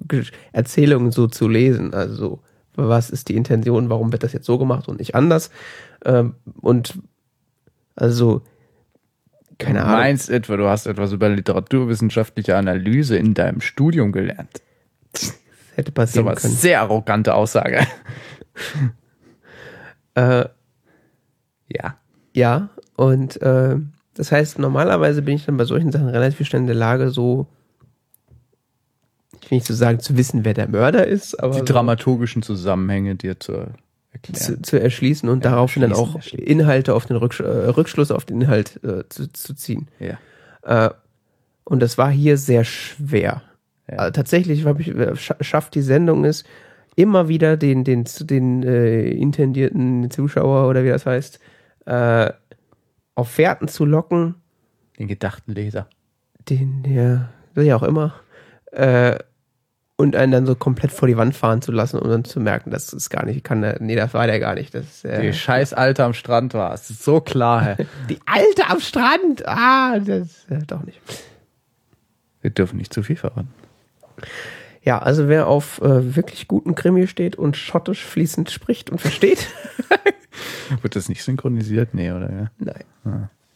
[0.52, 1.94] Erzählungen so zu lesen.
[1.94, 2.40] Also so,
[2.76, 5.50] was ist die Intention, warum wird das jetzt so gemacht und nicht anders?
[6.04, 7.00] Ähm, und
[7.96, 8.42] also,
[9.58, 10.00] keine du Ahnung.
[10.00, 14.62] meinst etwa, du hast etwas über literaturwissenschaftliche Analyse in deinem Studium gelernt.
[15.76, 16.54] hätte Das ist aber passieren eine können.
[16.54, 17.86] sehr arrogante Aussage.
[20.16, 20.46] Äh,
[21.74, 21.98] Ja.
[22.34, 23.78] ja, und äh,
[24.14, 27.48] das heißt, normalerweise bin ich dann bei solchen Sachen relativ schnell in der Lage, so,
[29.42, 32.42] ich will nicht so sagen, zu wissen, wer der Mörder ist, aber Die so dramaturgischen
[32.42, 33.54] Zusammenhänge dir zu
[34.12, 34.36] erklären.
[34.36, 36.46] zu, zu erschließen und Ja, daraufhin dann auch erschließen.
[36.46, 39.88] Inhalte auf den Rücksch äh, Rückschluss auf den Inhalt äh, zu, zu ziehen.
[40.00, 40.18] Ja.
[40.88, 40.94] Äh,
[41.64, 43.42] und das war hier sehr schwer.
[43.90, 43.98] Ja.
[43.98, 46.44] Also tatsächlich ich, äh, scha- schafft die Sendung es,
[46.96, 51.40] immer wieder den, den, den äh, intendierten Zuschauer oder wie das heißt,
[51.92, 52.32] äh,
[53.16, 54.36] auf Fährten zu locken,
[54.98, 55.88] Den gedachten Leser.
[56.50, 58.14] den, der, wie auch immer,
[58.72, 59.18] äh,
[59.98, 62.72] und einen dann so komplett vor die Wand fahren zu lassen, um dann zu merken,
[62.72, 64.74] das ist gar nicht, kann nee, das war der gar nicht.
[64.74, 66.74] Das, ist, äh, Die scheiß Alte am Strand war.
[66.74, 67.76] Es ist so klar.
[68.10, 71.00] Die Alte am Strand, ah, das äh, doch nicht.
[72.42, 73.54] Wir dürfen nicht zu viel verraten.
[74.84, 79.48] Ja, also wer auf äh, wirklich guten Krimi steht und schottisch fließend spricht und versteht,
[80.82, 81.94] Wird das nicht synchronisiert?
[81.94, 82.32] Nee, oder?
[82.32, 82.52] Ja.
[82.58, 82.84] nein.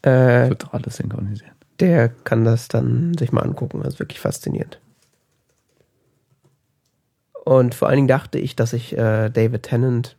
[0.03, 0.43] Ja.
[0.45, 1.51] Äh, Wird doch alles synchronisiert.
[1.79, 3.81] der kann das dann sich mal angucken.
[3.83, 4.79] Das ist wirklich faszinierend.
[7.45, 10.17] Und vor allen Dingen dachte ich, dass ich äh, David Tennant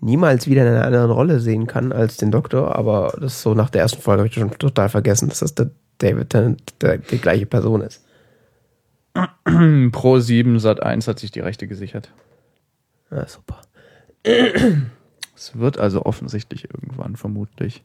[0.00, 3.54] niemals wieder in einer anderen Rolle sehen kann als den Doktor, aber das ist so
[3.54, 6.98] nach der ersten Folge habe ich schon total vergessen, dass das der David Tennant der,
[6.98, 8.04] die gleiche Person ist.
[9.92, 12.12] Pro 7 Sat 1 hat sich die Rechte gesichert.
[13.10, 13.60] Ja, super.
[14.22, 17.84] Es wird also offensichtlich irgendwann vermutlich.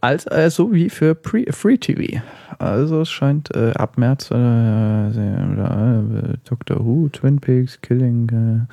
[0.00, 2.22] Als äh, so wie für Pre Free TV.
[2.58, 8.68] Also es scheint äh, ab März äh, äh, Doctor Who, Twin Peaks, Killing.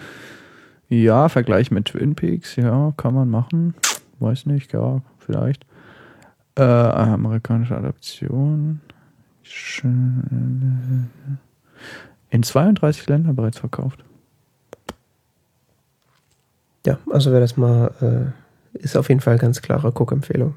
[0.89, 3.75] Äh, ja, Vergleich mit Twin Peaks, ja, kann man machen.
[4.19, 5.65] Weiß nicht, ja, vielleicht.
[6.55, 8.81] Äh, amerikanische Adaption.
[9.41, 11.09] Schön.
[12.29, 14.03] In 32 Ländern bereits verkauft.
[16.85, 18.33] Ja, also wer das mal,
[18.73, 20.55] äh, ist auf jeden Fall ganz klare Guckempfehlung.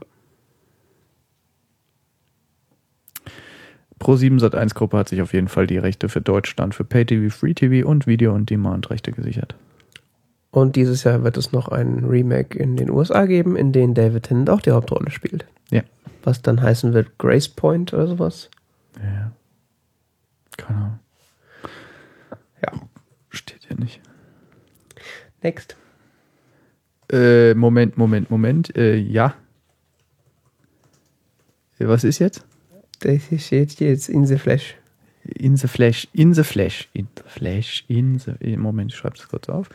[4.01, 7.89] Pro7 Sat1 Gruppe hat sich auf jeden Fall die Rechte für Deutschland, für Pay-TV, Free-TV
[7.89, 9.55] und Video- und Demand-Rechte gesichert.
[10.51, 14.25] Und dieses Jahr wird es noch ein Remake in den USA geben, in dem David
[14.25, 15.47] Tennant auch die Hauptrolle spielt.
[15.71, 15.83] Ja.
[16.23, 18.51] Was dann heißen wird Grace Point oder sowas.
[19.03, 19.33] Ja.
[20.57, 20.99] Keine Ahnung.
[22.65, 22.73] Ja.
[23.31, 24.01] Steht hier nicht.
[25.43, 25.77] Next.
[27.13, 28.75] Äh, Moment, Moment, Moment.
[28.77, 29.35] Äh, ja.
[31.79, 32.47] Äh, Was ist jetzt?
[33.01, 34.77] Das ist jetzt, jetzt in the Flash.
[35.25, 38.33] In the Flash, in the Flash, in the Flash, in the.
[38.41, 39.69] äh, Moment, ich schreibe es kurz auf.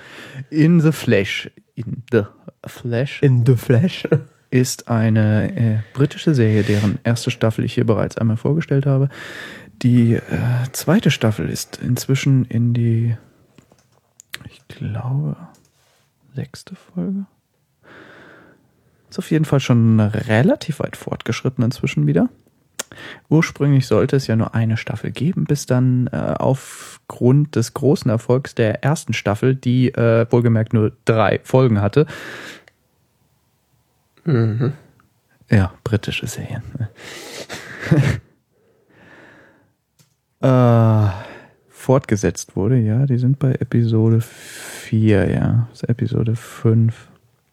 [0.52, 2.24] In the Flash, in the
[2.66, 4.08] Flash In the Flash.
[4.52, 9.10] ist eine äh, britische Serie, deren erste Staffel ich hier bereits einmal vorgestellt habe.
[9.82, 10.22] Die äh,
[10.74, 13.16] zweite Staffel ist inzwischen in die,
[14.46, 15.38] ich glaube,
[16.36, 17.26] sechste Folge.
[19.10, 22.30] Ist auf jeden Fall schon relativ weit fortgeschritten inzwischen wieder.
[23.30, 28.56] Ursprünglich sollte es ja nur eine Staffel geben, bis dann äh, aufgrund des großen Erfolgs
[28.56, 32.06] der ersten Staffel, die äh, wohlgemerkt nur drei Folgen hatte,
[34.26, 34.74] Mhm.
[35.50, 36.62] ja, britische Serien.
[40.42, 41.08] äh,
[41.68, 45.68] fortgesetzt wurde, ja, die sind bei Episode 4, ja.
[45.70, 47.10] Das ist Episode 5,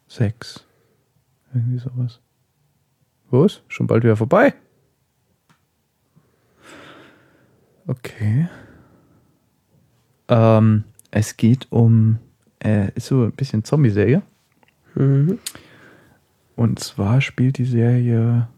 [0.07, 0.65] 6.
[1.53, 2.19] Irgendwie sowas.
[3.29, 3.63] Wo ist?
[3.67, 4.53] Schon bald wieder vorbei.
[7.87, 8.47] Okay.
[10.27, 12.19] Ähm, es geht um,
[12.59, 14.21] äh, ist so ein bisschen Zombie-Serie.
[14.95, 15.39] Mhm.
[16.55, 18.49] Und zwar spielt die Serie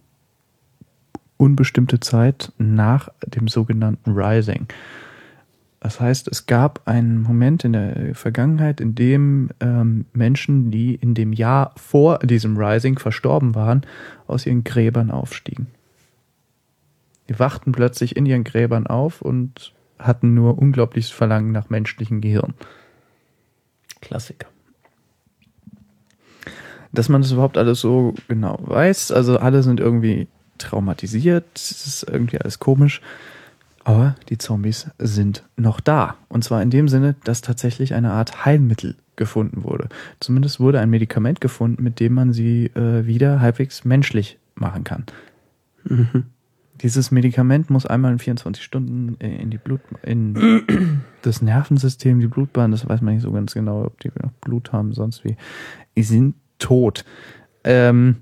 [1.39, 4.67] unbestimmte Zeit nach dem sogenannten Rising.
[5.79, 11.13] Das heißt, es gab einen Moment in der Vergangenheit, in dem ähm, Menschen, die in
[11.13, 13.83] dem Jahr vor diesem Rising verstorben waren,
[14.27, 15.67] aus ihren Gräbern aufstiegen.
[17.29, 22.53] Die wachten plötzlich in ihren Gräbern auf und hatten nur unglaubliches Verlangen nach menschlichem Gehirn.
[24.01, 24.47] Klassiker.
[26.91, 30.27] Dass man das überhaupt alles so genau weiß, also alle sind irgendwie
[30.59, 33.01] traumatisiert, es ist irgendwie alles komisch.
[33.83, 36.17] Aber die Zombies sind noch da.
[36.27, 39.89] Und zwar in dem Sinne, dass tatsächlich eine Art Heilmittel gefunden wurde.
[40.19, 45.05] Zumindest wurde ein Medikament gefunden, mit dem man sie äh, wieder halbwegs menschlich machen kann.
[45.85, 46.25] Mhm.
[46.81, 52.71] Dieses Medikament muss einmal in 24 Stunden in die Blut, in das Nervensystem, die Blutbahn,
[52.71, 55.35] das weiß man nicht so ganz genau, ob die noch Blut haben, sonst wie.
[55.97, 57.03] Die sind tot.
[57.65, 58.17] Ähm,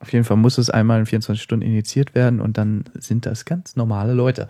[0.00, 3.44] auf jeden Fall muss es einmal in 24 Stunden injiziert werden und dann sind das
[3.44, 4.48] ganz normale Leute.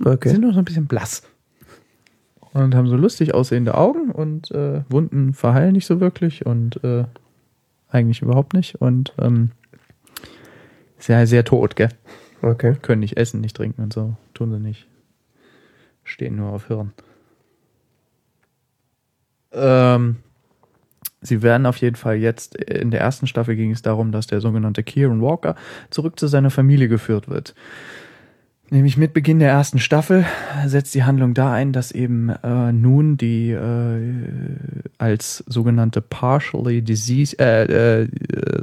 [0.00, 0.30] Die Okay.
[0.30, 1.22] sind nur so ein bisschen blass.
[2.52, 7.04] Und haben so lustig aussehende Augen und äh, Wunden verheilen nicht so wirklich und äh,
[7.90, 8.76] eigentlich überhaupt nicht.
[8.80, 9.50] Und ähm,
[10.98, 11.90] sehr, sehr tot, gell?
[12.42, 12.74] Okay.
[12.82, 14.16] Können nicht essen, nicht trinken und so.
[14.34, 14.88] Tun sie nicht.
[16.02, 16.92] Stehen nur auf Hirn.
[19.52, 20.16] Ähm,
[21.20, 24.40] sie werden auf jeden Fall jetzt, in der ersten Staffel ging es darum, dass der
[24.40, 25.54] sogenannte Kieran Walker
[25.90, 27.54] zurück zu seiner Familie geführt wird.
[28.72, 30.24] Nämlich mit Beginn der ersten Staffel
[30.64, 34.00] setzt die Handlung da ein, dass eben äh, nun die äh,
[34.96, 38.08] als sogenannte partially diseased äh, äh,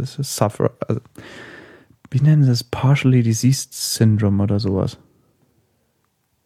[0.04, 1.02] suffer, also,
[2.10, 2.64] wie nennen sie das?
[2.64, 4.98] Partially Diseased Syndrome oder sowas.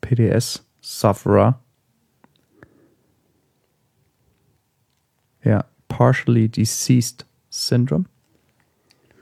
[0.01, 1.59] PDS Sufferer.
[5.43, 8.05] Ja, Partially Deceased Syndrome.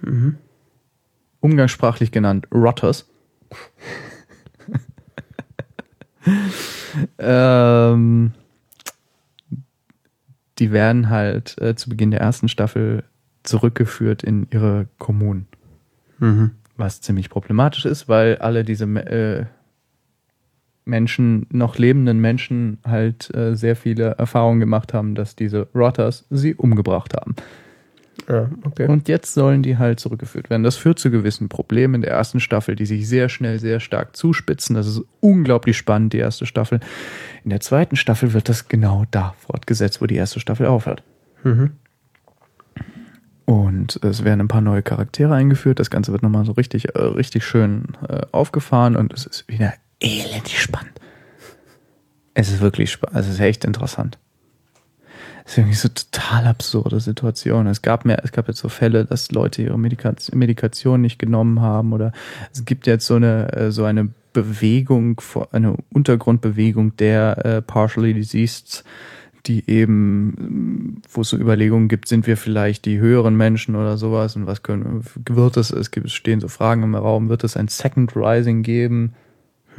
[0.02, 0.38] Mhm.
[1.40, 3.10] Umgangssprachlich genannt Rotters.
[7.18, 8.34] ähm,
[10.60, 13.04] die werden halt äh, zu Beginn der ersten Staffel
[13.42, 15.48] zurückgeführt in ihre Kommunen.
[16.20, 16.52] Mhm.
[16.78, 19.46] Was ziemlich problematisch ist, weil alle diese äh,
[20.86, 26.56] Menschen, noch lebenden Menschen, halt äh, sehr viele Erfahrungen gemacht haben, dass diese Rotters sie
[26.56, 27.36] umgebracht haben.
[28.28, 28.88] Ja, okay.
[28.88, 30.64] Und jetzt sollen die halt zurückgeführt werden.
[30.64, 34.16] Das führt zu gewissen Problemen in der ersten Staffel, die sich sehr schnell, sehr stark
[34.16, 34.76] zuspitzen.
[34.76, 36.80] Das ist unglaublich spannend, die erste Staffel.
[37.44, 41.04] In der zweiten Staffel wird das genau da fortgesetzt, wo die erste Staffel aufhört.
[41.44, 41.72] Mhm.
[43.46, 45.80] Und es werden ein paar neue Charaktere eingeführt.
[45.80, 49.74] Das Ganze wird nochmal so richtig, äh, richtig schön äh, aufgefahren und es ist wieder
[50.00, 51.00] elendig spannend.
[52.34, 53.20] Es ist wirklich spannend.
[53.20, 54.18] Es ist echt interessant.
[55.46, 57.68] Es ist irgendwie so total absurde Situation.
[57.68, 61.92] Es gab mehr, es gab jetzt so Fälle, dass Leute ihre Medikation, nicht genommen haben
[61.92, 62.12] oder
[62.54, 65.20] es gibt jetzt so eine, äh, so eine Bewegung,
[65.52, 68.84] eine Untergrundbewegung der äh, partially diseased,
[69.48, 74.36] die eben, wo es so Überlegungen gibt, sind wir vielleicht die höheren Menschen oder sowas
[74.36, 77.70] und was können, wird es, es gibt, stehen so Fragen im Raum, wird es ein
[77.70, 79.14] Second Rising geben?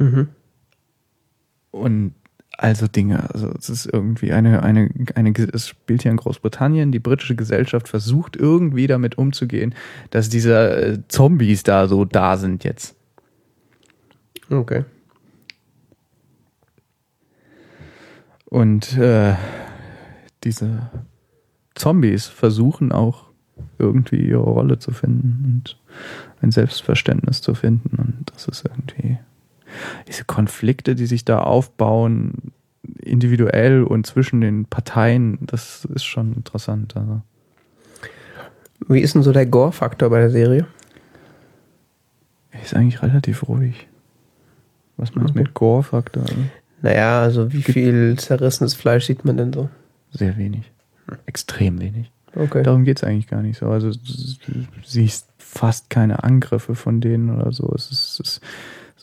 [0.01, 0.29] Mhm.
[1.71, 2.13] Und
[2.57, 6.99] also Dinge, also es ist irgendwie eine, eine, eine, es spielt hier in Großbritannien, die
[6.99, 9.73] britische Gesellschaft versucht irgendwie damit umzugehen,
[10.09, 12.95] dass diese äh, Zombies da so da sind jetzt.
[14.49, 14.83] Okay.
[18.45, 19.35] Und äh,
[20.43, 20.91] diese
[21.73, 23.31] Zombies versuchen auch
[23.79, 25.79] irgendwie ihre Rolle zu finden und
[26.41, 27.97] ein Selbstverständnis zu finden.
[27.97, 29.19] Und das ist irgendwie
[30.07, 32.51] diese Konflikte, die sich da aufbauen,
[33.01, 36.95] individuell und zwischen den Parteien, das ist schon interessant.
[36.95, 37.21] Also.
[38.87, 40.67] Wie ist denn so der Gore-Faktor bei der Serie?
[42.63, 43.87] Ist eigentlich relativ ruhig.
[44.97, 46.25] Was meinst du mit Gore-Faktor?
[46.81, 49.69] Naja, also wie viel zerrissenes Fleisch sieht man denn so?
[50.11, 50.71] Sehr wenig.
[51.25, 52.11] Extrem wenig.
[52.35, 52.63] Okay.
[52.63, 53.67] Darum geht's eigentlich gar nicht so.
[53.67, 53.97] Also du
[54.83, 57.71] siehst fast keine Angriffe von denen oder so.
[57.75, 58.41] Es ist, es ist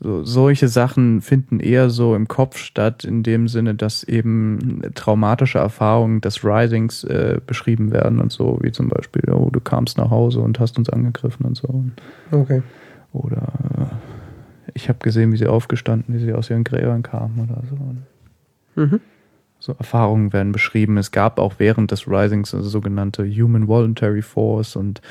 [0.01, 5.59] so, solche Sachen finden eher so im Kopf statt, in dem Sinne, dass eben traumatische
[5.59, 10.11] Erfahrungen des Risings äh, beschrieben werden und so, wie zum Beispiel, oh, du kamst nach
[10.11, 11.85] Hause und hast uns angegriffen und so.
[12.31, 12.63] Okay.
[13.13, 13.43] Oder
[13.77, 18.81] äh, ich habe gesehen, wie sie aufgestanden, wie sie aus ihren Gräbern kamen oder so.
[18.81, 19.01] Mhm.
[19.59, 20.97] So Erfahrungen werden beschrieben.
[20.97, 25.03] Es gab auch während des Risings eine sogenannte Human Voluntary Force und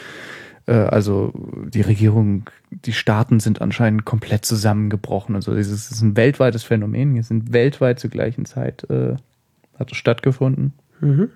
[0.71, 1.33] also
[1.69, 5.35] die Regierung, die Staaten sind anscheinend komplett zusammengebrochen.
[5.35, 7.13] Also dieses ist ein weltweites Phänomen.
[7.13, 9.15] Hier sind weltweit zur gleichen Zeit äh,
[9.79, 10.73] hat es stattgefunden.
[10.99, 11.29] Mhm.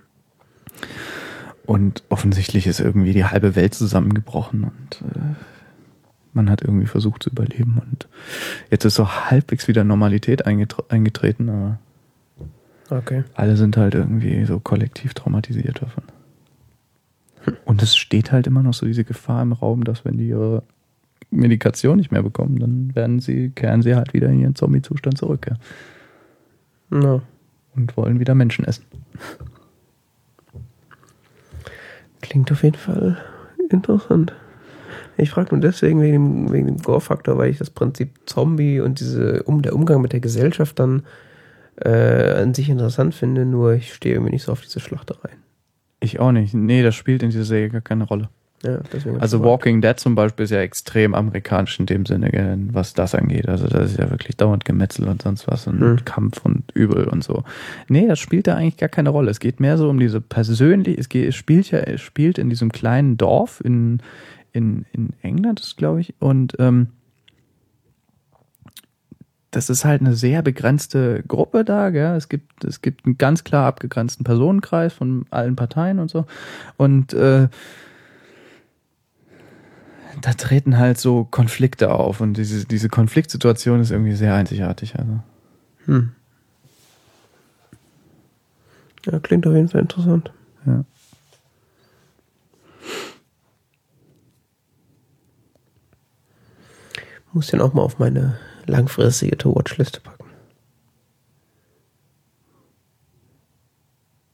[1.65, 5.35] Und offensichtlich ist irgendwie die halbe Welt zusammengebrochen und äh,
[6.33, 7.81] man hat irgendwie versucht zu überleben.
[7.89, 8.07] Und
[8.69, 11.79] jetzt ist so halbwegs wieder Normalität eingetre eingetreten, aber
[12.89, 13.23] Okay.
[13.35, 16.03] alle sind halt irgendwie so kollektiv traumatisiert davon.
[17.81, 20.61] Und es steht halt immer noch so diese Gefahr im Raum, dass wenn die ihre
[21.31, 25.47] Medikation nicht mehr bekommen, dann werden sie, kehren sie halt wieder in ihren Zombie-Zustand zurück
[26.91, 27.21] ja, Ja.
[27.75, 28.85] und wollen wieder Menschen essen.
[32.21, 33.17] Klingt auf jeden Fall
[33.71, 34.33] interessant.
[35.17, 38.99] Ich frage nur deswegen wegen dem, wegen dem Gore-Faktor, weil ich das Prinzip Zombie und
[38.99, 41.01] diese um, der Umgang mit der Gesellschaft dann
[41.77, 45.40] äh, an sich interessant finde, nur ich stehe irgendwie nicht so auf diese Schlachtereien.
[46.01, 46.53] Ich auch nicht.
[46.53, 48.29] Nee, das spielt in dieser Serie gar keine Rolle.
[48.63, 48.79] Ja,
[49.19, 49.43] Also.
[49.43, 53.47] Walking Dead zum Beispiel ist ja extrem amerikanisch in dem Sinne, was das angeht.
[53.49, 56.05] Also das ist ja wirklich dauernd Gemetzel und sonst was und Hm.
[56.05, 57.43] Kampf und Übel und so.
[57.87, 59.31] Nee, das spielt da eigentlich gar keine Rolle.
[59.31, 62.49] Es geht mehr so um diese persönlich, es, geht, es spielt ja, es spielt in
[62.51, 63.99] diesem kleinen Dorf in,
[64.51, 66.87] in, in England, glaube ich, und ähm,
[69.51, 72.15] das ist halt eine sehr begrenzte Gruppe da, gell?
[72.15, 76.25] Es gibt, es gibt einen ganz klar abgegrenzten Personenkreis von allen Parteien und so.
[76.77, 77.49] Und äh,
[80.21, 84.97] da treten halt so Konflikte auf und diese, diese Konfliktsituation ist irgendwie sehr einzigartig.
[84.97, 85.19] Also.
[85.85, 86.11] Hm.
[89.05, 90.31] Ja, klingt auf jeden Fall interessant.
[90.65, 90.85] Ja.
[97.33, 98.37] Muss den auch mal auf meine
[98.67, 100.25] langfristige To-Watch-Liste packen.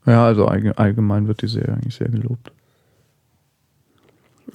[0.06, 2.52] ja, also allge- allgemein wird die Serie eigentlich sehr gelobt.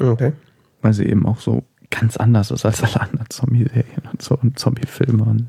[0.01, 0.33] Okay.
[0.81, 4.59] Weil sie eben auch so ganz anders ist als alle anderen Zombie-Serien und so und
[4.59, 5.23] Zombie-Filme.
[5.25, 5.49] Und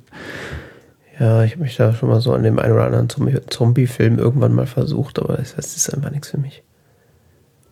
[1.17, 4.19] Ja, ich habe mich da schon mal so an dem einen oder anderen Zombie- Zombie-Film
[4.19, 6.63] irgendwann mal versucht, aber das, das ist einfach nichts für mich.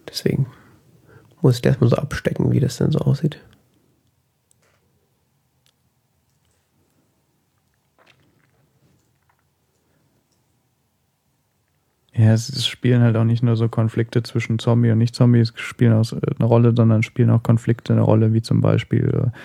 [0.07, 0.47] Deswegen
[1.41, 3.39] muss ich erstmal so abstecken, wie das denn so aussieht.
[12.13, 16.11] Ja, es, spielen halt auch nicht nur so Konflikte zwischen Zombie und Nicht-Zombies spielen auch
[16.11, 19.37] äh, eine Rolle, sondern spielen auch Konflikte eine Rolle, wie zum Beispiel, äh,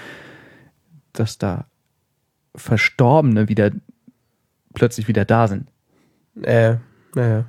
[1.12, 1.66] dass da
[2.56, 3.70] Verstorbene wieder
[4.74, 5.68] plötzlich wieder da sind.
[6.42, 6.76] Äh,
[7.14, 7.44] naja.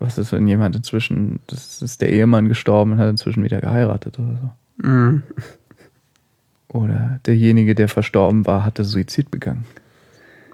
[0.00, 4.18] Was ist, wenn jemand inzwischen, das ist der Ehemann gestorben und hat inzwischen wieder geheiratet
[4.18, 4.88] oder so?
[4.88, 5.22] Mhm.
[6.68, 9.64] Oder derjenige, der verstorben war, hatte Suizid begangen.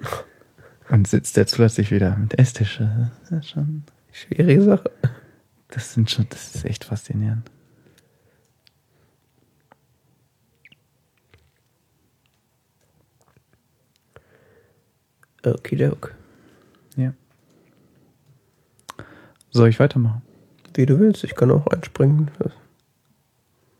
[0.90, 2.78] Und sitzt jetzt plötzlich wieder mit Esstisch.
[3.20, 4.90] Das ist schon, Schwierige Sache.
[5.68, 7.48] das sind schon, das ist echt faszinierend.
[15.44, 16.14] Okidok.
[16.96, 17.14] Ja.
[19.52, 20.22] Soll ich weitermachen?
[20.74, 22.30] Wie du willst, ich kann auch einspringen.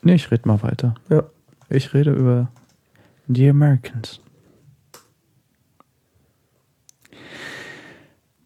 [0.03, 0.95] Nee, ich rede mal weiter.
[1.09, 1.25] Ja.
[1.69, 2.51] Ich rede über
[3.29, 4.21] The Americans.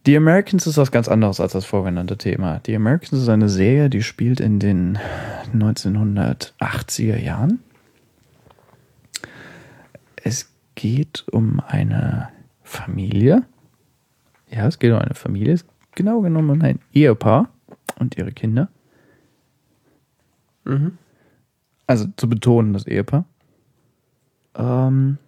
[0.07, 2.61] The Americans ist was ganz anderes als das vorgenannte Thema.
[2.67, 4.99] The Americans ist eine Serie, die spielt in den
[5.55, 7.61] 1980er Jahren.
[10.17, 12.29] Es geht um eine
[12.63, 13.45] Familie.
[14.51, 15.59] Ja, es geht um eine Familie.
[15.95, 17.49] Genau genommen um ein Ehepaar
[17.99, 18.69] und ihre Kinder.
[20.65, 20.99] Mhm.
[21.87, 23.25] Also zu betonen, das Ehepaar.
[24.55, 25.19] Ähm,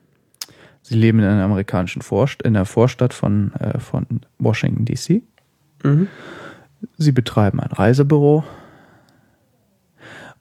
[0.87, 4.07] sie leben in einer amerikanischen Vorst in der Vorstadt von, äh, von
[4.39, 5.23] Washington, D.C.
[5.83, 6.07] Mhm.
[6.97, 8.45] Sie betreiben ein Reisebüro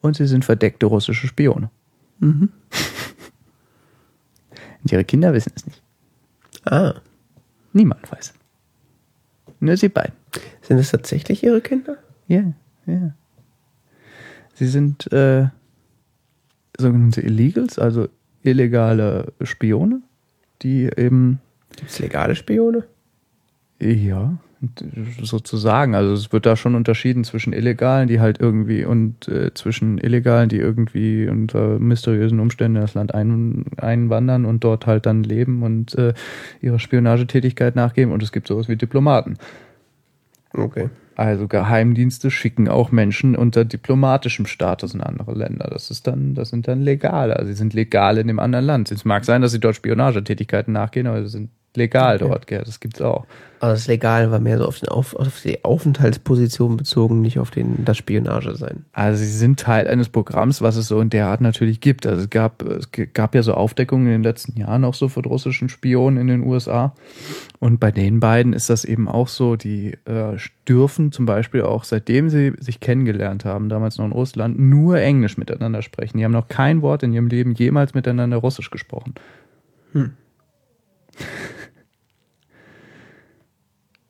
[0.02, 1.72] und sie sind verdeckte russische Spione.
[2.20, 2.50] Mhm.
[4.84, 5.82] Und ihre Kinder wissen es nicht.
[6.64, 6.94] Ah.
[7.74, 8.36] Niemand weiß.
[9.60, 10.14] Nur sie beiden.
[10.62, 11.98] Sind es tatsächlich ihre Kinder?
[12.28, 12.44] Ja,
[12.86, 13.16] ja.
[14.54, 15.48] Sie sind äh,
[16.78, 18.08] sogenannte Illegals, also
[18.44, 20.04] illegale Spione,
[20.62, 21.40] die eben
[21.76, 22.84] Gibt es legale Spione?
[23.80, 24.38] Ja,
[25.22, 25.96] sozusagen.
[25.96, 30.50] Also es wird da schon unterschieden zwischen Illegalen, die halt irgendwie und äh, zwischen Illegalen,
[30.50, 35.64] die irgendwie unter mysteriösen Umständen in das Land ein, einwandern und dort halt dann leben
[35.64, 36.14] und äh,
[36.62, 38.14] ihrer Spionagetätigkeit nachgeben.
[38.14, 39.38] Und es gibt sowas wie Diplomaten.
[40.54, 40.90] Okay.
[41.16, 45.70] Also Geheimdienste schicken auch Menschen unter diplomatischem Status in andere Länder.
[45.72, 47.38] Das ist dann, das sind dann legale.
[47.38, 48.92] Also sie sind legal in dem anderen Land.
[48.92, 52.28] Es mag sein, dass sie dort Spionagetätigkeiten nachgehen, aber sie sind legal Okay.
[52.28, 52.64] dort, gell?
[52.66, 53.26] Das gibt's auch.
[53.60, 57.52] Aber das Legal war mehr so auf, den auf, auf die Aufenthaltsposition bezogen, nicht auf
[57.52, 58.86] den, das Spionage sein.
[58.92, 62.06] Also sie sind Teil eines Programms, was es so in der Art natürlich gibt.
[62.06, 65.26] Also es gab, es gab ja so Aufdeckungen in den letzten Jahren auch so von
[65.26, 66.94] russischen Spionen in den USA.
[67.60, 70.38] Und bei den beiden ist das eben auch so, die äh,
[70.68, 75.38] dürfen zum Beispiel auch, seitdem sie sich kennengelernt haben, damals noch in Russland, nur Englisch
[75.38, 76.18] miteinander sprechen.
[76.18, 79.16] Die haben noch kein Wort in ihrem Leben jemals miteinander Russisch gesprochen.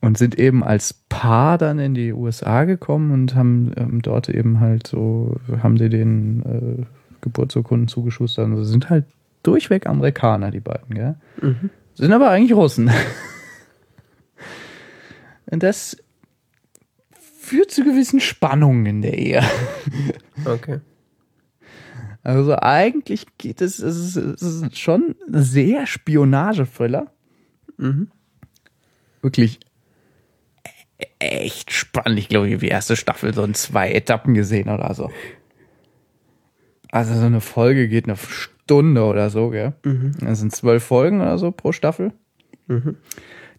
[0.05, 4.59] Und sind eben als Paar dann in die USA gekommen und haben ähm, dort eben
[4.59, 6.85] halt so, haben sie den äh,
[7.21, 8.47] Geburtsurkunden zugeschustert.
[8.47, 9.05] Also sind halt
[9.41, 11.15] durchweg Amerikaner, die beiden, gell?
[11.95, 12.91] Sind aber eigentlich Russen.
[15.47, 15.97] und das
[17.39, 19.43] führt zu gewissen Spannungen in der Ehe.
[20.45, 20.81] Okay.
[22.21, 27.11] Also eigentlich geht es, es ist, es ist schon sehr Spionage-Thriller.
[27.77, 28.11] Mhm.
[29.21, 29.59] Wirklich
[31.19, 32.19] echt spannend.
[32.19, 35.11] Ich glaube, ich habe die erste Staffel so in zwei Etappen gesehen oder so.
[36.91, 39.73] Also so eine Folge geht eine Stunde oder so, gell?
[40.21, 42.13] Das sind zwölf Folgen oder so pro Staffel.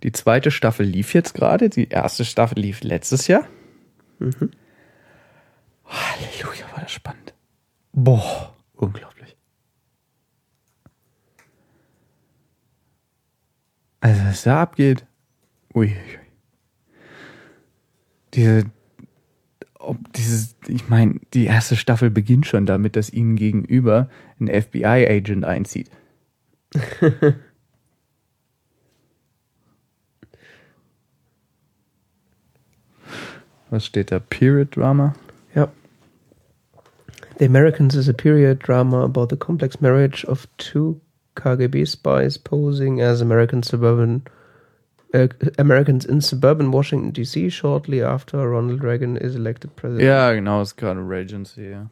[0.02, 1.68] Die zweite Staffel lief jetzt gerade.
[1.68, 3.46] Die erste Staffel lief letztes Jahr.
[5.84, 7.34] Halleluja, war das spannend.
[7.92, 9.36] Boah, unglaublich.
[14.00, 15.06] Also, was da abgeht.
[15.74, 15.94] Ui.
[18.36, 18.64] Diese,
[19.78, 24.08] ob dieses, ich meine, die erste Staffel beginnt schon damit, dass ihnen gegenüber
[24.38, 25.90] ein FBI-Agent einzieht.
[33.70, 34.20] Was steht da?
[34.20, 35.14] Period Drama?
[35.54, 35.72] Ja.
[37.38, 41.00] The Americans is a period drama about the complex marriage of two
[41.34, 44.22] KGB spies posing as American suburban
[45.14, 45.28] uh,
[45.58, 47.48] Americans in suburban Washington D.C.
[47.50, 50.04] shortly after Ronald Reagan is elected president.
[50.04, 51.86] Ja, genau, ist gerade Regency, ja.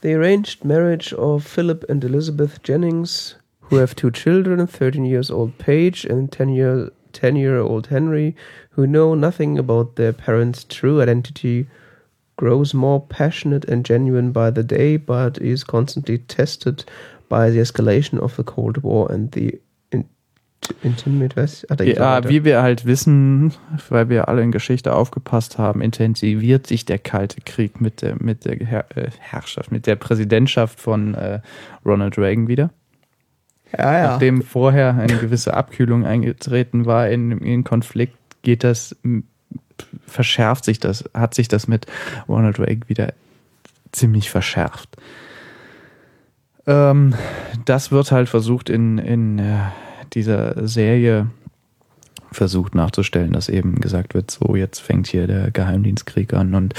[0.00, 5.56] The arranged marriage of Philip and Elizabeth Jennings, who have two children, 13 years old
[5.56, 8.36] Paige and 10 year 10 year old Henry,
[8.70, 11.68] who know nothing about their parents' true identity,
[12.36, 16.84] grows more passionate and genuine by the day, but is constantly tested
[17.28, 19.58] by the escalation of the Cold War and the
[20.82, 21.64] in intimate was?
[21.70, 23.52] Ah, noch Ja, wie wir halt wissen,
[23.88, 28.44] weil wir alle in Geschichte aufgepasst haben, intensiviert sich der Kalte Krieg mit der, mit
[28.44, 31.40] der Herr, äh, Herrschaft, mit der Präsidentschaft von äh,
[31.84, 32.70] Ronald Reagan wieder.
[33.76, 34.06] ja, ja.
[34.08, 38.96] Nachdem vorher eine gewisse Abkühlung eingetreten war in, in Konflikt, geht das,
[40.06, 41.86] verschärft sich das, hat sich das mit
[42.28, 43.14] Ronald Reagan wieder
[43.92, 44.96] ziemlich verschärft.
[46.66, 47.14] Ähm,
[47.64, 49.58] das wird halt versucht in, in äh,
[50.14, 51.28] dieser Serie
[52.34, 56.74] versucht nachzustellen, dass eben gesagt wird, so jetzt fängt hier der Geheimdienstkrieg an und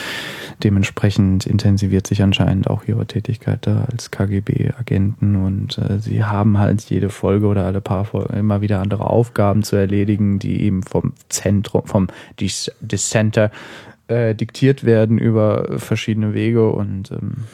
[0.64, 6.82] dementsprechend intensiviert sich anscheinend auch ihre Tätigkeit da als KGB-Agenten und äh, sie haben halt
[6.90, 11.14] jede Folge oder alle paar Folgen immer wieder andere Aufgaben zu erledigen, die eben vom
[11.30, 12.07] Zentrum, vom
[12.40, 13.49] Dis- Dissenter
[14.07, 17.45] äh, diktiert werden über verschiedene Wege und ähm,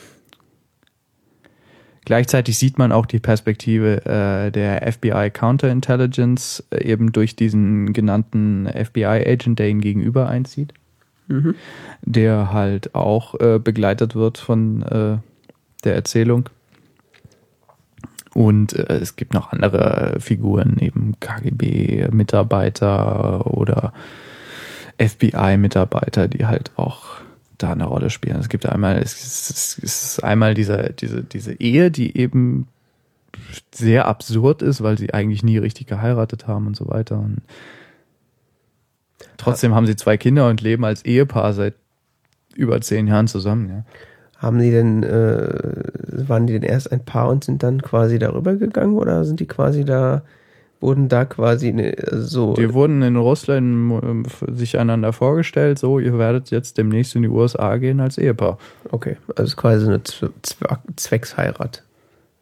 [2.06, 8.68] Gleichzeitig sieht man auch die Perspektive äh, der FBI Counterintelligence äh, eben durch diesen genannten
[8.68, 10.74] FBI-Agent, der ihm gegenüber einzieht,
[11.28, 11.54] Mhm.
[12.02, 15.18] der halt auch äh, begleitet wird von äh,
[15.84, 16.50] der Erzählung.
[18.34, 23.94] Und äh, es gibt noch andere Figuren, eben KGB-Mitarbeiter oder
[24.98, 27.22] FBI-Mitarbeiter, die halt auch
[27.64, 28.38] da eine Rolle spielen.
[28.38, 32.68] Es gibt einmal, es ist, es ist einmal diese, diese, diese Ehe, die eben
[33.74, 37.20] sehr absurd ist, weil sie eigentlich nie richtig geheiratet haben und so weiter.
[37.20, 37.42] Und
[39.38, 41.76] trotzdem haben sie zwei Kinder und leben als Ehepaar seit
[42.56, 43.70] über zehn Jahren zusammen.
[43.70, 43.84] Ja.
[44.38, 48.56] Haben die denn, äh, waren die denn erst ein Paar und sind dann quasi darüber
[48.56, 50.24] gegangen oder sind die quasi da,
[50.82, 52.54] wurden da quasi ne, so.
[52.54, 57.30] Die wurden in Russland ähm, sich einander vorgestellt, so, ihr werdet jetzt demnächst in die
[57.30, 58.58] USA gehen als Ehepaar.
[58.90, 60.02] Okay, also quasi eine
[60.96, 61.84] Zwecksheirat.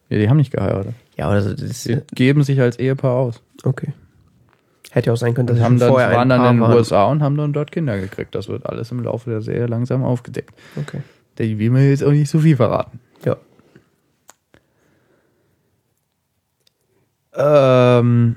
[0.08, 0.94] Ja, die haben nicht geheiratet.
[1.16, 3.42] Ja, oder so, das ist, Die geben sich als Ehepaar aus.
[3.62, 3.92] okay.
[4.92, 6.76] Hätte ja auch sein können, dass sie vorher waren dann in den waren.
[6.76, 8.34] USA und haben dann dort Kinder gekriegt.
[8.34, 10.52] Das wird alles im Laufe der Serie langsam aufgedeckt.
[10.74, 11.00] Okay.
[11.36, 12.98] Da will man jetzt auch nicht so viel verraten.
[13.24, 13.36] Ja.
[17.34, 18.36] Ähm,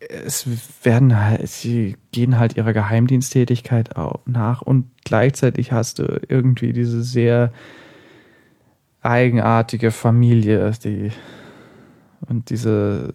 [0.00, 0.46] es
[0.82, 7.02] werden halt, sie gehen halt ihrer Geheimdiensttätigkeit auch nach und gleichzeitig hast du irgendwie diese
[7.02, 7.52] sehr
[9.02, 11.12] eigenartige Familie, die
[12.28, 13.12] und diese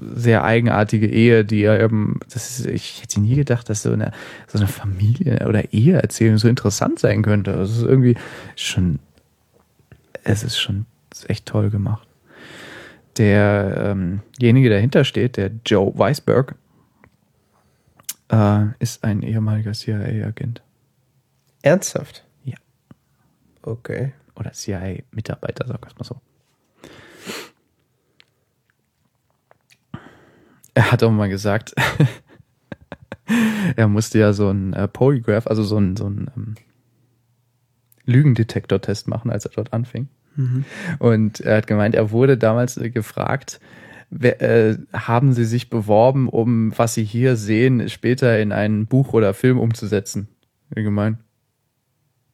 [0.00, 4.12] sehr eigenartige Ehe, die ja eben, das ist, ich hätte nie gedacht, dass so eine,
[4.46, 7.52] so eine Familie oder Eheerzählung so interessant sein könnte.
[7.52, 8.16] Das ist irgendwie
[8.56, 8.98] schon,
[10.24, 10.86] es ist schon
[11.26, 12.07] echt toll gemacht.
[13.18, 16.54] Derjenige, ähm der dahinter steht, der Joe Weisberg,
[18.30, 20.62] äh, ist ein ehemaliger CIA-Agent.
[21.62, 22.24] Ernsthaft?
[22.44, 22.56] Ja.
[23.62, 24.12] Okay.
[24.36, 26.20] Oder CIA-Mitarbeiter, sag ich mal so.
[30.74, 31.74] Er hat auch mal gesagt,
[33.76, 36.54] er musste ja so ein äh, Polygraph, also so ein, so ein ähm,
[38.04, 40.08] Lügendetektor-Test machen, als er dort anfing.
[40.38, 40.64] Mhm.
[41.00, 43.60] Und er hat gemeint, er wurde damals äh, gefragt,
[44.08, 49.12] wer, äh, haben Sie sich beworben, um was Sie hier sehen, später in ein Buch
[49.12, 50.28] oder Film umzusetzen?
[50.70, 51.18] Wie gemeint?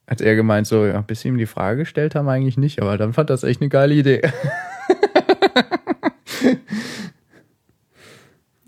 [0.06, 2.98] Hat er gemeint, so, ja, bis sie ihm die Frage gestellt haben, eigentlich nicht, aber
[2.98, 4.20] dann fand das echt eine geile Idee.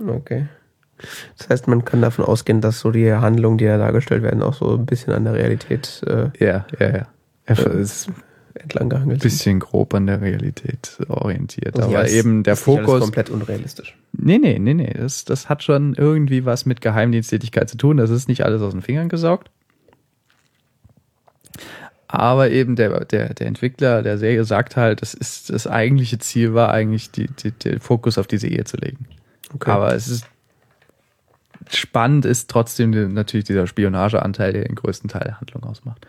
[0.09, 0.47] Okay.
[1.37, 4.55] Das heißt, man kann davon ausgehen, dass so die Handlungen, die da dargestellt werden, auch
[4.55, 7.07] so ein bisschen an der Realität äh, ja, ja, ja.
[7.45, 8.11] Er ist
[8.61, 11.77] entlang gehangelt ein bisschen grob an der Realität orientiert.
[11.77, 13.01] Also ja, aber es eben der ist nicht alles Fokus.
[13.03, 13.97] komplett unrealistisch.
[14.13, 14.93] Nee, nee, nee, nee.
[14.95, 17.97] Das, das hat schon irgendwie was mit Geheimdiensttätigkeit zu tun.
[17.97, 19.51] Das ist nicht alles aus den Fingern gesaugt.
[22.09, 26.55] Aber eben der, der, der Entwickler der Serie sagt halt, das ist das eigentliche Ziel
[26.55, 29.07] war eigentlich, die, die, den Fokus auf diese Ehe zu legen.
[29.55, 29.71] Okay.
[29.71, 30.27] Aber es ist
[31.69, 36.07] spannend ist trotzdem natürlich dieser Spionageanteil, der den größten Teil der Handlung ausmacht.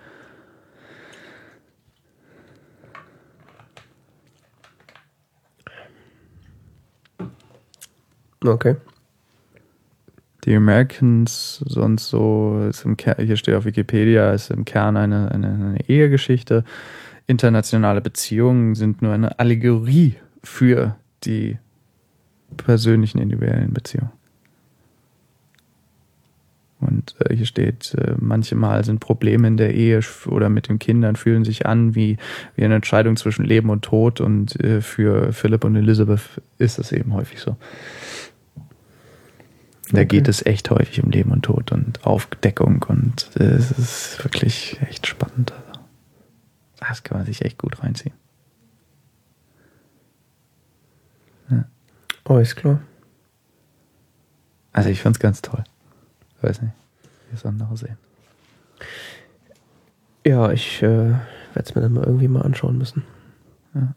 [8.48, 8.76] Okay.
[10.46, 15.32] Die Americans sonst so, ist im Ker hier steht auf Wikipedia, ist im Kern eine,
[15.32, 16.64] eine, eine Ehegeschichte.
[17.26, 20.96] Internationale Beziehungen sind nur eine Allegorie für
[21.26, 21.58] die
[22.56, 24.12] persönlichen individuellen Beziehungen.
[26.80, 31.16] Und äh, hier steht, äh, manchmal sind Probleme in der Ehe oder mit den Kindern
[31.16, 32.18] fühlen sich an wie,
[32.56, 34.22] wie eine Entscheidung zwischen Leben und Tod.
[34.22, 37.58] Und äh, für Philipp und Elizabeth ist das eben häufig so.
[39.92, 40.06] Da Okay.
[40.06, 44.82] geht es echt häufig um Leben und Tod und Aufdeckung und äh, es ist wirklich
[44.82, 45.54] echt spannend.
[45.54, 45.82] Also,
[46.80, 48.14] das kann man sich echt gut reinziehen.
[52.30, 52.82] Oh, ist klar.
[54.74, 55.64] Also ich fand's ganz toll.
[56.42, 56.74] Weiß nicht,
[57.30, 57.98] wie es andere sehen.
[60.26, 61.20] Ja, ich äh, werde
[61.56, 63.04] es mir dann mal irgendwie mal anschauen müssen.
[63.74, 63.94] Ja.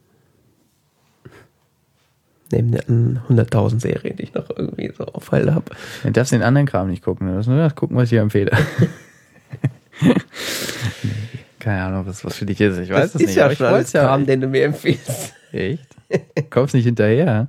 [2.52, 5.66] Neben den 100.000 Serien, die ich noch irgendwie so auf Halde habe.
[6.02, 7.28] Du darfst den anderen Kram nicht gucken.
[7.28, 8.50] Du musst nur das gucken, was ich dir empfehle.
[11.58, 12.78] keine Ahnung, was, was für dich ist.
[12.78, 13.36] Ich weiß das es ist nicht.
[13.36, 14.04] ja ich schon alles ja.
[14.04, 15.34] Kram, den du mir empfiehlst.
[15.52, 15.86] Echt?
[16.50, 17.48] Kommst nicht hinterher?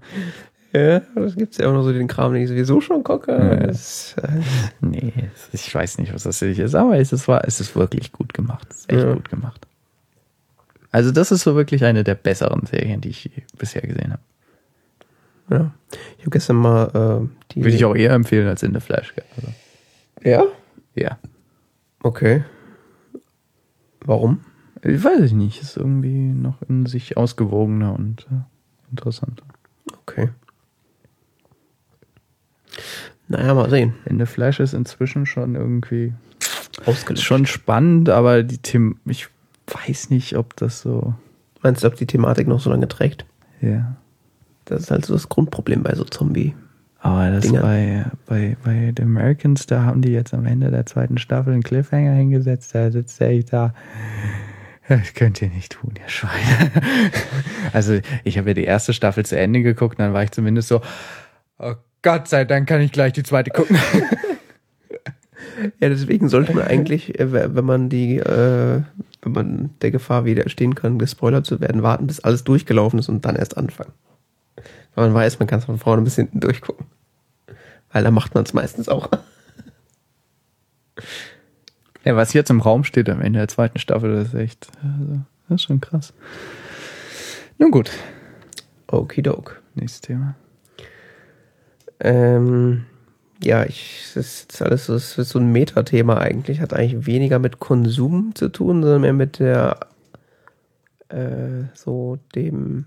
[0.74, 3.32] Ja, das gibt's ja auch noch so den Kram, den ich sowieso schon gucke.
[3.32, 3.56] Ja.
[3.68, 4.28] Das, äh,
[4.80, 5.12] Nee,
[5.52, 8.34] ich weiß nicht, was das für dich ist, aber es ist, es ist wirklich gut
[8.34, 8.68] gemacht.
[8.70, 9.14] Es ist echt Ja.
[9.14, 9.68] gut gemacht.
[10.92, 14.22] Also das ist so wirklich eine der besseren Serien, die ich bisher gesehen habe.
[15.52, 15.72] Ja.
[16.18, 17.64] Ich habe gestern mal äh, die.
[17.64, 19.14] Würde ich auch eher empfehlen als in the Flash.
[19.36, 19.54] Also,
[20.24, 20.44] Ja?
[20.96, 21.18] ja.
[22.04, 22.44] Okay.
[24.04, 24.40] Warum?
[24.84, 25.62] Ich weiß ich nicht.
[25.62, 28.42] Ist irgendwie noch in sich ausgewogener und äh,
[28.92, 29.44] interessanter.
[30.02, 30.30] Okay.
[33.28, 33.94] Naja, mal sehen.
[34.06, 36.14] In the Flash ist inzwischen schon irgendwie
[36.86, 37.24] Ausgelöscht.
[37.26, 39.28] schon spannend, aber die Themen, ich
[39.68, 41.14] weiß nicht, ob das so.
[41.62, 43.26] Meinst du, ob die Thematik noch so lange trägt?
[43.62, 43.96] Ja.
[44.66, 46.56] Das ist halt so das Grundproblem bei so Zombie.
[47.00, 51.18] Aber das bei, bei, bei The Americans, da haben die jetzt am Ende der zweiten
[51.18, 52.76] Staffel einen Cliffhanger hingesetzt.
[52.76, 53.74] Da sitzt er echt da.
[54.88, 56.72] Das könnt ihr nicht tun, ihr Schweine.
[57.74, 60.82] Also, ich habe ja die erste Staffel zu Ende geguckt, dann war ich zumindest so,
[61.60, 63.78] oh Gott sei Dank kann ich gleich die zweite gucken.
[65.80, 68.82] Ja, deswegen sollte man eigentlich, äh, wenn man die, äh,
[69.22, 73.26] wenn man der Gefahr widerstehen kann, gespoilert zu werden, warten, bis alles durchgelaufen ist und
[73.26, 73.94] dann erst anfangen.
[75.02, 76.86] Weil man weiß, man kann es von vorne bis hinten durchgucken.
[77.92, 79.10] Weil da macht man es meistens auch.
[82.04, 85.22] Ja, was jetzt im Raum steht am Ende der zweiten Staffel, das ist echt, also,
[85.48, 86.14] das ist schon krass.
[87.60, 87.92] Nun gut,
[88.88, 89.62] Okidok.
[89.76, 90.34] nächstes Thema.
[92.00, 92.88] Ähm,
[93.44, 96.60] ja, ich, das ist jetzt alles so, das ist so ein Metathema eigentlich.
[96.60, 99.80] Hat eigentlich weniger mit Konsum zu tun, sondern mehr mit der,
[101.10, 102.86] äh, so dem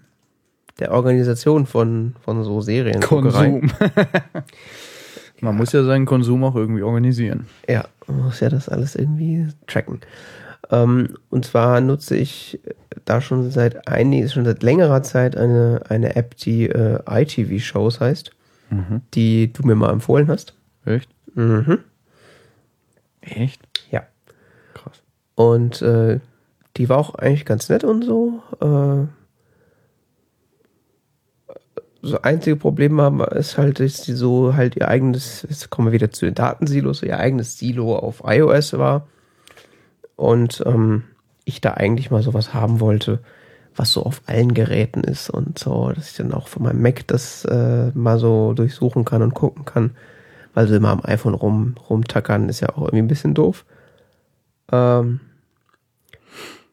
[0.79, 3.01] der Organisation von, von so Serien.
[3.01, 3.71] Konsum.
[5.41, 7.47] Man muss ja seinen Konsum auch irgendwie organisieren.
[7.69, 10.01] Ja, man muss ja das alles irgendwie tracken.
[10.71, 12.61] Ähm, und zwar nutze ich
[13.05, 18.31] da schon seit einiges, schon seit längerer Zeit eine, eine App, die äh, ITV-Shows heißt,
[18.71, 19.03] Mhm.
[19.13, 20.55] die du mir mal empfohlen hast.
[20.87, 21.11] Echt?
[21.35, 21.81] Mhm.
[23.21, 23.61] Echt?
[23.91, 24.05] Ja.
[24.73, 25.03] Krass.
[25.35, 26.21] Und äh,
[26.79, 28.43] die war auch eigentlich ganz nett und so.
[28.63, 29.07] Äh,
[32.05, 35.93] so einzige Problem haben ist halt, dass die so halt ihr eigenes, jetzt kommen wir
[35.93, 39.07] wieder zu den Datensilos, ihr eigenes Silo auf iOS war.
[40.17, 41.05] Und ähm,
[41.45, 43.21] ich da eigentlich mal sowas haben wollte,
[43.75, 47.07] was so auf allen Geräten ist und so, dass ich dann auch von meinem Mac
[47.07, 49.93] das äh, mal so durchsuchen kann und gucken kann.
[50.53, 53.65] Weil so immer am iPhone rum, rumtackern ist ja auch irgendwie ein bisschen doof.
[54.71, 55.21] Ähm,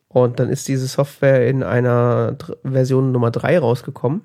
[0.08, 4.22] und dann ist diese Software in einer Version Nummer 3 rausgekommen,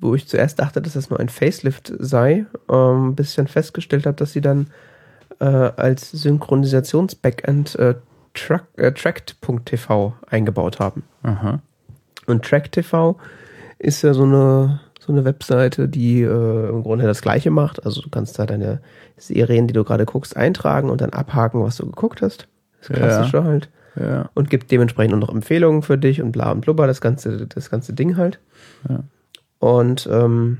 [0.00, 4.06] wo ich zuerst dachte, dass das nur ein Facelift sei, ähm, bis ich dann festgestellt
[4.06, 4.68] habe, dass sie dann
[5.40, 7.94] äh, als Synchronisations-Backend äh,
[8.34, 11.02] Track, äh, Tracked.tv eingebaut haben.
[11.22, 11.60] Aha.
[12.26, 13.16] Und TrackTV
[13.78, 17.84] ist ja so eine, so eine Webseite, die äh, im Grunde das Gleiche macht.
[17.86, 18.80] Also du kannst da deine
[19.16, 22.46] Serien, die du gerade guckst, eintragen und dann abhaken, was du geguckt hast.
[22.80, 22.96] Das Ja.
[22.96, 23.68] Klassische halt.
[23.98, 24.30] Ja.
[24.34, 27.70] Und gibt dementsprechend auch noch Empfehlungen für dich und bla und blubber, das ganze, das
[27.70, 28.38] ganze Ding halt.
[28.88, 29.00] Ja.
[29.58, 30.58] Und ähm,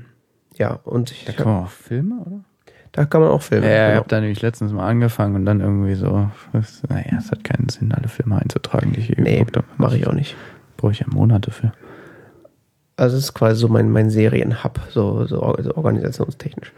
[0.55, 2.39] ja, und ich, Da kann man auch Filme, oder?
[2.91, 3.63] da kann man auch filmen.
[3.65, 3.97] Ja, ich genau.
[3.99, 7.69] habe da nämlich letztens mal angefangen und dann irgendwie so, was, naja, es hat keinen
[7.69, 9.67] Sinn, alle Filme einzutragen, die ich je Nee, geguckt habe.
[9.77, 10.35] mache ich auch nicht.
[10.75, 11.71] Brauche ich ja Monate für.
[12.97, 16.73] Also es ist quasi so mein, mein Serienhub, so, so, so organisationstechnisch.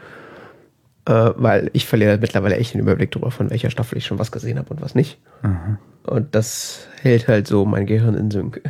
[1.06, 4.31] Äh, weil ich verliere mittlerweile echt den Überblick darüber, von welcher Staffel ich schon was
[4.31, 5.18] gesehen habe und was nicht.
[5.43, 5.80] Aha.
[6.03, 8.61] Und das hält halt so mein Gehirn in Sync.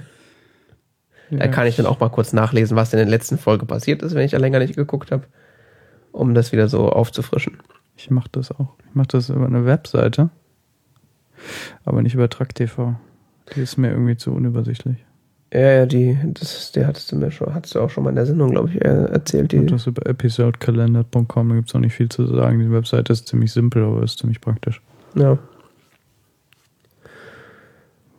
[1.39, 4.15] Da kann ich dann auch mal kurz nachlesen, was in der letzten Folge passiert ist,
[4.15, 5.23] wenn ich da länger nicht geguckt habe,
[6.11, 7.57] um das wieder so aufzufrischen.
[7.95, 8.73] Ich mache das auch.
[8.89, 10.29] Ich mache das über eine Webseite,
[11.85, 12.95] aber nicht über TrackTV.
[13.55, 14.97] Die ist mir irgendwie zu unübersichtlich.
[15.53, 18.15] Ja, ja, die, das, der hattest du mir schon, hattest du auch schon mal in
[18.15, 19.51] der Sendung, glaube ich, äh, erzählt.
[19.51, 22.59] Die, mach das über episodekalender.com, da gibt es auch nicht viel zu sagen.
[22.59, 24.81] Die Webseite ist ziemlich simpel, aber ist ziemlich praktisch.
[25.15, 25.37] ja.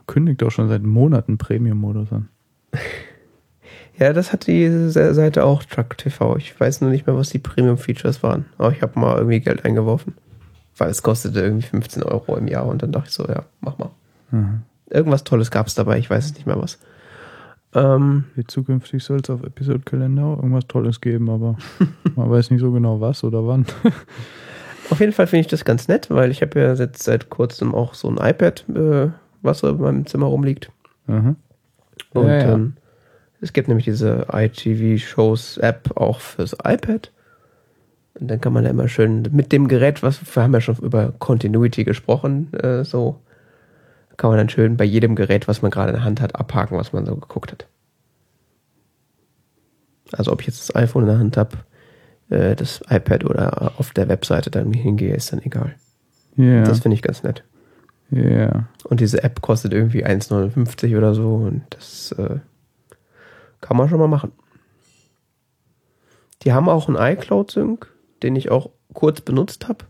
[0.07, 2.29] Kündigt auch schon seit Monaten Premium-Modus an.
[3.99, 6.37] ja, das hat die Se- Seite auch, Truck TV.
[6.37, 8.47] Ich weiß nur nicht mehr, was die Premium-Features waren.
[8.59, 10.15] Aber ich habe mal irgendwie Geld eingeworfen.
[10.79, 13.77] Weil es kostete irgendwie 15 Euro im Jahr und dann dachte ich so, ja, mach
[13.79, 13.91] mal.
[14.31, 14.63] Mhm.
[14.89, 16.79] Irgendwas Tolles gab es dabei, ich weiß es nicht mehr was.
[17.75, 21.57] Ähm, Wie zukünftig soll es auf Episodekalender auch irgendwas Tolles geben, aber
[22.17, 23.67] man weiß nicht so genau was oder wann.
[24.91, 27.75] Auf jeden Fall finde ich das ganz nett, weil ich habe ja jetzt seit kurzem
[27.75, 29.09] auch so ein iPad, äh,
[29.41, 30.71] was so in meinem Zimmer rumliegt.
[31.07, 31.37] Mhm.
[32.15, 32.53] Und Ja, ja.
[32.55, 32.75] ähm,
[33.41, 37.11] es gibt nämlich diese ITV-Shows-App auch fürs iPad.
[38.15, 40.77] Und dann kann man da immer schön mit dem Gerät, was wir haben ja schon
[40.77, 43.21] über Continuity gesprochen, äh, so
[44.17, 46.77] kann man dann schön bei jedem Gerät, was man gerade in der Hand hat, abhaken,
[46.77, 47.67] was man so geguckt hat.
[50.13, 51.57] Also ob ich jetzt das iPhone in der Hand habe,
[52.29, 55.75] äh, das iPad oder auf der Webseite dann hingehe, ist dann egal.
[56.37, 56.63] Ja.
[56.63, 57.45] Das finde ich ganz nett.
[58.13, 58.69] Ja.
[58.85, 62.41] Und diese App kostet irgendwie 1,59 oder so und das äh,
[63.63, 64.33] kann man schon mal machen.
[66.43, 67.89] Die haben auch einen iCloud-Sync,
[68.23, 69.87] den ich auch kurz benutzt habe,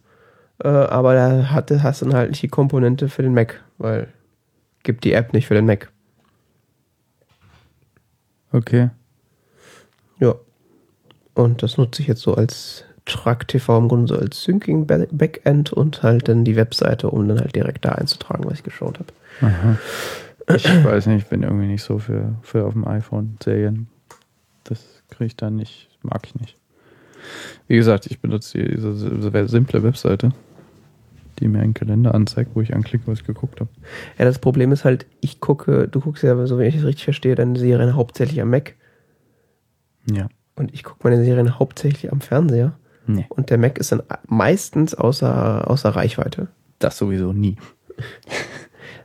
[0.62, 4.09] äh, aber da hatte, hast du dann halt nicht die Komponente für den Mac, weil
[4.85, 5.90] gibt die App nicht für den Mac.
[8.53, 8.90] Okay.
[10.20, 10.36] Ja.
[11.35, 15.07] Und das nutze ich jetzt so als Truck TV im Grunde so als Syncing Ba-
[15.11, 18.99] Backend und halt dann die Webseite, um dann halt direkt da einzutragen, was ich geschaut
[18.99, 19.12] habe.
[19.41, 19.79] Aha.
[20.55, 23.89] Ich weiß nicht, ich bin irgendwie nicht so für, für auf dem iPhone Serien.
[24.65, 26.57] Das kriege ich dann nicht, mag ich nicht.
[27.69, 30.31] Wie gesagt, ich benutze die- diese, diese simple Webseite,
[31.41, 33.70] die mir einen Kalender anzeigt, wo ich anklicke, was ich geguckt habe.
[34.19, 37.05] Ja, das Problem ist halt, ich gucke, du guckst ja, so wenn ich es richtig
[37.05, 38.74] verstehe, deine Serien hauptsächlich am Mac
[40.11, 40.29] Ja.
[40.57, 42.74] und ich gucke meine Serien hauptsächlich am Fernseher
[43.07, 43.27] Nee.
[43.29, 46.49] und der Mac ist dann meistens außer, außer Reichweite.
[46.79, 47.57] Das sowieso nie.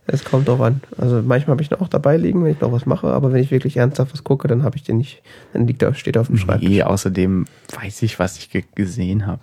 [0.10, 0.80] Es kommt drauf an.
[0.98, 3.44] Also manchmal habe ich ihn auch dabei liegen, wenn ich noch was mache, aber wenn
[3.44, 5.22] ich wirklich ernsthaft was gucke, dann habe ich den nicht,
[5.52, 6.70] dann liegt er, steht er auf dem Schreibtisch.
[6.70, 7.46] Nee, außerdem
[7.76, 9.42] weiß ich, was ich ge gesehen habe.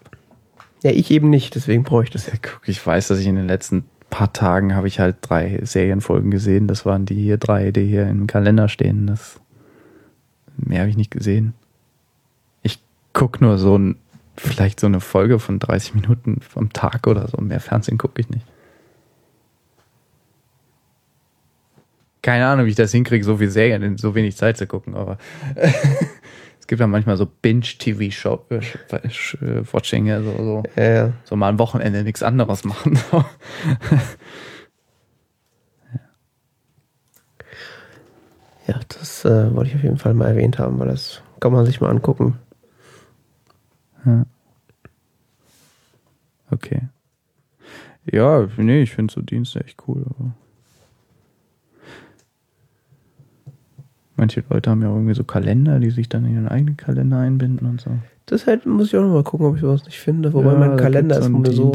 [0.82, 2.26] Ja, ich eben nicht, deswegen brauche ich das.
[2.26, 5.60] Ja, guck, ich weiß, dass ich in den letzten paar Tagen habe ich halt drei
[5.62, 6.66] Serienfolgen gesehen.
[6.66, 9.06] Das waren die hier drei, die hier im Kalender stehen.
[9.06, 9.40] Das
[10.56, 11.52] mehr habe ich nicht gesehen.
[12.62, 12.82] Ich
[13.12, 13.96] guck nur so ein,
[14.36, 17.38] vielleicht so eine Folge von 30 Minuten am Tag oder so.
[17.38, 18.46] Mehr Fernsehen gucke ich nicht.
[22.24, 24.94] keine Ahnung, wie ich das hinkriege, so viel Serien in so wenig Zeit zu gucken,
[24.94, 25.18] aber
[26.58, 31.12] es gibt ja manchmal so Binge-TV-Watching, ja, so, so, Ja, ja.
[31.24, 32.98] so mal am Wochenende nichts anderes machen.
[38.66, 41.66] Ja, das äh, wollte ich auf jeden Fall mal erwähnt haben, weil das kann man
[41.66, 42.38] sich mal angucken.
[46.50, 46.82] Okay.
[48.10, 50.04] Ja, nee, ich finde so Dienste echt cool.
[50.08, 50.34] Aber
[54.16, 57.18] Manche Leute haben ja auch irgendwie so Kalender, die sich dann in ihren eigenen Kalender
[57.18, 57.90] einbinden und so.
[58.26, 60.32] Das halt muss ich auch noch mal gucken, ob ich sowas nicht finde.
[60.32, 61.72] Wobei Ja, mein Kalender ist so.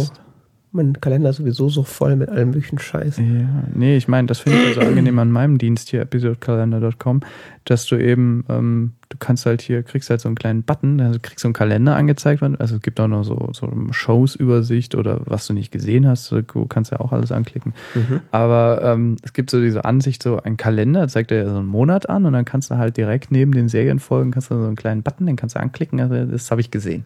[0.72, 3.18] Mein Kalender ist sowieso so voll mit allem möglichen Scheiß.
[3.18, 7.22] Ja, nee, ich meine, das finde ich so angenehm an meinem Dienst hier, episodekalender.com,
[7.66, 11.20] dass du eben, ähm, du kannst halt hier, kriegst halt so einen kleinen Button, also
[11.20, 15.22] kriegst so einen Kalender angezeigt, also es gibt auch noch so, so eine Shows-Übersicht oder
[15.26, 17.74] was du nicht gesehen hast, du kannst ja auch alles anklicken.
[17.96, 18.22] Mhm.
[18.30, 22.10] Aber ähm, es gibt so diese Ansicht, so ein Kalender, zeigt dir so einen Monat
[22.10, 25.02] an und dann kannst du halt direkt neben den Serienfolgen, kannst du so einen kleinen
[25.02, 27.06] Button, den kannst du anklicken, also das habe ich gesehen.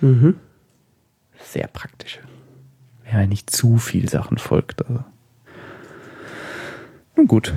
[0.00, 0.36] Mhm.
[1.42, 2.20] Sehr praktisch.
[3.12, 4.86] Man nicht zu viel Sachen folgt.
[4.86, 5.04] Also.
[7.16, 7.52] Nun gut.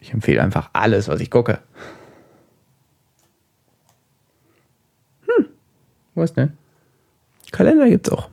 [0.00, 1.60] Ich empfehle einfach alles, was ich gucke.
[5.26, 5.46] Hm.
[6.14, 6.52] Was denn?
[7.52, 8.28] Kalender gibt's auch.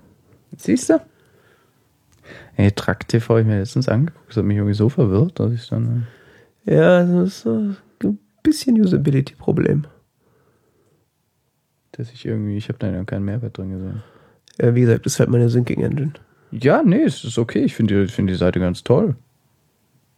[0.57, 1.01] Siehst du?
[2.57, 4.29] Ey, Track TV habe ich mir letztens angeguckt.
[4.29, 6.07] Das hat mich irgendwie so verwirrt, dass ich dann.
[6.65, 9.87] Ja, das ist so ein bisschen Usability-Problem.
[11.93, 12.57] Dass ich irgendwie.
[12.57, 14.03] Ich habe da ja keinen Mehrwert drin gesehen.
[14.59, 16.13] Ja, wie gesagt, das ist halt meine Syncing-Engine.
[16.51, 17.63] Ja, nee, es ist okay.
[17.63, 19.15] Ich finde die, find die Seite ganz toll.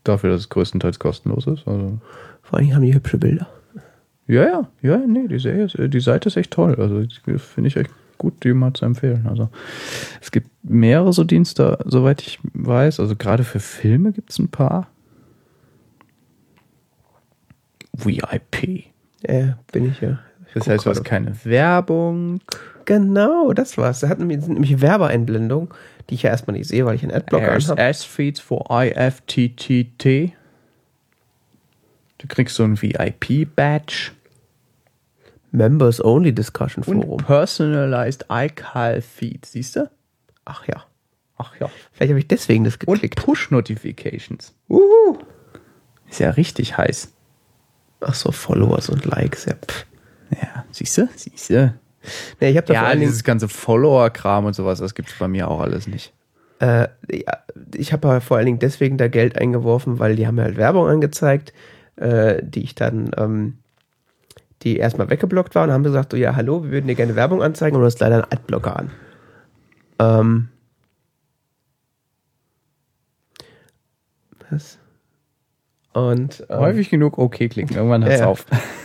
[0.04, 1.68] Dafür, dass es größtenteils kostenlos ist.
[1.68, 2.00] Also.
[2.42, 3.48] Vor allem haben die hübsche Bilder.
[4.28, 6.76] Ja, ja, ja, nee, die, Serie ist, die Seite ist echt toll.
[6.76, 7.04] Also
[7.38, 9.28] finde ich echt gut, die mal zu empfehlen.
[9.28, 9.50] Also
[10.22, 13.00] es gibt mehrere so Dienste, soweit ich weiß.
[13.00, 14.88] Also gerade für Filme gibt es ein paar.
[17.94, 18.86] VIP.
[19.28, 20.20] Ja, bin ich ja.
[20.48, 22.42] Ich Das heißt, du hast keine Werbung.
[22.86, 24.00] Genau, das war's.
[24.02, 25.70] Da hatten wir nämlich Werbeeinblendungen,
[26.10, 27.82] die ich ja erstmal nicht sehe, weil ich einen Adblocker anhabe.
[27.82, 30.34] RSS-Feeds for IFTTT.
[32.18, 34.12] Du kriegst so ein VIP-Badge.
[35.52, 37.18] Members Only Discussion Und Forum.
[37.18, 39.46] Personalized iCal-Feed.
[39.46, 39.90] Siehst du?
[40.46, 40.84] Ach ja.
[41.38, 41.70] Ach ja.
[41.92, 43.18] Vielleicht habe ich deswegen das Und geklickt.
[43.18, 44.54] Push-Notifications.
[44.70, 45.20] Uhu.
[46.10, 47.12] Ist ja richtig heiß.
[48.02, 49.46] Ach so, Followers und Likes.
[49.46, 49.86] Ja, pff.
[50.32, 51.08] Ja, siehst du?
[51.16, 51.74] Siehst du?
[52.40, 55.16] Nee, ich habe da vor Ja, allen Dingen, dieses ganze Follower-Kram und sowas, das gibt's
[55.18, 56.14] bei mir auch alles nicht.
[56.60, 56.88] äh,
[57.76, 60.88] ich habe vor allen Dingen deswegen da Geld eingeworfen, weil die haben mir halt Werbung
[60.88, 61.54] angezeigt,
[61.96, 63.58] äh, die ich dann, ähm,
[64.64, 67.42] die erstmal weggeblockt war und haben gesagt, so, ja, hallo, wir würden dir gerne Werbung
[67.44, 68.92] anzeigen und du hast leider einen Adblocker an.
[70.00, 70.50] Ähm,
[74.50, 74.78] was?
[75.94, 78.28] Und ähm, Häufig genug okay klicken, irgendwann hört's ja.
[78.28, 78.46] auf.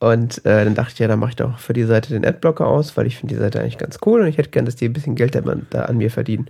[0.00, 2.66] Und äh, dann dachte ich, ja, dann mache ich doch für die Seite den Adblocker
[2.66, 4.86] aus, weil ich finde die Seite eigentlich ganz cool und ich hätte gern, dass die
[4.86, 6.48] ein bisschen Geld da, an mir verdienen.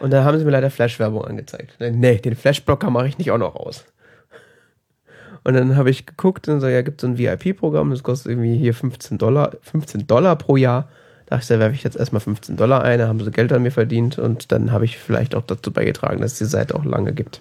[0.00, 1.76] Und dann haben sie mir leider Flash-Werbung angezeigt.
[1.80, 3.86] Nee, den Flash-Blocker mache ich nicht auch noch aus.
[5.42, 8.58] Und dann habe ich geguckt und so, ja, gibt so ein VIP-Programm, das kostet irgendwie
[8.58, 10.88] hier 15 Dollar, 15 Dollar pro Jahr.
[11.26, 13.54] Da dachte ich, da werfe ich jetzt erstmal 15 Dollar ein, da haben sie Geld
[13.54, 16.74] an mir verdient und dann habe ich vielleicht auch dazu beigetragen, dass es die Seite
[16.74, 17.40] auch lange gibt.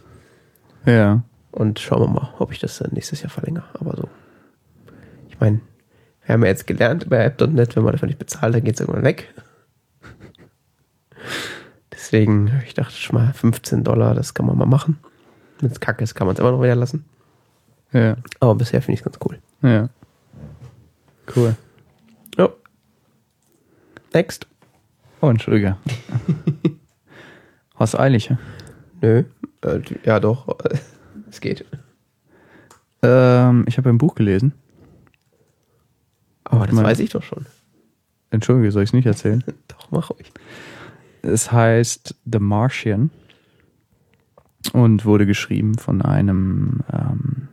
[0.85, 1.23] Ja.
[1.51, 3.65] Und schauen wir mal, ob ich das dann nächstes Jahr verlängere.
[3.73, 4.07] Aber so.
[5.39, 5.61] Ich meine,
[6.25, 8.81] wir haben ja jetzt gelernt bei App.net, wenn man dafür nicht bezahlt, dann geht es
[8.81, 9.33] irgendwann weg.
[11.93, 14.99] Deswegen, ich dachte schon mal, 15 Dollar, das kann man mal machen.
[15.61, 17.05] Wenn es kacke ist, kann man es immer noch wieder lassen.
[17.93, 18.17] Ja.
[18.41, 19.39] Aber bisher finde ich es ganz cool.
[19.61, 19.87] Ja.
[21.33, 21.55] Cool.
[22.37, 22.49] Oh.
[24.13, 24.45] Next.
[25.21, 25.77] Oh, Entschuldige.
[27.75, 28.37] Hast du eilig, ja?
[28.99, 29.23] Nö.
[29.61, 30.57] Äh, ja, doch.
[31.29, 31.63] Es geht.
[33.03, 34.53] Ähm, ich habe ein Buch gelesen.
[36.49, 37.45] Aber das Mein- weiß ich doch schon.
[38.31, 39.43] Entschuldige, soll ich es nicht erzählen?
[39.67, 40.31] Doch, mach ruhig.
[41.23, 43.09] Es heißt The Martian
[44.73, 47.47] und wurde geschrieben von einem ähm,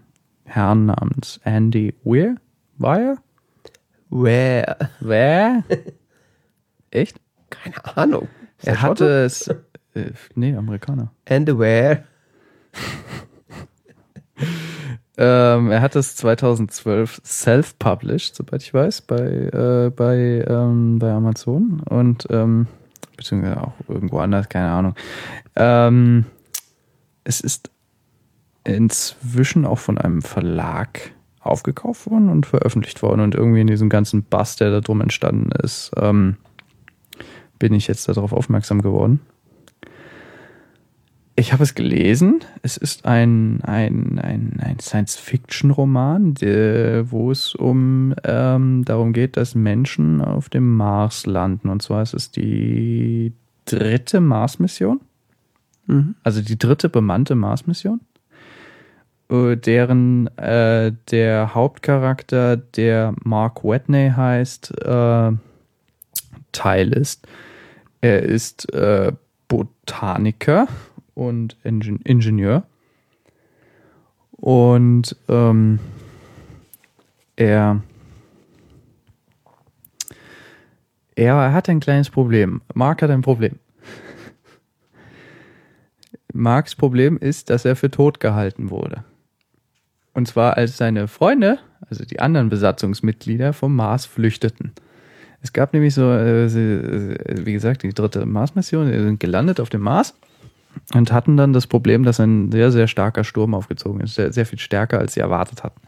[0.44, 2.36] Herrn namens Andy Weir.
[2.78, 3.16] Weir?
[4.10, 4.90] Where?
[5.01, 5.64] Wer?
[6.90, 7.20] Echt?
[7.51, 8.28] Keine Ahnung.
[8.59, 9.48] Ist Er hatte es.
[9.94, 11.12] Äh, nee, Amerikaner.
[11.28, 12.05] And where?
[15.18, 21.80] Ähm, er hat es 2012 self-published, soweit ich weiß, bei, äh, bei, ähm, bei Amazon
[21.88, 22.66] und ähm,
[23.16, 24.94] beziehungsweise auch irgendwo anders, keine Ahnung.
[25.55, 26.26] Ähm,
[27.24, 27.70] es ist
[28.64, 34.24] inzwischen auch von einem Verlag aufgekauft worden und veröffentlicht worden und irgendwie in diesem ganzen
[34.24, 36.36] Bass, der da drum entstanden ist, ähm,
[37.59, 39.20] bin ich jetzt darauf aufmerksam geworden.
[41.38, 42.40] Ich habe es gelesen.
[42.62, 46.34] Es ist ein, ein, ein, ein Science-Fiction-Roman,
[47.10, 51.68] wo es um ähm, darum geht, dass Menschen auf dem Mars landen.
[51.68, 53.34] Und zwar ist es die
[53.66, 55.00] dritte Mars-Mission.
[55.86, 56.14] Mhm.
[56.22, 58.00] Also die dritte bemannte Mars-Mission.
[59.30, 65.32] äh, Deren äh, der Hauptcharakter, der Mark Watney heißt, äh,
[66.52, 67.28] Teil ist.
[68.00, 69.12] Er ist äh,
[69.48, 70.66] Botaniker
[71.16, 72.64] und Ingen Ingenieur.
[74.32, 75.80] Und ähm,
[77.36, 77.82] er,
[81.16, 82.60] er hat ein kleines Problem.
[82.74, 83.59] Mark hat ein Problem.
[86.32, 89.05] Marks Problem ist, dass er für tot gehalten wurde.
[90.12, 94.72] Und zwar als seine Freunde, also die anderen Besatzungsmitglieder vom Mars flüchteten.
[95.40, 99.70] Es gab nämlich so, äh, äh, wie gesagt, die dritte Mars-Mission, die sind gelandet auf
[99.70, 100.14] dem Mars
[100.94, 104.14] und hatten dann das Problem, dass ein sehr, sehr starker Sturm aufgezogen ist.
[104.14, 105.80] Sehr, sehr viel stärker, als sie erwartet hatten.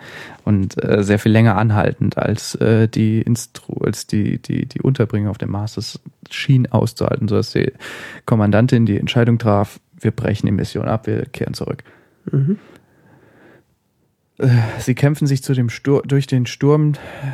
[0.44, 5.28] Und äh, sehr viel länger anhaltend, als äh, die Instru als die, die, die Unterbringung
[5.28, 6.00] auf dem Mars das
[6.30, 7.72] schien auszuhalten, sodass die
[8.26, 11.84] Kommandantin die Entscheidung traf, wir brechen die Mission ab, wir kehren zurück.
[12.32, 12.54] Äh,
[14.78, 16.92] Sie kämpfen sich zu dem Stur durch den Sturm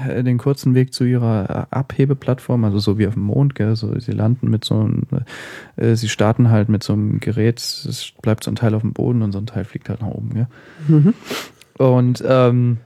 [0.08, 3.54] äh, den kurzen Weg zu ihrer äh, Abhebeplattform, also so wie auf dem Mond.
[3.54, 3.76] Gell?
[3.76, 5.02] So, sie landen mit so einem,
[5.76, 8.94] äh, sie starten halt mit so einem Gerät, es bleibt so ein Teil auf dem
[8.94, 10.30] Boden und so ein Teil fliegt halt nach oben.
[10.34, 11.14] Gell?
[11.76, 12.78] Und ähm,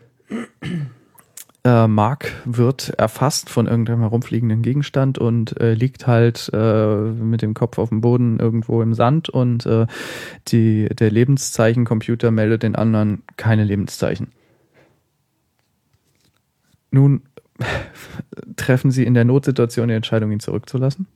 [1.65, 7.55] äh, Mark wird erfasst von irgendeinem herumfliegenden Gegenstand und äh, liegt halt äh, mit dem
[7.55, 9.87] Kopf auf dem Boden irgendwo im Sand und äh,
[10.49, 14.29] die, der Lebenszeichencomputer meldet den anderen keine Lebenszeichen.
[16.91, 17.23] Nun
[18.57, 21.07] treffen sie in der Notsituation die Entscheidung, ihn zurückzulassen.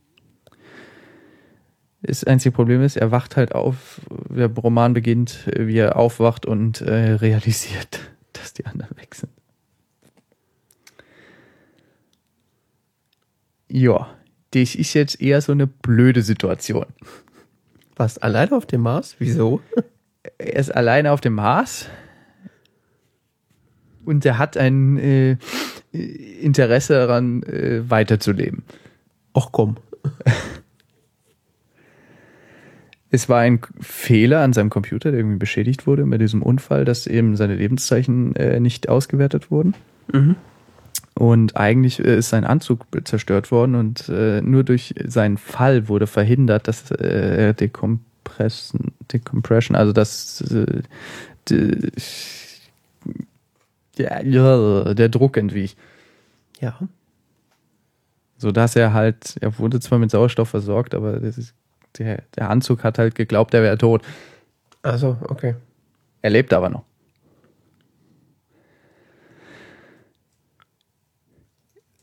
[2.03, 6.81] Das einzige Problem ist, er wacht halt auf, der Roman beginnt, wie er aufwacht und
[6.81, 8.01] äh, realisiert,
[8.33, 9.32] dass die anderen weg sind.
[13.75, 14.07] Ja,
[14.51, 16.85] das ist jetzt eher so eine blöde Situation.
[17.95, 19.15] Warst alleine auf dem Mars?
[19.17, 19.61] Wieso?
[20.37, 21.87] Er ist alleine auf dem Mars
[24.05, 25.37] und er hat ein äh,
[25.91, 28.63] Interesse daran, äh, weiterzuleben.
[29.33, 29.77] Ach komm.
[33.09, 37.05] Es war ein Fehler an seinem Computer, der irgendwie beschädigt wurde mit diesem Unfall, dass
[37.05, 39.75] eben seine Lebenszeichen äh, nicht ausgewertet wurden.
[41.15, 46.07] Und eigentlich äh, ist sein Anzug zerstört worden und äh, nur durch seinen Fall wurde
[46.07, 50.81] verhindert, dass äh, Decompressen, Decompression, also dass äh,
[53.95, 55.75] ja, der Druck entwich.
[56.59, 56.79] Ja.
[58.37, 61.53] So dass er halt, er wurde zwar mit Sauerstoff versorgt, aber ist,
[61.97, 64.01] der, der Anzug hat halt geglaubt, er wäre tot.
[64.81, 65.55] Also, okay.
[66.23, 66.83] Er lebt aber noch.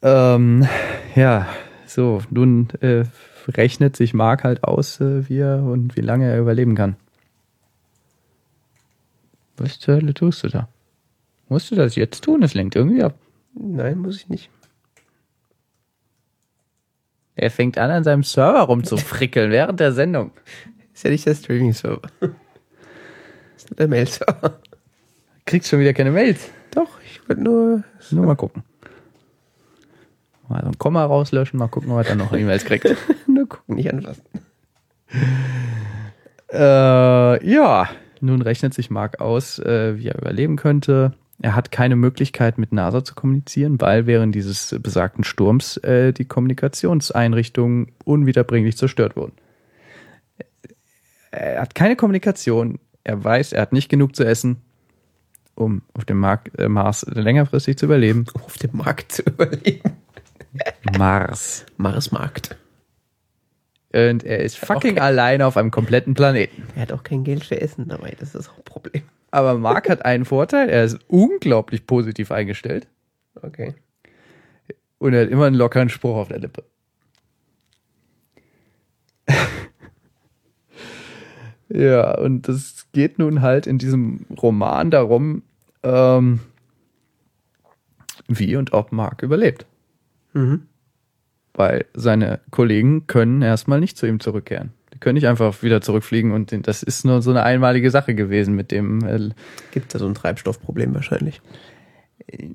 [0.03, 0.67] Ähm,
[1.15, 1.47] ja,
[1.87, 3.05] so, nun äh,
[3.49, 6.97] rechnet sich Mark halt aus, äh, wie er und wie lange er überleben kann.
[9.57, 10.69] Was zur Hölle tust du da?
[11.49, 12.41] Musst du das jetzt tun?
[12.41, 13.15] Das lenkt irgendwie ab.
[13.55, 14.51] Nein, muss ich nicht.
[17.35, 20.31] Er fängt an, an seinem Server rumzufrickeln während der Sendung.
[20.95, 22.03] Ist ja nicht der Streaming-Server.
[23.57, 24.61] Ist nur der Mail-Server.
[25.45, 26.51] Kriegst schon wieder keine Mails.
[26.71, 27.85] Doch, ich wollte nur.
[28.11, 28.63] Nur mal gucken.
[30.51, 32.85] Mal so ein Komma rauslöschen, mal gucken, was er noch E-Mails kriegt.
[33.29, 34.25] nur gucken, nicht anfassen.
[36.53, 37.89] Äh, ja,
[38.21, 41.13] nun rechnet sich Mark aus, äh, wie er überleben könnte.
[41.41, 46.25] Er hat keine Möglichkeit, mit NASA zu kommunizieren, weil während dieses besagten Sturms äh, die
[46.25, 49.35] Kommunikationseinrichtungen unwiederbringlich zerstört wurden.
[51.31, 52.81] Er hat keine Kommunikation.
[53.05, 54.57] Er weiß, er hat nicht genug zu essen,
[55.55, 58.27] um auf dem Mark äh, Mars längerfristig zu überleben.
[58.35, 59.93] Um auf dem Markt zu überleben.
[60.97, 61.67] Mars.
[61.77, 62.57] Marsmarkt.
[63.93, 66.63] Und er ist fucking alleine auf einem kompletten Planeten.
[66.77, 69.03] Er hat auch kein Geld für Essen dabei, das ist auch ein Problem.
[69.33, 72.87] Aber Mark hat einen Vorteil, er ist unglaublich positiv eingestellt
[73.43, 73.75] Okay.
[74.99, 76.65] und er hat immer einen lockeren Spruch auf der Lippe.
[81.69, 85.43] ja, und das geht nun halt in diesem Roman darum,
[85.83, 86.41] ähm,
[88.29, 89.67] wie und ob Mark überlebt.
[90.33, 90.63] Mhm.
[91.55, 94.73] Weil seine Kollegen können erstmal nicht zu ihm zurückkehren.
[94.95, 98.55] Die können nicht einfach wieder zurückfliegen und das ist nur so eine einmalige Sache gewesen
[98.55, 99.31] mit dem äh,
[99.73, 101.41] Gibt da so ein Treibstoffproblem wahrscheinlich.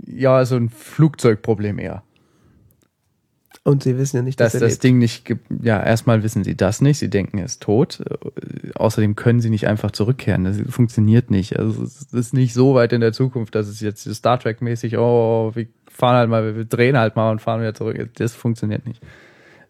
[0.06, 2.04] ja, so ein Flugzeugproblem eher.
[3.68, 4.84] Und sie wissen ja nicht, dass dass, das lebt.
[4.84, 8.00] Ding nicht, ge- ja, erstmal wissen sie das nicht, sie denken, er ist tot.
[8.00, 10.44] Äh, Außerdem können sie nicht einfach zurückkehren.
[10.44, 11.58] Das funktioniert nicht.
[11.58, 15.52] Also es ist nicht so weit in der Zukunft, dass es jetzt Star Trek-mäßig, oh,
[15.56, 17.98] wir fahren halt mal, wir drehen halt mal und fahren wieder zurück.
[18.16, 19.02] Das funktioniert nicht.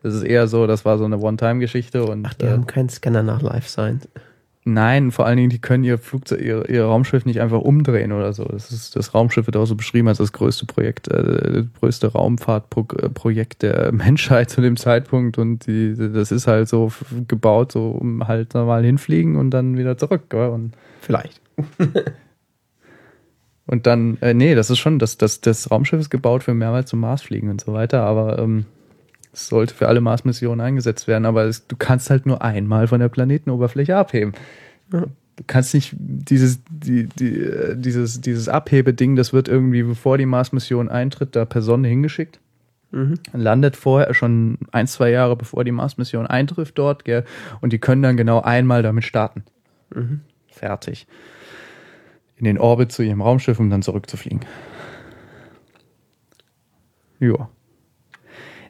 [0.03, 2.89] Das ist eher so, das war so eine One-Time-Geschichte und Ach, die äh, haben keinen
[2.89, 4.09] Scanner nach Life Science.
[4.67, 8.33] Nein, vor allen Dingen, die können ihr Flugzeug, ihr, ihr Raumschiff nicht einfach umdrehen oder
[8.33, 8.45] so.
[8.45, 12.07] Das, ist, das Raumschiff wird auch so beschrieben als das größte Projekt, äh, das größte
[12.07, 15.37] Raumfahrtprojekt der Menschheit zu dem Zeitpunkt.
[15.37, 16.91] Und die, das ist halt so
[17.27, 20.33] gebaut, so um halt normal hinfliegen und dann wieder zurück.
[20.33, 21.41] Und, Vielleicht.
[23.67, 26.89] und dann, äh, nee, das ist schon, das, das, das Raumschiff ist gebaut für mehrmals
[26.89, 28.65] zum Mars fliegen und so weiter, aber ähm,
[29.35, 33.01] es sollte für alle Mars-Missionen eingesetzt werden, aber es, du kannst halt nur einmal von
[33.01, 34.33] der Planetenoberfläche abheben.
[34.93, 35.01] Ja.
[35.01, 40.25] Du kannst nicht dieses, die, die, äh, dieses, dieses Abhebeding, das wird irgendwie, bevor die
[40.25, 42.39] Mars-Mission eintritt, da per Sonne hingeschickt.
[42.91, 43.15] Mhm.
[43.33, 47.25] Landet vorher schon ein, zwei Jahre bevor die Mars-Mission eintrifft dort, gell?
[47.59, 49.43] Und die können dann genau einmal damit starten.
[49.93, 50.21] Mhm.
[50.47, 51.07] Fertig.
[52.37, 54.45] In den Orbit zu ihrem Raumschiff, um dann zurückzufliegen.
[57.19, 57.49] Ja.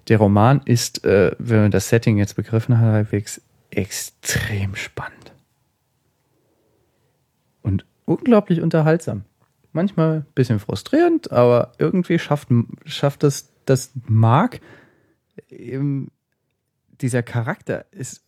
[0.07, 3.41] Der Roman ist, äh, wenn man das Setting jetzt begriffen hat, halbwegs
[3.72, 5.34] extrem spannend.
[7.61, 9.23] Und unglaublich unterhaltsam.
[9.72, 12.49] Manchmal ein bisschen frustrierend, aber irgendwie schafft,
[12.86, 14.61] schafft das, das Mark,
[15.49, 16.11] eben,
[17.02, 18.23] dieser Charakter ist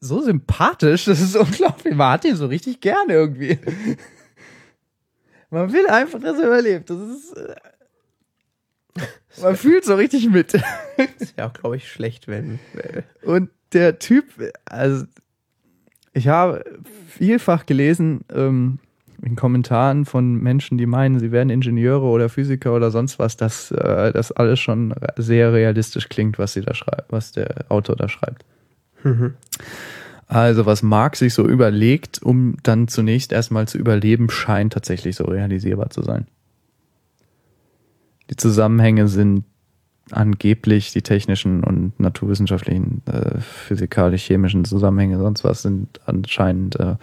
[0.00, 1.94] so sympathisch, das ist unglaublich.
[1.94, 3.58] Man hat ihn so richtig gern irgendwie.
[5.50, 6.88] Man will einfach, dass er überlebt.
[6.88, 7.34] Das ist.
[9.40, 10.54] Man fühlt so richtig mit.
[11.18, 12.58] Ist ja auch, glaube ich, schlecht, wenn.
[12.76, 14.26] äh, Und der Typ,
[14.66, 15.06] also
[16.12, 16.64] ich habe
[17.08, 18.78] vielfach gelesen ähm,
[19.22, 23.70] in Kommentaren von Menschen, die meinen, sie wären Ingenieure oder Physiker oder sonst was, dass
[23.70, 28.08] äh, das alles schon sehr realistisch klingt, was sie da schreibt, was der Autor da
[28.08, 28.44] schreibt.
[29.04, 29.34] Mhm.
[30.26, 35.24] Also was Marx sich so überlegt, um dann zunächst erstmal zu überleben, scheint tatsächlich so
[35.24, 36.26] realisierbar zu sein.
[38.32, 39.44] Die Zusammenhänge sind
[40.10, 46.96] angeblich die technischen und naturwissenschaftlichen, äh, physikalisch-chemischen Zusammenhänge, sonst was sind anscheinend äh,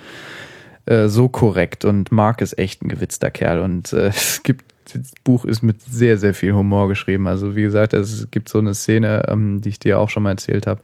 [0.88, 1.86] äh, so korrekt.
[1.86, 5.82] Und Mark ist echt ein gewitzter Kerl und äh, es gibt das Buch ist mit
[5.82, 7.28] sehr, sehr viel Humor geschrieben.
[7.28, 10.32] Also wie gesagt, es gibt so eine Szene, ähm, die ich dir auch schon mal
[10.32, 10.82] erzählt habe,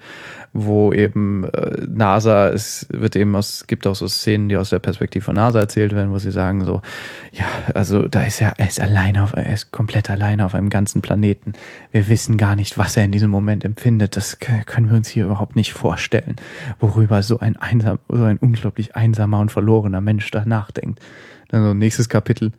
[0.53, 4.80] wo eben äh, NASA, es wird eben aus, gibt auch so Szenen, die aus der
[4.80, 6.82] Perspektive von NASA erzählt werden, wo sie sagen so,
[7.34, 10.69] ja, also da ist er, er ist alleine auf, er ist komplett alleine auf einem
[10.69, 11.53] ganzen Planeten.
[11.91, 14.15] Wir wissen gar nicht, was er in diesem Moment empfindet.
[14.15, 16.38] Das können wir uns hier überhaupt nicht vorstellen,
[16.80, 20.99] worüber so ein einsam, so ein unglaublich einsamer und verlorener Mensch da nachdenkt.
[21.49, 22.52] Dann so nächstes Kapitel.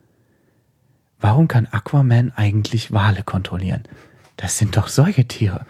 [1.21, 3.85] Warum kann Aquaman eigentlich Wale kontrollieren?
[4.37, 5.67] Das sind doch Säugetiere.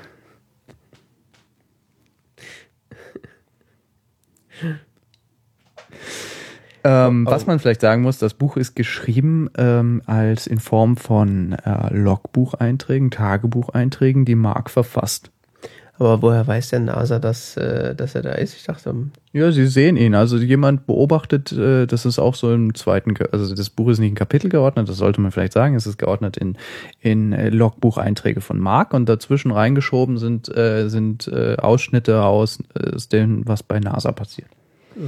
[6.85, 7.31] Ähm, Oh.
[7.31, 11.93] Was man vielleicht sagen muss, das Buch ist geschrieben ähm, als in Form von äh,
[11.93, 15.33] Logbucheinträgen, Tagebucheinträgen, die Mark verfasst.
[15.99, 18.55] Aber woher weiß der NASA, dass, äh, dass er da ist?
[18.55, 20.15] Ich dachte, ähm, Ja, sie sehen ihn.
[20.15, 24.11] Also jemand beobachtet, äh, das ist auch so im zweiten, also das Buch ist nicht
[24.11, 25.75] in Kapitel geordnet, das sollte man vielleicht sagen.
[25.75, 26.57] Es ist geordnet in,
[27.01, 32.59] in äh, Logbucheinträge von Mark und dazwischen reingeschoben sind, äh, sind äh, Ausschnitte aus,
[32.95, 34.49] aus dem, was bei NASA passiert.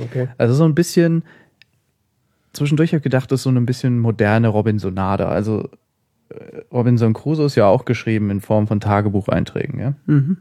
[0.02, 0.28] okay.
[0.39, 1.23] Also so ein bisschen,
[2.55, 5.27] zwischendurch habe ich gedacht, das ist so ein bisschen moderne Robinsonade.
[5.27, 5.69] Also
[6.73, 9.94] Robinson Crusoe ist ja auch geschrieben in Form von Tagebucheinträgen, ja?
[10.06, 10.39] Mhm.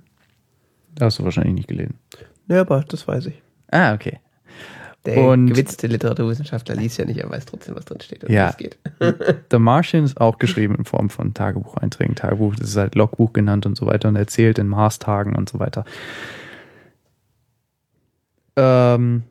[0.98, 1.96] Da hast du wahrscheinlich nicht gelesen.
[2.48, 3.42] Ja, aber das weiß ich.
[3.72, 4.20] Ah, okay.
[5.06, 8.48] Der Und- gewitzte Literaturwissenschaftler liest ja nicht, er weiß trotzdem, was drin steht und Ja.
[8.48, 8.78] wie es geht.
[9.52, 12.16] The Martian ist auch geschrieben in Form von Tagebucheinträgen.
[12.16, 15.60] Tagebuch, das ist halt Logbuch genannt und so weiter und erzählt in Mars-Tagen und so
[15.60, 15.86] weiter.
[18.58, 19.24] Ähm,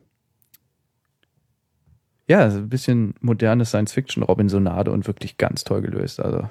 [2.29, 6.19] ja, ein bisschen moderne Science-Fiction-Robinsonade und wirklich ganz toll gelöst.
[6.21, 6.49] Also.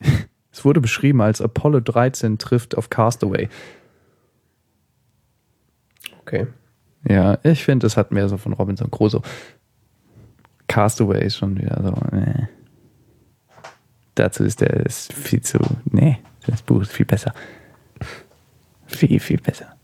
[0.54, 3.48] es wurde beschrieben als Apollo 13 trifft auf Castaway.
[6.20, 6.46] Okay.
[7.08, 9.20] Ja, ich finde, es hat mehr so von Robinson Crusoe.
[10.68, 12.16] Castaway ist schon wieder so.
[12.16, 12.46] Äh.
[14.14, 15.58] Dazu ist der ist viel zu.
[15.90, 17.34] Nee, das Buch ist viel besser.
[18.86, 19.74] Viel, viel besser.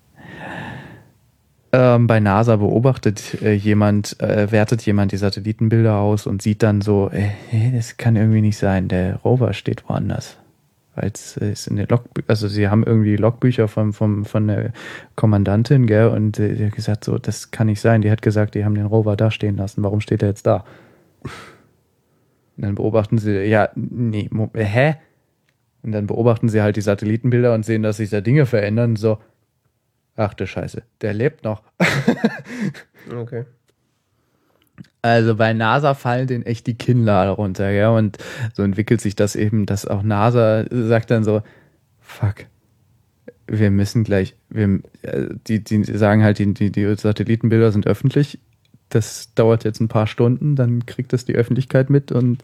[1.72, 6.80] Ähm, bei NASA beobachtet äh, jemand, äh, wertet jemand die Satellitenbilder aus und sieht dann
[6.80, 10.36] so, äh, das kann irgendwie nicht sein, der Rover steht woanders.
[11.02, 14.72] Es ist in der Log, also sie haben irgendwie Logbücher vom, vom, von der
[15.16, 18.02] Kommandantin, gell, und die hat gesagt, so, das kann nicht sein.
[18.02, 19.82] Die hat gesagt, die haben den Rover da stehen lassen.
[19.82, 20.64] Warum steht er jetzt da?
[21.22, 24.96] Und dann beobachten sie, ja, nee, hä?
[25.82, 28.96] Und dann beobachten sie halt die Satellitenbilder und sehen, dass sich da Dinge verändern.
[28.96, 29.18] So,
[30.16, 31.62] ach du Scheiße, der lebt noch.
[33.10, 33.46] Okay.
[35.02, 37.90] Also bei NASA fallen denen echt die Kinnlade runter, ja.
[37.90, 38.18] Und
[38.52, 41.42] so entwickelt sich das eben, dass auch NASA sagt dann so,
[42.00, 42.46] fuck,
[43.46, 48.38] wir müssen gleich, wir, äh, die, die sagen halt, die, die, die Satellitenbilder sind öffentlich.
[48.90, 52.42] Das dauert jetzt ein paar Stunden, dann kriegt das die Öffentlichkeit mit und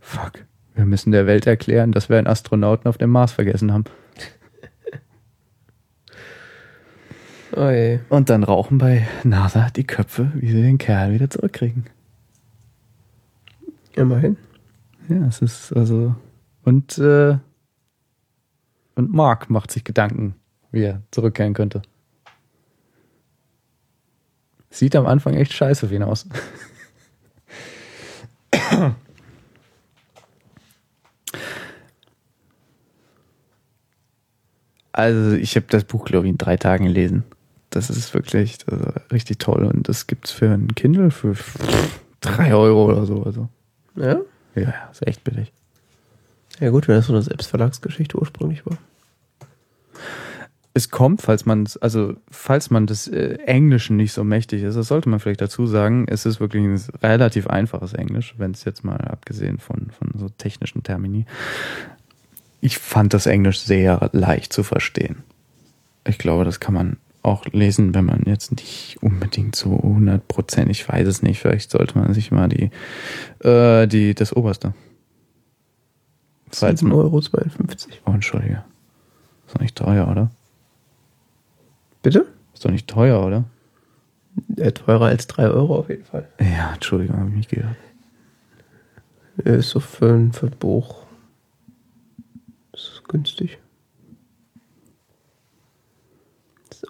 [0.00, 3.84] fuck, wir müssen der Welt erklären, dass wir einen Astronauten auf dem Mars vergessen haben.
[7.56, 8.00] Je.
[8.08, 11.84] Und dann rauchen bei NASA die Köpfe, wie sie den Kerl wieder zurückkriegen.
[13.94, 14.36] Immerhin.
[15.08, 16.16] Ja, es ist also.
[16.64, 17.38] Und, äh,
[18.96, 20.34] und Mark macht sich Gedanken,
[20.72, 21.82] wie er zurückkehren könnte.
[24.70, 26.26] Sieht am Anfang echt scheiße für ihn aus.
[34.96, 37.24] Also, ich habe das Buch, glaube ich, in drei Tagen gelesen.
[37.74, 39.64] Das ist wirklich also, richtig toll.
[39.64, 41.34] Und das gibt's für ein Kindle für
[42.20, 43.24] drei Euro oder so.
[43.24, 43.48] Also,
[43.96, 44.18] Ja?
[44.54, 45.52] ja, ist echt billig.
[46.60, 48.78] Ja gut, wenn das so eine Selbstverlagsgeschichte ursprünglich war.
[50.72, 54.88] Es kommt, falls man also falls man des äh, Englischen nicht so mächtig ist, das
[54.88, 58.84] sollte man vielleicht dazu sagen, es ist wirklich ein relativ einfaches Englisch, wenn es jetzt
[58.84, 61.26] mal abgesehen von, von so technischen Termini.
[62.60, 65.24] Ich fand das Englisch sehr leicht zu verstehen.
[66.06, 70.70] Ich glaube, das kann man auch lesen, wenn man jetzt nicht unbedingt so 100 Prozent,
[70.70, 72.70] ich weiß es nicht, vielleicht sollte man sich mal die,
[73.46, 74.74] äh, die, das Oberste.
[76.50, 77.22] Falls 7,52 man, Euro.
[78.06, 78.64] oh, entschuldige.
[79.46, 80.30] Ist doch nicht teuer, oder?
[82.02, 82.26] Bitte?
[82.52, 83.44] Ist doch nicht teuer, oder?
[84.56, 86.28] Ja, teurer als 3 Euro auf jeden Fall.
[86.40, 87.76] Ja, Entschuldigung, habe ich nicht gehört.
[89.36, 91.04] Ist so für ein, für ein Buch.
[92.72, 93.58] Ist günstig.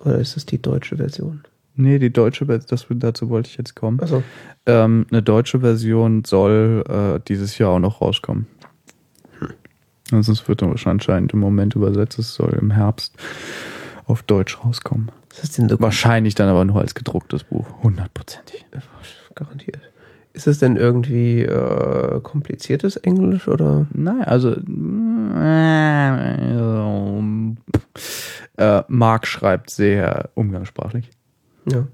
[0.05, 1.43] Oder ist das die deutsche Version?
[1.77, 4.01] Nee, die deutsche Version, das, dazu wollte ich jetzt kommen.
[4.01, 4.23] Achso.
[4.67, 8.47] Ähm, eine deutsche Version soll äh, dieses Jahr auch noch rauskommen.
[10.13, 13.15] Also es wird anscheinend im Moment übersetzt, es soll im Herbst
[14.07, 15.11] auf Deutsch rauskommen.
[15.79, 17.67] Wahrscheinlich dann aber nur als gedrucktes Buch.
[17.83, 18.65] Hundertprozentig.
[19.35, 19.81] garantiert?
[20.35, 23.87] Ist das denn irgendwie äh, kompliziertes Englisch oder?
[23.93, 24.57] Nein, also äh,
[28.89, 31.11] Mark schreibt sehr umgangssprachlich.
[31.67, 31.87] Ja.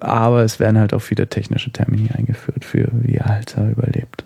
[0.00, 4.24] Aber es werden halt auch viele technische Termini eingeführt für wie er halt überlebt.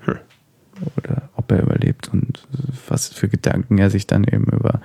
[0.00, 0.18] Hm.
[0.96, 2.46] Oder ob er überlebt und
[2.88, 4.82] was für Gedanken er sich dann eben über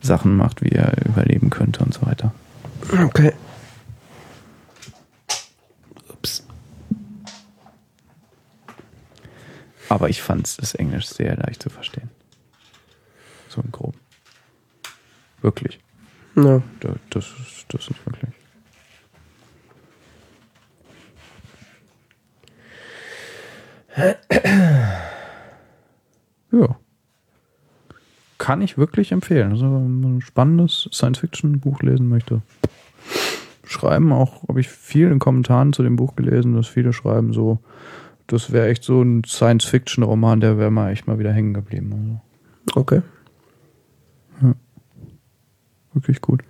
[0.00, 2.32] Sachen macht, wie er überleben könnte und so weiter.
[3.04, 3.34] Okay.
[6.08, 6.46] Ups.
[9.90, 12.08] Aber ich fand das Englisch sehr leicht zu verstehen.
[13.58, 13.98] So im Groben.
[15.42, 15.80] Wirklich.
[16.36, 16.62] Ja.
[16.80, 18.30] Da- Das ist, das ist wirklich.
[26.52, 26.76] Ja.
[28.38, 29.50] Kann ich wirklich empfehlen.
[29.52, 32.42] Also, wenn man ein spannendes Science-Fiction-Buch lesen möchte.
[33.64, 37.58] Schreiben auch, habe ich viel in Kommentaren zu dem Buch gelesen, dass viele schreiben so,
[38.26, 41.92] das wäre echt so ein Science-Fiction-Roman, der wäre mal echt mal wieder hängen geblieben.
[41.92, 43.02] Also, Okay.
[45.92, 46.42] Wirklich gut.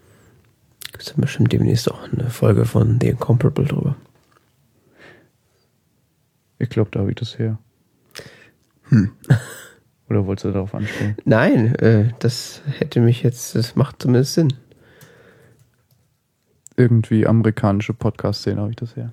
[0.93, 3.97] Gibt es dann bestimmt demnächst auch eine Folge von The Incomparable drüber.
[6.59, 7.59] Ich glaube, da habe ich das her.
[10.09, 11.17] Oder wolltest du darauf anspielen?
[11.25, 14.55] Nein, äh, das hätte mich jetzt, das macht zumindest Sinn.
[16.77, 19.13] Irgendwie amerikanische Podcast-Szene habe ich das her.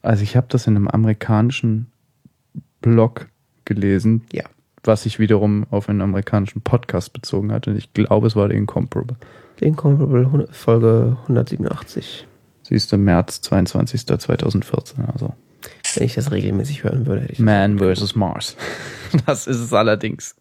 [0.00, 1.90] Also ich habe das in einem amerikanischen
[2.80, 3.28] Blog
[3.64, 4.44] gelesen, Ja.
[4.82, 7.66] was sich wiederum auf einen amerikanischen Podcast bezogen hat.
[7.68, 9.16] Und ich glaube, es war The Incomparable.
[9.60, 12.26] The Incomparable 100 Folge 187.
[12.62, 14.06] Siehst du, März 22.
[14.06, 15.04] 2014.
[15.12, 15.34] Also
[15.94, 18.14] Wenn ich das regelmäßig hören würde, hätte ich Man vs.
[18.14, 18.56] Mars.
[19.26, 20.34] Das ist es allerdings.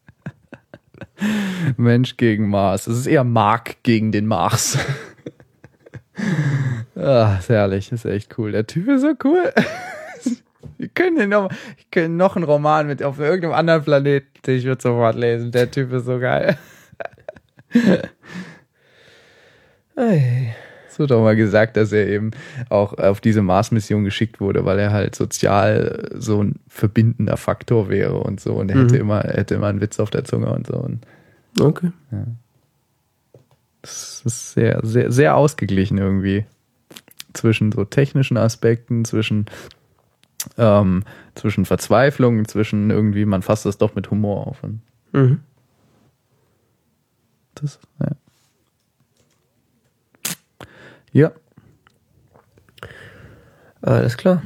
[1.78, 2.88] Mensch gegen Mars.
[2.88, 4.78] Es ist eher Mark gegen den Mars.
[6.96, 7.92] ah, ist herrlich.
[7.92, 8.52] Ist echt cool.
[8.52, 9.54] Der Typ ist so cool.
[10.84, 14.28] Wir können noch, ich können noch einen Roman mit auf irgendeinem anderen Planeten.
[14.52, 15.50] Ich würde sofort lesen.
[15.52, 16.58] Der Typ ist so geil.
[19.96, 20.56] Ei.
[20.90, 22.32] Es wird auch mal gesagt, dass er eben
[22.70, 28.16] auch auf diese Mars-Mission geschickt wurde, weil er halt sozial so ein verbindender Faktor wäre
[28.18, 28.54] und so.
[28.56, 30.76] Und er hätte immer, er hätte immer einen Witz auf der Zunge und so.
[30.76, 31.06] Und
[31.60, 31.92] Okay.
[33.82, 36.46] das ist sehr, sehr, sehr ausgeglichen irgendwie.
[37.34, 39.46] zwischen so technischen Aspekten, zwischen,
[40.58, 41.04] ähm,
[41.36, 44.64] zwischen Verzweiflung, zwischen irgendwie, man fasst das doch mit Humor auf.
[44.64, 44.82] Und
[45.12, 45.42] Mhm.
[47.56, 48.08] das, ja.
[51.12, 51.32] Ja,
[53.82, 54.42] Alles klar.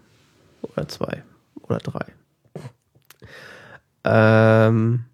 [0.64, 1.24] Oder zwei.
[1.62, 2.06] Oder drei.
[4.04, 5.06] Ähm,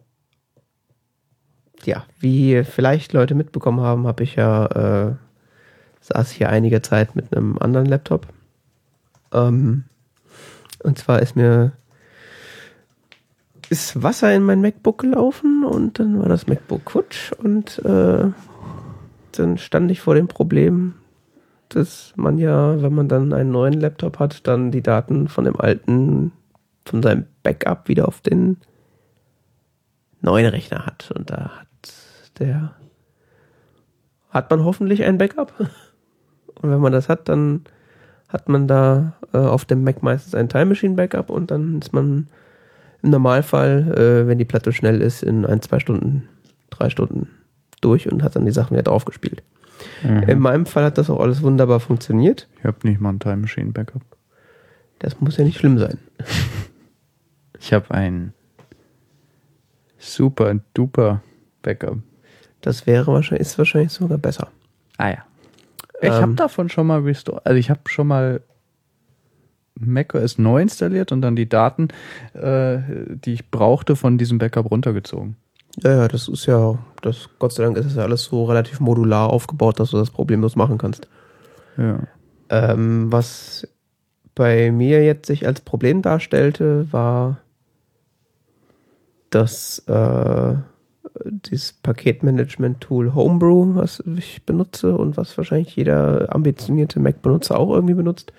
[1.84, 5.16] ja, wie vielleicht Leute mitbekommen haben, habe ich ja, äh,
[6.02, 8.28] saß hier einige Zeit mit einem anderen Laptop.
[9.34, 9.86] Ähm,
[10.84, 11.74] und zwar ist mir
[13.70, 18.32] ist Wasser in mein MacBook gelaufen und dann war das MacBook futsch und äh,
[19.34, 20.96] dann stand ich vor dem Problem,
[21.70, 25.60] dass man ja, wenn man dann einen neuen Laptop hat, dann die Daten von dem
[25.60, 26.32] alten,
[26.86, 28.58] von seinem Backup wieder auf den
[30.22, 31.12] neuen Rechner hat.
[31.12, 31.68] Und da hat
[32.40, 32.76] der,
[34.30, 35.54] hat man hoffentlich ein Backup.
[36.62, 37.64] Und wenn man das hat, dann
[38.28, 41.94] hat man da äh, auf dem Mac meistens ein Time Machine Backup und dann ist
[41.94, 42.28] man
[43.02, 46.28] im Normalfall, äh, wenn die Platte schnell ist, in ein, zwei Stunden,
[46.70, 47.30] drei Stunden
[47.82, 49.42] durch und hat dann die Sachen wieder draufgespielt.
[50.04, 52.50] In meinem Fall hat das auch alles wunderbar funktioniert.
[52.60, 54.02] ich habe nicht mal ein Time Machine Backup.
[55.00, 55.98] Das muss ja nicht schlimm sein.
[57.62, 58.34] Ich habe ein
[60.00, 61.22] super duper
[61.62, 61.98] Backup.
[62.62, 64.50] Das wäre wahrscheinlich, ist wahrscheinlich sogar besser.
[64.98, 65.26] Ah ja.
[66.02, 66.14] Ich Ähm.
[66.14, 68.42] habe davon schon mal restore, also ich habe schon mal
[69.76, 71.90] macOS neu installiert und dann die Daten,
[72.34, 75.36] äh, die ich brauchte, von diesem Backup runtergezogen.
[75.84, 78.80] Ja, ja, das ist ja, das, Gott sei Dank ist das ja alles so relativ
[78.80, 81.08] modular aufgebaut, dass du das problemlos machen kannst.
[81.78, 82.00] Ja.
[82.50, 83.68] Ähm, was
[84.36, 87.38] bei mir jetzt sich als Problem darstellte, war,
[89.30, 90.54] dass äh,
[91.26, 98.34] dieses Paketmanagement-Tool Homebrew, was ich benutze und was wahrscheinlich jeder ambitionierte Mac-Benutzer auch irgendwie benutzt,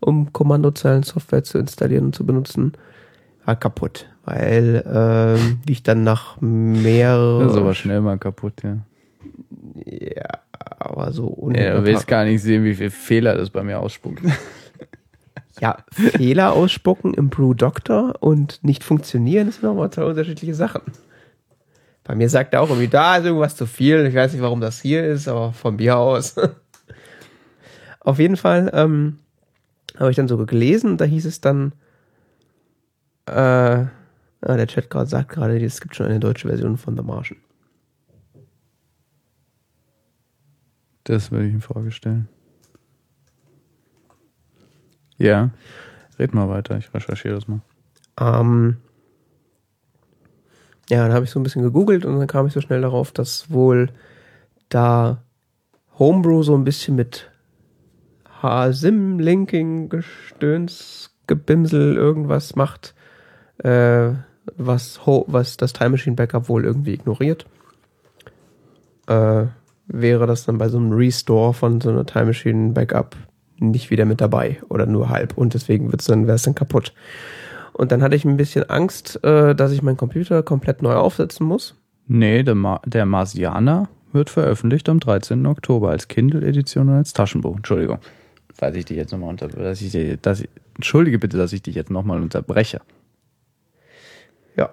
[0.00, 2.72] um Kommandozeilen-Software zu installieren und zu benutzen,
[3.44, 4.06] war kaputt.
[4.24, 7.44] Weil, ähm, wie ich dann nach mehreren...
[7.44, 8.78] Das ist aber schnell mal kaputt, ja.
[9.84, 10.40] Ja,
[10.78, 14.20] aber so Ja, du willst gar nicht sehen, wie viele Fehler das bei mir ausspuckt.
[15.60, 20.82] Ja, Fehler ausspucken im Brew Doctor und nicht funktionieren, das sind nochmal zwei unterschiedliche Sachen.
[22.04, 24.06] Bei mir sagt er auch irgendwie, da ist irgendwas zu viel.
[24.06, 26.36] Ich weiß nicht, warum das hier ist, aber von mir aus.
[28.00, 29.18] Auf jeden Fall ähm,
[29.98, 31.72] habe ich dann so gelesen, da hieß es dann,
[33.26, 33.88] äh, ah,
[34.40, 37.40] der Chat gerade sagt gerade, es gibt schon eine deutsche Version von The Martian.
[41.04, 42.28] Das würde ich in Frage stellen.
[45.18, 45.50] Ja.
[46.18, 47.60] Red mal weiter, ich recherchiere das mal.
[48.20, 48.78] Ähm,
[50.88, 53.12] ja, dann habe ich so ein bisschen gegoogelt und dann kam ich so schnell darauf,
[53.12, 53.90] dass wohl
[54.68, 55.22] da
[55.98, 57.30] Homebrew so ein bisschen mit
[58.42, 62.94] HSIM, Linking, Gestöns, Gebimsel, irgendwas macht,
[63.58, 64.10] äh,
[64.56, 67.46] was, Ho was das Time Machine Backup wohl irgendwie ignoriert.
[69.06, 69.46] Äh,
[69.86, 73.16] wäre das dann bei so einem Restore von so einer Time Machine Backup
[73.58, 76.92] nicht wieder mit dabei oder nur halb und deswegen wird's dann, wäre es dann kaputt.
[77.72, 81.46] Und dann hatte ich ein bisschen Angst, äh, dass ich meinen Computer komplett neu aufsetzen
[81.46, 81.76] muss.
[82.06, 85.46] Nee, der, Ma der Marsianer wird veröffentlicht am 13.
[85.46, 87.56] Oktober als Kindle-Edition und als Taschenbuch.
[87.56, 87.98] Entschuldigung.
[88.54, 89.36] Falls ich dich jetzt nochmal.
[89.36, 89.52] Dass
[90.22, 92.80] dass ich, entschuldige bitte, dass ich dich jetzt nochmal unterbreche.
[94.56, 94.70] Ja.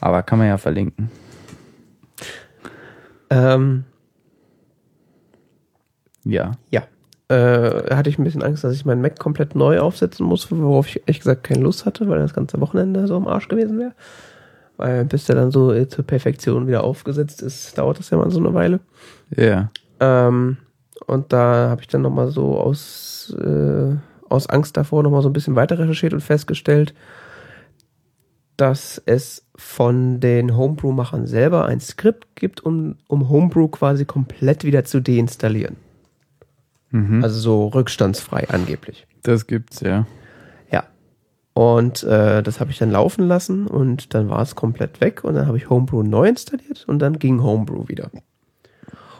[0.00, 1.10] Aber kann man ja verlinken.
[3.28, 3.84] Ähm,
[6.24, 6.52] Ja.
[6.70, 6.82] ja.
[7.28, 10.88] Äh, hatte ich ein bisschen Angst, dass ich meinen Mac komplett neu aufsetzen muss, worauf
[10.88, 13.92] ich ehrlich gesagt keine Lust hatte, weil das ganze Wochenende so am Arsch gewesen wäre.
[14.76, 18.30] Weil bis der dann so äh, zur Perfektion wieder aufgesetzt ist, dauert das ja mal
[18.30, 18.80] so eine Weile.
[19.36, 19.70] Ja.
[20.00, 20.56] Ähm,
[21.06, 23.94] und da habe ich dann nochmal so aus, äh,
[24.28, 26.94] aus Angst davor nochmal so ein bisschen weiter recherchiert und festgestellt,
[28.56, 34.84] dass es von den Homebrew-Machern selber ein Skript gibt, um, um Homebrew quasi komplett wieder
[34.84, 35.76] zu deinstallieren.
[36.90, 37.22] Mhm.
[37.22, 39.06] Also so rückstandsfrei angeblich.
[39.22, 40.06] das gibt's, ja.
[40.70, 40.84] Ja.
[41.54, 45.34] Und äh, das habe ich dann laufen lassen und dann war es komplett weg und
[45.34, 48.10] dann habe ich Homebrew neu installiert und dann ging Homebrew wieder.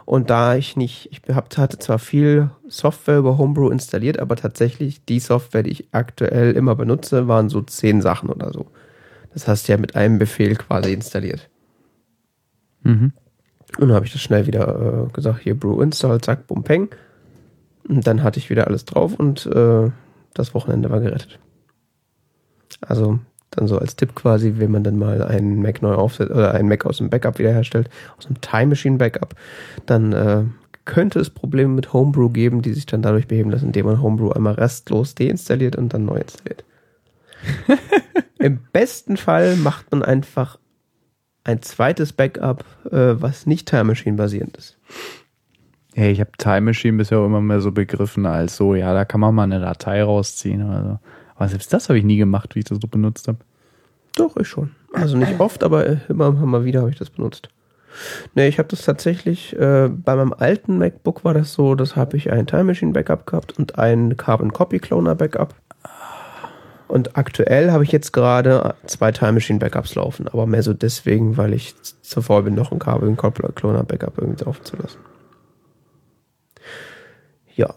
[0.05, 5.21] Und da ich nicht, ich hatte zwar viel Software über Homebrew installiert, aber tatsächlich die
[5.21, 8.67] Software, die ich aktuell immer benutze, waren so zehn Sachen oder so.
[9.33, 11.49] Das hast du ja mit einem Befehl quasi installiert.
[12.83, 13.13] Mhm.
[13.79, 16.89] Und dann habe ich das schnell wieder äh, gesagt, hier Brew install, zack, bum, peng.
[17.89, 19.91] Und dann hatte ich wieder alles drauf und äh,
[20.35, 21.39] das Wochenende war gerettet.
[22.81, 23.19] Also
[23.51, 26.69] dann so als Tipp quasi, wenn man dann mal einen Mac neu aufsetzt oder einen
[26.69, 29.35] Mac aus dem Backup wiederherstellt, aus dem Time Machine Backup,
[29.87, 30.45] dann äh,
[30.85, 34.31] könnte es Probleme mit Homebrew geben, die sich dann dadurch beheben lassen, indem man Homebrew
[34.31, 36.65] einmal restlos deinstalliert und dann neu installiert.
[38.39, 40.59] Im besten Fall macht man einfach
[41.45, 44.79] ein zweites Backup, äh, was nicht Time Machine basierend ist.
[46.01, 49.21] Hey, ich habe Time Machine bisher immer mehr so begriffen als so, ja, da kann
[49.21, 50.99] man mal eine Datei rausziehen oder so.
[51.35, 53.37] Aber selbst das habe ich nie gemacht, wie ich das so benutzt habe.
[54.17, 54.71] Doch, ich schon.
[54.95, 57.51] Also nicht oft, aber immer mal wieder habe ich das benutzt.
[58.35, 62.17] Nee, ich habe das tatsächlich, äh, bei meinem alten MacBook war das so, das habe
[62.17, 65.55] ich ein Time Machine Backup gehabt und ein Carbon Copy Cloner Backup.
[66.89, 71.37] Und aktuell habe ich jetzt gerade zwei Time Machine Backups laufen, aber mehr so deswegen,
[71.37, 74.99] weil ich zu faul bin, noch ein Carbon Copy Cloner Backup irgendwie laufen zu lassen.
[77.57, 77.75] Ja,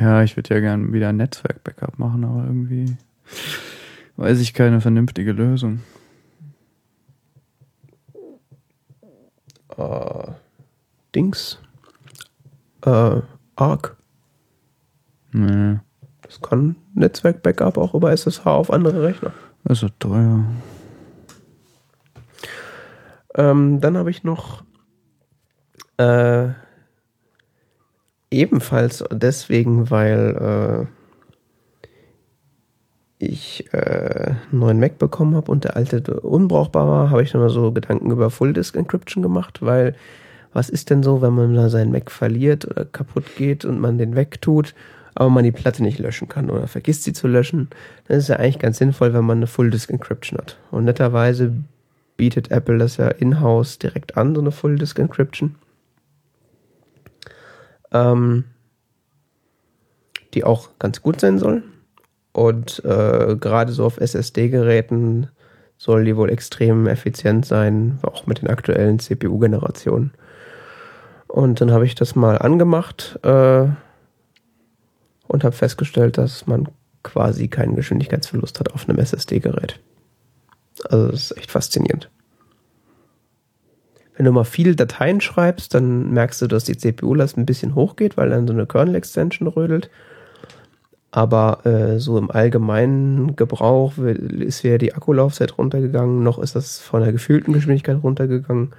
[0.00, 2.96] Ja, ich würde ja gern wieder ein Netzwerk-Backup machen, aber irgendwie
[4.16, 5.80] weiß ich keine vernünftige Lösung.
[9.76, 10.32] äh,
[11.14, 11.58] Dings,
[12.84, 13.20] äh,
[13.56, 13.96] Arc.
[15.32, 15.78] Nee,
[16.22, 19.32] Das kann Netzwerk-Backup auch über SSH auf andere Rechner.
[19.64, 20.44] das ist so teuer.
[23.36, 24.62] Ähm, dann habe ich noch
[25.96, 26.48] äh,
[28.34, 30.86] ebenfalls deswegen, weil
[33.20, 37.32] äh, ich äh, einen neuen Mac bekommen habe und der alte unbrauchbar war, habe ich
[37.32, 39.94] dann mal so Gedanken über Full Disk Encryption gemacht, weil
[40.52, 43.98] was ist denn so, wenn man da seinen Mac verliert oder kaputt geht und man
[43.98, 44.74] den wegtut,
[45.14, 47.68] aber man die Platte nicht löschen kann oder vergisst sie zu löschen,
[48.06, 50.56] dann ist ja eigentlich ganz sinnvoll, wenn man eine Full Disk Encryption hat.
[50.70, 51.52] Und netterweise
[52.16, 55.56] bietet Apple das ja in-house direkt an, so eine Full Disk Encryption.
[57.94, 58.44] Ähm,
[60.34, 61.62] die auch ganz gut sein soll.
[62.32, 65.28] Und äh, gerade so auf SSD-Geräten
[65.78, 70.12] soll die wohl extrem effizient sein, auch mit den aktuellen CPU-Generationen.
[71.28, 73.66] Und dann habe ich das mal angemacht äh,
[75.28, 76.68] und habe festgestellt, dass man
[77.02, 79.80] quasi keinen Geschwindigkeitsverlust hat auf einem SSD-Gerät.
[80.88, 82.10] Also das ist echt faszinierend.
[84.16, 88.16] Wenn du mal viele Dateien schreibst, dann merkst du, dass die CPU-Last ein bisschen hochgeht,
[88.16, 89.90] weil dann so eine Kernel-Extension rödelt.
[91.10, 97.02] Aber äh, so im allgemeinen Gebrauch ist weder die Akkulaufzeit runtergegangen, noch ist das von
[97.02, 98.72] der gefühlten Geschwindigkeit runtergegangen.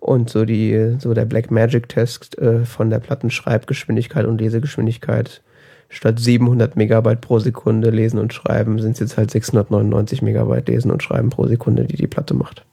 [0.00, 5.40] Und so die, so der Black Magic Test äh, von der Plattenschreibgeschwindigkeit und Lesegeschwindigkeit
[5.88, 10.90] statt 700 Megabyte pro Sekunde lesen und schreiben, sind es jetzt halt 699 Megabyte lesen
[10.90, 12.66] und schreiben pro Sekunde, die die Platte macht.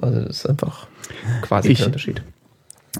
[0.00, 0.86] Also das ist einfach
[1.42, 2.22] quasi Ich- kein Unterschied.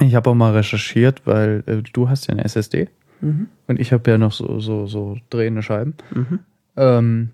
[0.01, 2.89] Ich habe auch mal recherchiert, weil äh, du hast ja eine SSD
[3.23, 3.49] Mhm.
[3.67, 5.95] und ich habe ja noch so, so, so drehende Scheiben.
[6.15, 6.39] Mhm.
[6.77, 7.31] Ähm,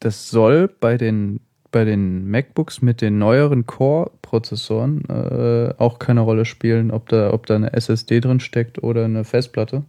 [0.00, 1.40] das soll bei den,
[1.70, 7.44] bei den MacBooks mit den neueren Core-Prozessoren äh, auch keine Rolle spielen, ob da, ob
[7.44, 9.84] da eine SSD drin steckt oder eine Festplatte.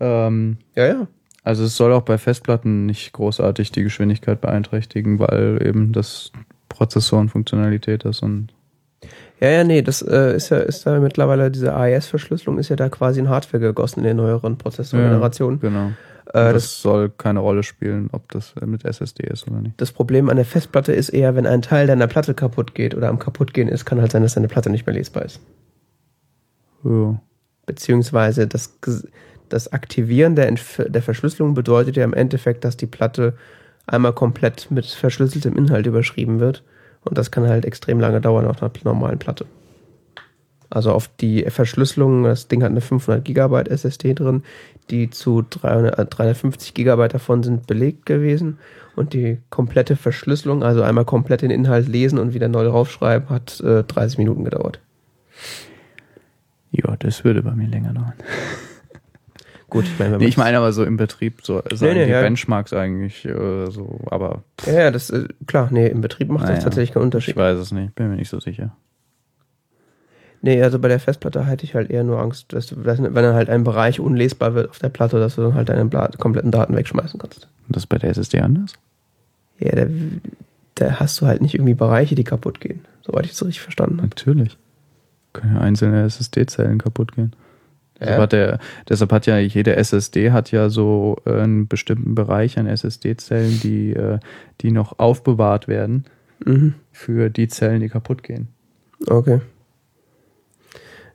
[0.00, 1.06] Ähm, Ja, ja.
[1.44, 6.32] also es soll auch bei Festplatten nicht großartig die Geschwindigkeit beeinträchtigen, weil eben das
[6.72, 8.48] Prozessorenfunktionalität ist und
[9.40, 12.88] Ja, ja, nee, das äh, ist ja, ist da mittlerweile, diese AES-Verschlüsselung ist ja da
[12.88, 15.60] quasi in Hardware gegossen in den neueren Prozessorgenerationen.
[15.60, 15.90] genau.
[16.26, 19.80] Äh, das, das, soll keine Rolle spielen, ob das mit SSD ist oder nicht.
[19.80, 23.08] das Problem an der Festplatte ist eher, wenn ein Teil deiner Platte kaputt geht oder
[23.08, 25.40] am kaputtgehen ist, kann halt sein, dass deine Platte nicht mehr lesbar ist.
[26.84, 27.20] Ja.
[27.66, 28.78] Beziehungsweise das,
[29.48, 33.34] das Aktivieren der, Entf der Verschlüsselung bedeutet ja im Endeffekt, dass die Platte
[33.92, 36.62] einmal komplett mit verschlüsseltem Inhalt überschrieben wird.
[37.04, 39.46] Und das kann halt extrem lange dauern auf einer normalen Platte.
[40.70, 44.42] Also auf die Verschlüsselung, das Ding hat eine 500 Gigabyte SSD drin,
[44.88, 48.58] die zu 300, äh, 350 Gigabyte davon sind belegt gewesen.
[48.96, 53.60] Und die komplette Verschlüsselung, also einmal komplett den Inhalt lesen und wieder neu draufschreiben, hat
[53.60, 54.80] äh, 30 Minuten gedauert.
[56.70, 58.14] ja, das würde bei mir länger dauern.
[59.72, 62.20] Gut, ich meine, Nee, ich meine aber so im Betrieb so sagen nee, die ja.
[62.20, 66.56] Benchmarks eigentlich äh, so, aber Ja, ja, das äh, klar, nee, im Betrieb macht naja,
[66.56, 67.36] das tatsächlich keinen ich Unterschied.
[67.36, 68.76] weiß es nicht, bin mir nicht so sicher.
[70.42, 73.14] Nee, also bei der Festplatte hätte ich halt eher nur Angst, dass du, dass, wenn
[73.14, 76.50] dann halt ein Bereich unlesbar wird auf der Platte, dass du dann halt deine kompletten
[76.50, 77.48] Daten wegschmeißen kannst.
[77.66, 78.74] Und das ist bei der SSD anders?
[79.58, 79.86] Ja, da,
[80.74, 83.98] da hast du halt nicht irgendwie Bereiche, die kaputt gehen, soweit ich es richtig verstanden
[84.02, 84.08] habe.
[84.08, 84.58] Natürlich.
[85.32, 87.32] Können ja einzelne SSD-Zellen kaputt gehen.
[88.02, 88.22] Deshalb, Ja.
[88.22, 88.58] hat der,
[88.88, 93.92] deshalb hat ja jede SSD hat ja so äh, einen bestimmten Bereich an SSD-Zellen, die,
[93.92, 94.18] äh,
[94.60, 96.04] die noch aufbewahrt werden
[96.44, 96.74] Mhm.
[96.90, 98.48] für die Zellen, die kaputt gehen.
[99.06, 99.40] Okay.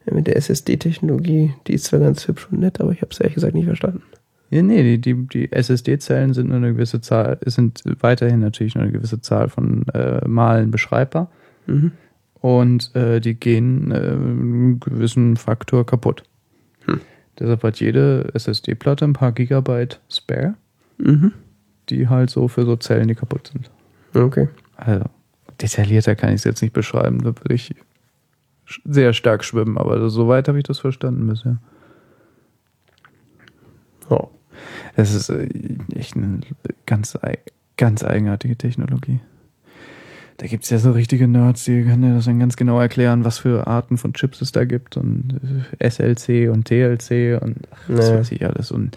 [0.06, 3.20] Ja, mit der SSD-Technologie, die ist zwar ganz hübsch und nett, aber ich habe es
[3.20, 4.04] ehrlich gesagt nicht verstanden.
[4.50, 8.84] Ja, nee, die, die, die SSD-Zellen sind nur eine gewisse Zahl, sind weiterhin natürlich nur
[8.86, 11.30] eine gewisse Zahl von äh, Malen beschreibbar.
[11.66, 11.92] Mhm.
[12.40, 16.24] Und äh, die gehen äh, einen gewissen Faktor kaputt.
[17.40, 20.56] Deshalb hat jede SSD-Platte ein paar Gigabyte Spare,
[20.98, 21.34] Mhm.
[21.90, 23.70] die halt so für so Zellen, die kaputt sind.
[24.16, 24.48] Okay.
[24.76, 25.06] Also,
[25.62, 27.76] detaillierter kann ich es jetzt nicht beschreiben, da würde ich
[28.86, 31.58] sehr stark schwimmen, aber soweit habe ich das verstanden bisher.
[34.10, 34.28] Ja.
[34.96, 35.48] Es ist äh,
[35.94, 36.40] echt eine
[36.86, 37.18] ganz,
[37.78, 39.20] ganz eigenartige Technologie.
[40.38, 43.26] Da gibt es ja so richtige Nerds, die können dir das dann ganz genau erklären,
[43.26, 45.40] was für Arten von Chips es da gibt und
[45.80, 48.20] äh, SLC und TLC und ach, was Ja.
[48.20, 48.96] weiß ich alles und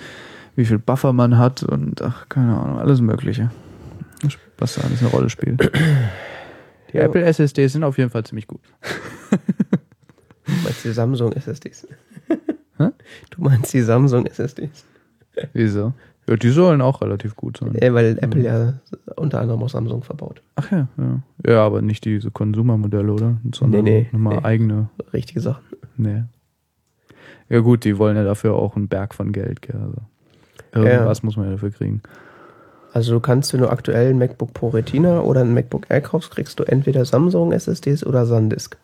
[0.57, 3.51] wie viel Buffer man hat und ach, keine Ahnung, alles Mögliche.
[4.59, 5.61] Was da alles eine Rolle spielt.
[6.93, 7.05] Die Ja.
[7.05, 8.61] Apple SSDs sind auf jeden Fall ziemlich gut.
[9.31, 11.87] Du meinst die Samsung SSDs?
[12.77, 12.89] Hä?
[13.31, 14.85] Du meinst die Samsung SSDs?
[15.55, 15.95] Wieso?
[16.31, 17.77] Ja, die sollen auch relativ gut sein.
[17.83, 18.75] Ja, weil Apple ja
[19.17, 20.43] unter anderem auch Samsung verbaut.
[20.55, 21.23] Ach ja, ja.
[21.45, 23.37] Ja, aber nicht diese Konsumermodelle, oder?
[23.53, 24.45] Sondern Nee, nee, nochmal nee.
[24.45, 24.89] eigene.
[25.13, 25.65] Richtige Sachen.
[25.97, 26.23] Nee.
[27.49, 29.77] Ja gut, die wollen ja dafür auch einen Berg von Geld, gell?
[29.77, 32.01] Also irgendwas muss man ja dafür kriegen.
[32.93, 36.31] Also du kannst, wenn du aktuell ein MacBook Pro Retina oder ein MacBook Air kaufst,
[36.33, 38.77] kriegst du entweder Samsung SSDs oder SanDisk.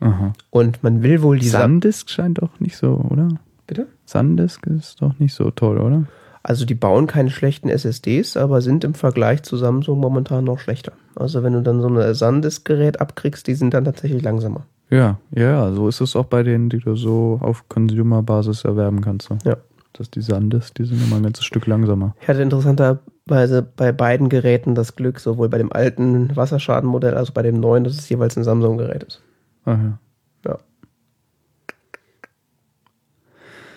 [0.00, 0.32] Aha.
[0.50, 3.28] Und man will wohl die Sa- Sandisk scheint doch nicht so, oder?
[3.66, 3.86] Bitte?
[4.04, 6.04] Sandisk ist doch nicht so toll, oder?
[6.48, 10.92] Also die bauen keine schlechten SSDs, aber sind im Vergleich zu Samsung momentan noch schlechter.
[11.16, 14.64] Also wenn du dann so ein SanDisk-Gerät abkriegst, die sind dann tatsächlich langsamer.
[14.88, 19.26] Ja, ja, so ist es auch bei denen, die du so auf Consumer-Basis erwerben kannst.
[19.26, 19.38] So.
[19.44, 19.56] Ja.
[19.94, 22.14] Das die Sandisk, die sind immer ein ganzes Stück langsamer.
[22.20, 27.34] Ich hatte interessanterweise bei beiden Geräten das Glück, sowohl bei dem alten Wasserschadenmodell als auch
[27.34, 29.20] bei dem neuen, dass es jeweils ein Samsung-Gerät ist.
[29.64, 29.98] Ach ja.
[30.46, 30.58] Ja.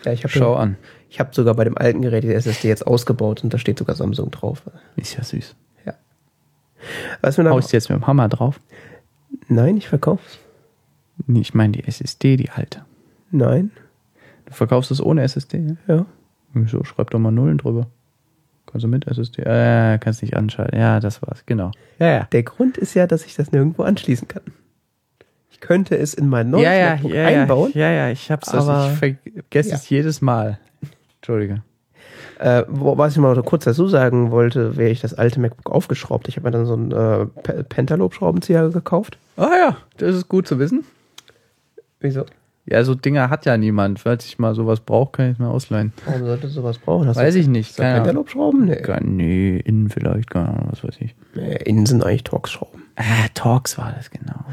[0.06, 0.78] Ja, ich habe Schau an.
[1.10, 3.96] Ich habe sogar bei dem alten Gerät die SSD jetzt ausgebaut und da steht sogar
[3.96, 4.64] Samsung drauf.
[4.96, 5.56] Ist ja süß.
[7.22, 8.60] Was mir dann, Haust jetzt mit dem Hammer drauf?
[9.50, 10.40] Nein, ich verkauf's.
[11.28, 12.86] Nee, Ich meine die SSD, die alte.
[13.32, 13.72] Nein.
[14.46, 15.96] Du verkaufst es ohne SSD, ja?
[15.96, 16.06] Ja.
[16.54, 16.84] Wieso?
[16.86, 17.88] Schreib doch mal Nullen drüber.
[18.66, 19.42] Kannst du mit SSD?
[19.44, 20.80] Äh, kannst nicht anschalten.
[20.80, 21.72] Ja, das war's, genau.
[22.00, 22.28] Ja, ja.
[22.32, 24.44] Der Grund ist ja, dass ich das nirgendwo anschließen kann.
[25.52, 27.72] Ich könnte es in mein neues Ja, ja, ja, einbauen.
[27.74, 28.50] ja, ja, ich hab's.
[28.54, 29.76] Aber- Ich vergesse Ja.
[29.76, 30.60] es jedes Mal.
[31.34, 31.62] Entschuldige.
[32.40, 36.28] Äh, was ich mal kurz dazu sagen wollte, wäre ich das alte MacBook aufgeschraubt.
[36.28, 39.18] Ich habe mir dann so einen äh, Pe- Pentalobe-Schraubenzieher gekauft.
[39.38, 40.86] Ah ja, das ist gut zu wissen.
[42.00, 42.26] Wieso?
[42.66, 44.00] Ja, so Dinger hat ja niemand.
[44.00, 45.92] Falls ich mal sowas brauche, kann ich es mir ausleihen.
[46.06, 47.08] Warum sollte sowas brauchen?
[47.08, 47.76] Hast Weiß du, ich nicht.
[47.76, 48.04] Keine Ahnung.
[48.04, 48.66] Pentalobe-Schrauben?
[48.66, 48.82] Nee.
[48.82, 51.16] Gar- Nee, innen vielleicht, keine Ahnung, was weiß ich.
[51.36, 51.58] nee.
[51.66, 52.84] Innen sind eigentlich Torx-Schrauben.
[52.96, 54.46] Ah, Torx war das, genau.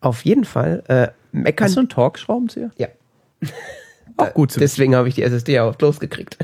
[0.00, 1.66] Auf jeden Fall, äh, meckern.
[1.66, 2.70] Hast du einen Torx-Schraubenzieher?
[2.76, 2.86] Ja.
[4.16, 4.60] Auch gut zu.
[4.60, 6.38] Deswegen habe ich die SSD auch losgekriegt.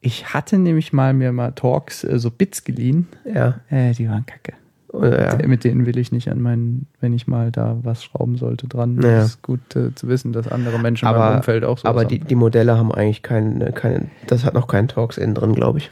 [0.00, 3.08] Ich hatte nämlich mal mir mal Torx, äh, so Bits geliehen.
[3.24, 3.60] Ja.
[3.68, 4.52] Äh, die waren kacke.
[4.94, 5.46] Äh, ja.
[5.46, 8.96] Mit denen will ich nicht an meinen, wenn ich mal da was schrauben sollte, dran.
[8.96, 9.18] Naja.
[9.18, 12.20] Das ist gut äh, zu wissen, dass andere Menschen Aber, Umfeld auch so aber die,
[12.20, 15.90] die Modelle haben eigentlich keinen, keinen, das hat noch keinen Torx innen drin, glaube ich.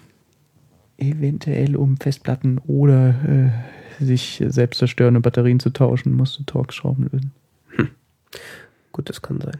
[0.99, 7.33] Eventuell um Festplatten oder äh, sich selbst zerstörende Batterien zu tauschen, musst du Torx-Schrauben lösen.
[8.93, 9.59] Gut, das kann sein.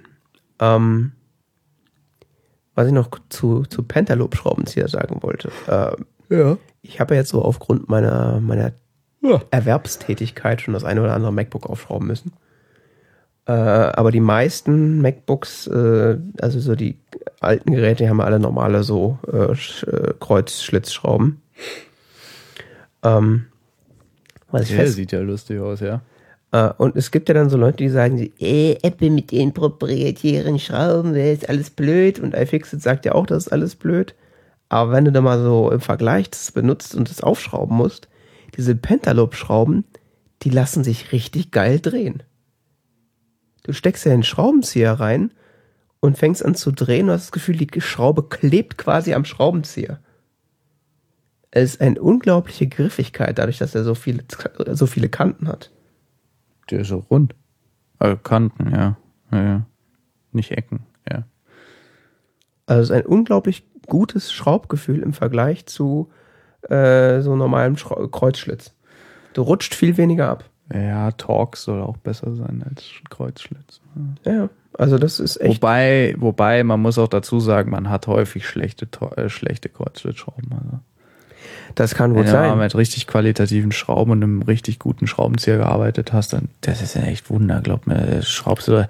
[0.61, 1.13] Ähm,
[2.75, 5.51] was ich noch zu, zu Pentalobe-Schraubenzieher sagen wollte.
[5.67, 6.59] Äh, Ja.
[6.83, 8.73] ich habe ja jetzt so aufgrund meiner, meiner
[9.23, 9.41] Ja.
[9.51, 12.33] Erwerbstätigkeit schon das eine oder andere MacBook aufschrauben müssen.
[13.47, 16.99] Äh, aber die meisten MacBooks, äh, also so die
[17.41, 21.41] alten Geräte, die haben ja alle normale so äh, äh, Kreuzschlitzschrauben.
[23.05, 23.47] Ähm,
[24.51, 26.01] was ich Der fest, sieht ja lustig aus, ja.
[26.57, 30.59] Äh, und es gibt ja dann so Leute, die sagen, äh, Apple mit den proprietären
[30.59, 32.19] Schrauben, das ist alles blöd.
[32.19, 34.15] Und iFixit sagt ja auch, das ist alles blöd.
[34.69, 38.09] Aber wenn du da mal so im Vergleich das benutzt und das aufschrauben musst,
[38.57, 39.85] diese Pentalobe-Schrauben,
[40.43, 42.23] die lassen sich richtig geil drehen.
[43.65, 45.33] Du steckst ja den Schraubenzieher rein
[46.01, 50.01] und fängst an zu drehen und hast das Gefühl, die Schraube klebt quasi am Schraubenzieher.
[51.51, 54.25] Es ist eine unglaubliche Griffigkeit, dadurch, dass er so viele,
[54.73, 55.71] so viele Kanten hat.
[56.71, 57.35] Der ist so rund.
[57.99, 58.97] Also Kanten, ja.
[59.33, 59.67] ja, ja.
[60.33, 60.81] Nicht Ecken,
[61.11, 61.25] ja.
[62.67, 66.11] Also es ist ein unglaublich gutes Schraubgefühl im Vergleich zu
[66.69, 68.75] äh, so normalem Schrau Kreuzschlitz.
[69.35, 70.45] Du rutscht viel weniger ab.
[70.73, 73.81] Ja, Torx soll auch besser sein als Kreuzschlitz.
[74.25, 75.63] Ja, also das ist echt.
[75.63, 80.53] Wobei, wobei, man muss auch dazu sagen, man hat häufig schlechte, äh, schlechte Kreuzschlitzschrauben.
[80.53, 80.81] Also.
[81.75, 82.59] Das kann Wenn gut du mal sein.
[82.59, 87.03] mit richtig qualitativen Schrauben und einem richtig guten Schraubenzieher gearbeitet hast, dann das ist ja
[87.03, 88.23] echt Wunder, glaub mir.
[88.23, 88.89] Schraubst du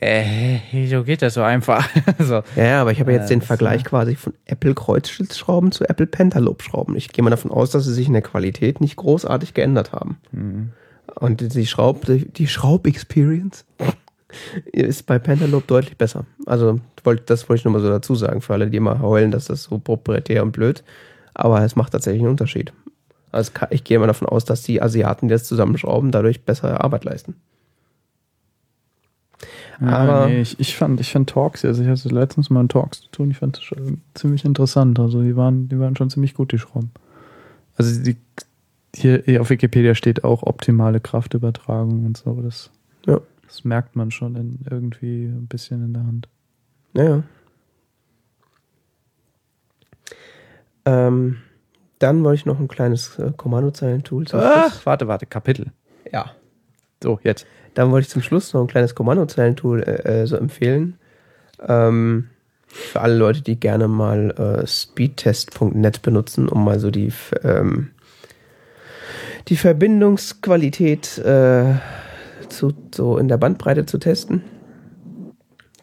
[0.00, 1.88] Äh, wieso geht das so einfach?
[2.18, 2.42] so.
[2.56, 6.96] Ja, aber ich habe jetzt Äh, den Vergleich quasi von Apple Kreuzschlitzschrauben zu Apple Pentalobe-Schrauben.
[6.96, 10.18] Ich gehe mal davon aus, dass sie sich in der Qualität nicht großartig geändert haben.
[10.32, 10.70] Mhm.
[11.14, 13.64] Und die Schraub, die Schraub-Experience
[14.72, 16.24] ist bei Pentalobe deutlich besser.
[16.46, 16.80] Also
[17.26, 19.64] das wollte ich nur mal so dazu sagen, für alle, die immer heulen, dass das
[19.64, 20.82] so proprietär und blöd.
[21.34, 22.72] Aber es macht tatsächlich einen Unterschied.
[23.32, 26.82] Also es ich gehe mal davon aus, dass die Asiaten, die das zusammenschrauben, dadurch bessere
[26.82, 27.34] Arbeit leisten.
[29.80, 32.68] Ja, Aber- nee, ich, ich fand, ich fand Talks, also ich hatte letztens mal einen
[32.68, 34.98] Talks zu tun, ich fand das schon ziemlich interessant.
[35.00, 36.92] Also die waren, die waren schon ziemlich gut, die Schrauben.
[37.76, 38.16] Also die,
[38.94, 42.40] hier, hier auf Wikipedia steht auch optimale Kraftübertragung und so.
[42.40, 42.70] Das,
[43.06, 43.20] Ja.
[43.46, 46.28] das merkt man schon in, irgendwie ein bisschen in der Hand.
[46.92, 47.24] Naja.
[50.84, 51.38] Ähm,
[51.98, 54.42] dann wollte ich noch ein kleines äh, Kommandozeilentool Schluss.
[54.84, 55.72] warte, warte, Kapitel.
[56.10, 56.32] Ja.
[57.02, 57.46] So, jetzt.
[57.74, 60.98] Dann wollte ich zum Schluss noch ein kleines Kommandozeilentool äh, äh, so empfehlen.
[61.66, 62.30] Ähm,
[62.66, 67.90] für alle Leute, die gerne mal äh, speedtest.net benutzen, um mal so die, ähm,
[69.48, 71.74] die Verbindungsqualität äh,
[72.48, 74.42] zu, so in der Bandbreite zu testen.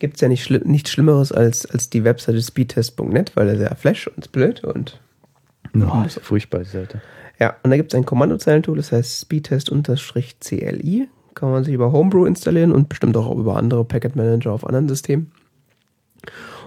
[0.01, 3.75] Gibt es ja nicht schli nichts Schlimmeres als, als die Webseite speedtest.net, weil er sehr
[3.75, 4.99] flash und ist blöd und
[5.73, 7.03] No, ist furchtbar, die Seite.
[7.39, 11.07] ja, und da gibt es ein Kommandozeilentool, das heißt speedtest-cli.
[11.35, 14.89] Kann man sich über Homebrew installieren und bestimmt auch über andere Packet Manager auf anderen
[14.89, 15.31] Systemen.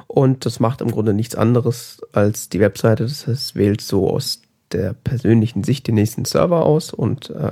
[0.06, 3.02] Und das macht im Grunde nichts anderes als die Webseite.
[3.02, 7.50] Das heißt, wählt so aus der persönlichen Sicht den nächsten Server aus und äh,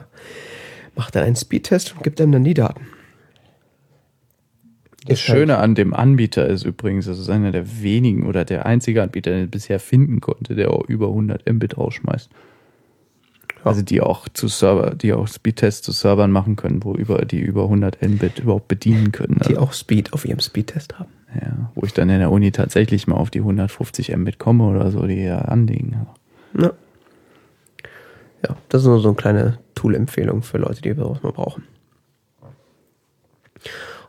[0.95, 2.87] macht dann einen Speedtest und gibt einem dann die Daten.
[5.07, 9.03] Das Schöne an dem Anbieter ist übrigens, das ist einer der wenigen oder der einzige
[9.03, 12.31] Anbieter, den ich bisher finden konnte, der auch über 100 Mbit rausschmeißt.
[12.31, 13.61] Ja.
[13.65, 17.41] Also die auch zu Server, die auch Speedtests zu Servern machen können, wo über die
[17.41, 19.41] über 100 Mbit überhaupt bedienen können.
[19.47, 21.11] die Also, auch Speed auf ihrem Speedtest haben.
[21.35, 24.91] ja, wo ich dann in der Uni tatsächlich mal auf die 150 Mbit komme oder
[24.91, 26.07] so, die ja anliegen.
[26.59, 26.73] Ja.
[28.45, 31.63] Ja, das ist nur so eine kleine Tool-Empfehlung für Leute, die sowas mal brauchen.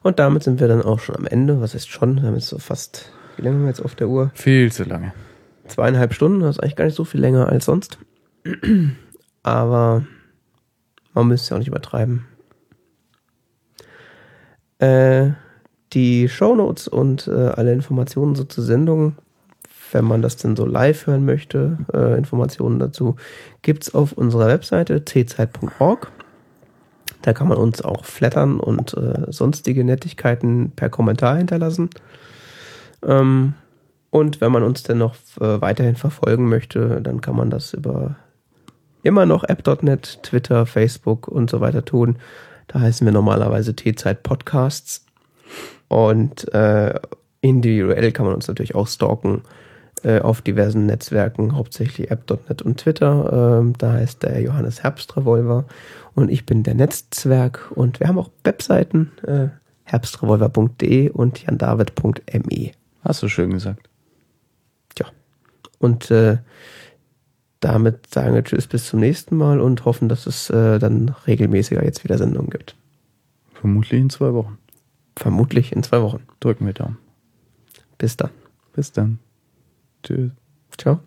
[0.03, 1.61] Und damit sind wir dann auch schon am Ende.
[1.61, 2.17] Was ist schon?
[2.17, 4.31] Wir haben jetzt so fast, wie lange haben wir jetzt auf der Uhr?
[4.35, 5.13] Viel zu lange.
[5.65, 6.41] Zweieinhalb Stunden.
[6.41, 7.97] Das ist eigentlich gar nicht so viel länger als sonst.
[9.43, 10.03] Aber
[11.13, 12.25] man müsste ja auch nicht übertreiben.
[14.79, 15.31] Äh,
[15.93, 19.15] die Shownotes und äh, alle Informationen so zur Sendung,
[19.91, 23.15] wenn man das denn so live hören möchte, äh, Informationen dazu,
[23.61, 26.11] gibt's auf unserer Webseite czeit.org.
[27.23, 31.89] Da kann man uns auch flattern und äh, sonstige Nettigkeiten per Kommentar hinterlassen.
[33.03, 33.53] Ähm,
[34.09, 38.17] und wenn man uns denn noch äh, weiterhin verfolgen möchte, dann kann man das über
[39.03, 42.17] immer noch app.net, Twitter, Facebook und so weiter tun.
[42.67, 45.05] Da heißen wir normalerweise T-Zeit Podcasts.
[45.87, 46.99] Und äh,
[47.39, 49.43] individuell kann man uns natürlich auch stalken
[50.03, 53.59] äh, auf diversen Netzwerken, hauptsächlich app.net und Twitter.
[53.61, 55.65] Ähm, da heißt der Johannes Herbstrevolver
[56.15, 57.71] und ich bin der Netzzwerg.
[57.75, 59.47] Und wir haben auch Webseiten, äh,
[59.83, 62.71] herbstrevolver.de und jandavid.me.
[63.01, 63.89] Hast du schön gesagt.
[64.95, 65.07] Tja.
[65.79, 66.37] Und äh,
[67.59, 71.83] damit sagen wir Tschüss bis zum nächsten Mal und hoffen, dass es äh, dann regelmäßiger
[71.83, 72.75] jetzt wieder Sendungen gibt.
[73.53, 74.57] Vermutlich in zwei Wochen.
[75.15, 76.23] Vermutlich in zwei Wochen.
[76.39, 76.97] Drücken wir Daumen.
[77.97, 78.31] Bis dann.
[78.73, 79.19] Bis dann.
[80.03, 80.31] Tschüss.
[80.77, 80.99] Ciao.